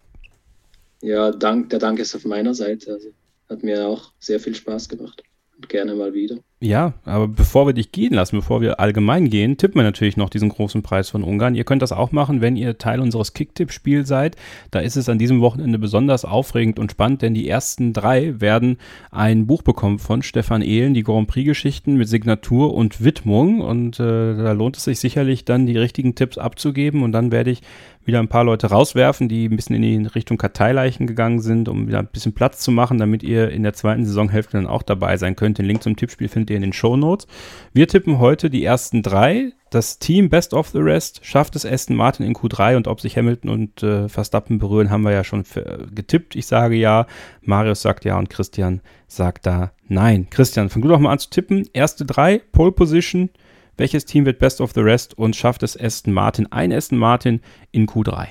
[1.03, 2.93] Ja, Dank, der Dank ist auf meiner Seite.
[2.93, 3.09] Also
[3.49, 5.23] hat mir auch sehr viel Spaß gemacht.
[5.57, 6.37] Und gerne mal wieder.
[6.65, 10.31] Ja, aber bevor wir dich gehen lassen, bevor wir allgemein gehen, tippen wir natürlich noch
[10.31, 11.55] diesen großen Preis von Ungarn.
[11.55, 14.37] Ihr könnt das auch machen, wenn ihr Teil unseres Kicktipp-Spiels seid.
[14.71, 18.79] Da ist es an diesem Wochenende besonders aufregend und spannend, denn die ersten drei werden
[19.11, 23.61] ein Buch bekommen von Stefan Ehlen, die Grand Prix-Geschichten mit Signatur und Widmung.
[23.61, 27.03] Und äh, da lohnt es sich sicherlich dann, die richtigen Tipps abzugeben.
[27.03, 27.61] Und dann werde ich
[28.07, 31.89] wieder ein paar Leute rauswerfen, die ein bisschen in die Richtung Karteileichen gegangen sind, um
[31.89, 35.17] wieder ein bisschen Platz zu machen, damit ihr in der zweiten Saisonhälfte dann auch dabei
[35.17, 35.59] sein könnt.
[35.59, 37.27] Den Link zum Tippspiel findet ihr in den Show Notes.
[37.73, 39.53] Wir tippen heute die ersten drei.
[39.71, 43.17] Das Team Best of the Rest schafft es Aston Martin in Q3 und ob sich
[43.17, 45.45] Hamilton und äh, Verstappen berühren, haben wir ja schon
[45.93, 46.37] getippt.
[46.37, 47.07] Ich sage ja,
[47.43, 50.29] Marius sagt ja und Christian sagt da nein.
[50.31, 51.69] Christian, fang du doch mal an zu tippen.
[51.73, 53.31] Erste drei, Pole Position,
[53.77, 57.41] welches Team wird Best of the Rest und schafft es Aston Martin, ein Aston Martin
[57.73, 58.29] in Q3?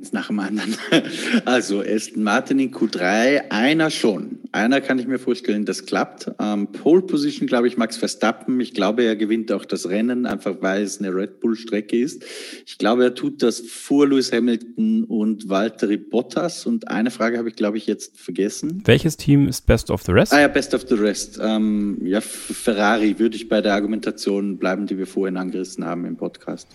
[0.00, 0.74] Eins nach dem anderen.
[1.44, 4.38] Also Aston Martin in Q3, einer schon.
[4.52, 6.30] Einer kann ich mir vorstellen, das klappt.
[6.38, 8.58] Ähm, Pole Position, glaube ich, Max Verstappen.
[8.60, 12.24] Ich glaube, er gewinnt auch das Rennen, einfach weil es eine Red Bull-Strecke ist.
[12.66, 16.64] Ich glaube, er tut das vor Lewis Hamilton und Valtteri Bottas.
[16.66, 18.82] Und eine Frage habe ich, glaube ich, jetzt vergessen.
[18.86, 20.32] Welches Team ist Best of the Rest?
[20.32, 21.38] Ah ja, Best of the Rest.
[21.42, 26.16] Ähm, ja, Ferrari würde ich bei der Argumentation bleiben, die wir vorhin angerissen haben im
[26.16, 26.68] Podcast.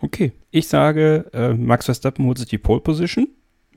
[0.00, 3.28] Okay, ich sage, äh, Max Verstappen holt sich die Pole Position,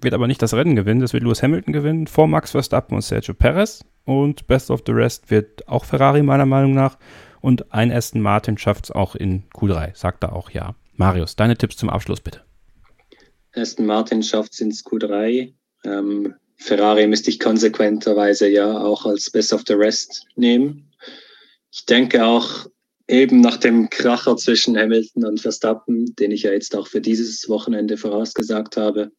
[0.01, 3.01] wird aber nicht das Rennen gewinnen, das wird Lewis Hamilton gewinnen, vor Max Verstappen und
[3.01, 3.83] Sergio Perez.
[4.05, 6.97] Und Best of the Rest wird auch Ferrari meiner Meinung nach.
[7.41, 10.75] Und ein Aston Martin schafft es auch in Q3, sagt er auch ja.
[10.95, 12.41] Marius, deine Tipps zum Abschluss bitte.
[13.55, 15.53] Aston Martin schafft es ins Q3.
[15.85, 20.91] Ähm, Ferrari müsste ich konsequenterweise ja auch als Best of the Rest nehmen.
[21.71, 22.67] Ich denke auch,
[23.07, 27.47] eben nach dem Kracher zwischen Hamilton und Verstappen, den ich ja jetzt auch für dieses
[27.49, 29.11] Wochenende vorausgesagt habe,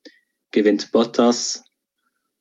[0.53, 1.65] gewinnt Bottas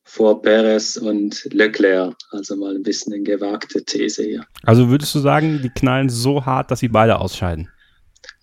[0.04, 2.16] vor Perez und Leclerc.
[2.32, 4.46] Also mal ein bisschen eine gewagte These hier.
[4.64, 7.70] Also würdest du sagen, die knallen so hart, dass sie beide ausscheiden?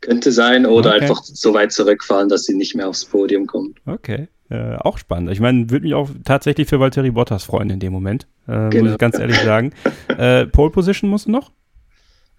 [0.01, 1.03] Könnte sein oder okay.
[1.03, 3.75] einfach so weit zurückfahren, dass sie nicht mehr aufs Podium kommen.
[3.87, 4.29] Okay.
[4.51, 5.31] Äh, auch spannend.
[5.31, 8.27] Ich meine, würde mich auch tatsächlich für Valtteri Bottas freuen in dem Moment.
[8.49, 8.85] Äh, genau.
[8.85, 9.73] Muss ich ganz ehrlich sagen.
[10.09, 11.53] Äh, Pole Position musst du noch?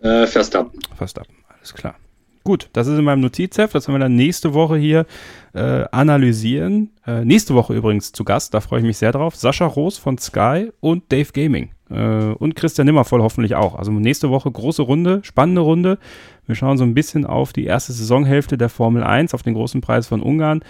[0.02, 0.80] Äh, Verstappen.
[0.95, 1.95] Verstappen, alles klar.
[2.44, 3.76] Gut, das ist in meinem Notizheft.
[3.76, 5.06] Das werden wir dann nächste Woche hier
[5.53, 6.90] äh, analysieren.
[7.06, 9.36] Äh, nächste Woche übrigens zu Gast, da freue ich mich sehr drauf.
[9.36, 11.69] Sascha Roos von Sky und Dave Gaming.
[11.91, 13.76] Äh, und Christian Nimmervoll hoffentlich auch.
[13.76, 15.99] Also nächste Woche große Runde, spannende Runde.
[16.48, 19.82] Wir schauen so ein bisschen auf die erste Saisonhälfte der Formel 1, auf den großen
[19.82, 20.64] Preis von Ungarn.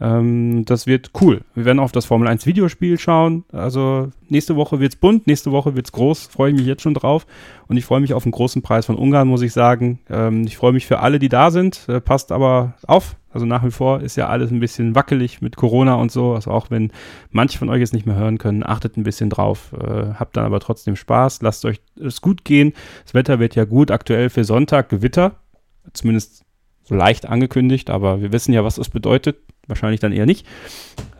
[0.00, 1.42] Ähm, das wird cool.
[1.54, 3.44] Wir werden auf das Formel 1 Videospiel schauen.
[3.52, 6.26] Also nächste Woche wird's bunt, nächste Woche wird's groß.
[6.26, 7.26] Freue ich mich jetzt schon drauf.
[7.68, 10.00] Und ich freue mich auf den großen Preis von Ungarn, muss ich sagen.
[10.10, 11.88] Ähm, ich freue mich für alle, die da sind.
[11.88, 13.16] Äh, passt aber auf.
[13.30, 16.34] Also nach wie vor ist ja alles ein bisschen wackelig mit Corona und so.
[16.34, 16.90] Also auch wenn
[17.30, 19.72] manche von euch es nicht mehr hören können, achtet ein bisschen drauf.
[19.72, 21.42] Äh, habt dann aber trotzdem Spaß.
[21.42, 22.72] Lasst euch es gut gehen.
[23.04, 23.90] Das Wetter wird ja gut.
[23.90, 25.36] Aktuell für Sonntag Gewitter.
[25.92, 26.44] Zumindest
[26.82, 29.36] so leicht angekündigt, aber wir wissen ja, was das bedeutet.
[29.68, 30.46] Wahrscheinlich dann eher nicht.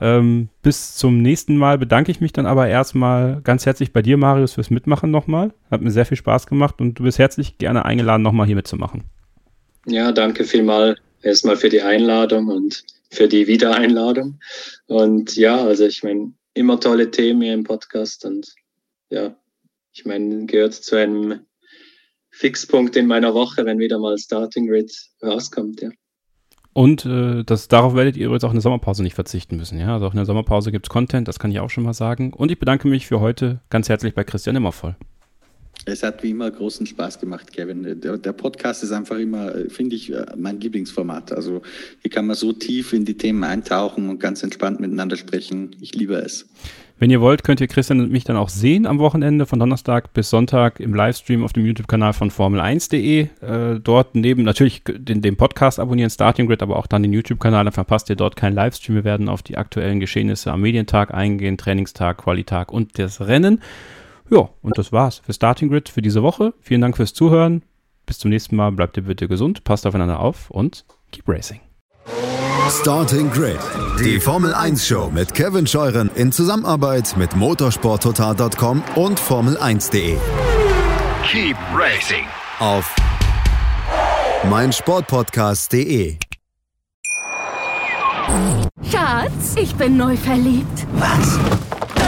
[0.01, 4.17] Ähm, bis zum nächsten Mal bedanke ich mich dann aber erstmal ganz herzlich bei dir,
[4.17, 5.53] Marius, fürs Mitmachen nochmal.
[5.71, 9.05] Hat mir sehr viel Spaß gemacht und du bist herzlich gerne eingeladen, nochmal hier mitzumachen.
[9.87, 14.39] Ja, danke vielmal erstmal für die Einladung und für die Wiedereinladung.
[14.87, 18.55] Und ja, also ich meine, immer tolle Themen hier im Podcast und
[19.11, 19.37] ja,
[19.93, 21.41] ich meine, gehört zu einem
[22.31, 24.93] Fixpunkt in meiner Woche, wenn wieder mal Starting Grid
[25.23, 25.91] rauskommt, ja.
[26.77, 29.79] Und äh, das, darauf werdet ihr übrigens auch in der Sommerpause nicht verzichten müssen.
[29.79, 29.95] Ja?
[29.95, 32.35] Also auch in der Sommerpause gibt es Content, das kann ich auch schon mal sagen.
[32.35, 34.95] Und ich bedanke mich für heute ganz herzlich bei Christian Immervoll.
[35.87, 37.99] Es hat wie immer großen Spaß gemacht, Kevin.
[38.03, 41.33] Der, der Podcast ist einfach immer, finde ich, mein Lieblingsformat.
[41.33, 41.63] Also
[42.03, 45.75] hier kann man so tief in die Themen eintauchen und ganz entspannt miteinander sprechen.
[45.81, 46.47] Ich liebe es.
[46.99, 50.15] Wenn ihr wollt, könnt ihr Christian und mich dann auch sehen am Wochenende von Donnerstag
[50.15, 53.29] bis Sonntag im Livestream auf dem YouTube-Kanal von Formel1.de.
[53.43, 57.65] Äh, dort neben natürlich den, den, Podcast abonnieren, Starting Grid, aber auch dann den YouTube-Kanal,
[57.65, 58.95] dann verpasst ihr dort keinen Livestream.
[58.95, 63.61] Wir werden auf die aktuellen Geschehnisse am Medientag eingehen, Trainingstag, Qualitag und das Rennen.
[64.31, 66.55] Ja, und das war's für Starting Grid für diese Woche.
[66.63, 67.63] Vielen Dank fürs Zuhören.
[68.07, 68.73] Bis zum nächsten Mal.
[68.73, 71.66] Bleibt ihr bitte gesund, passt aufeinander auf und keep racing.
[72.71, 73.61] Starting Grid,
[74.01, 80.17] die Formel 1 Show mit Kevin Scheuren in Zusammenarbeit mit motorsporttotal.com und Formel1.de.
[81.31, 82.25] Keep racing
[82.59, 82.93] auf
[84.51, 86.17] meinsportpodcast.de.
[88.91, 90.87] Schatz, ich bin neu verliebt.
[90.95, 91.76] Was?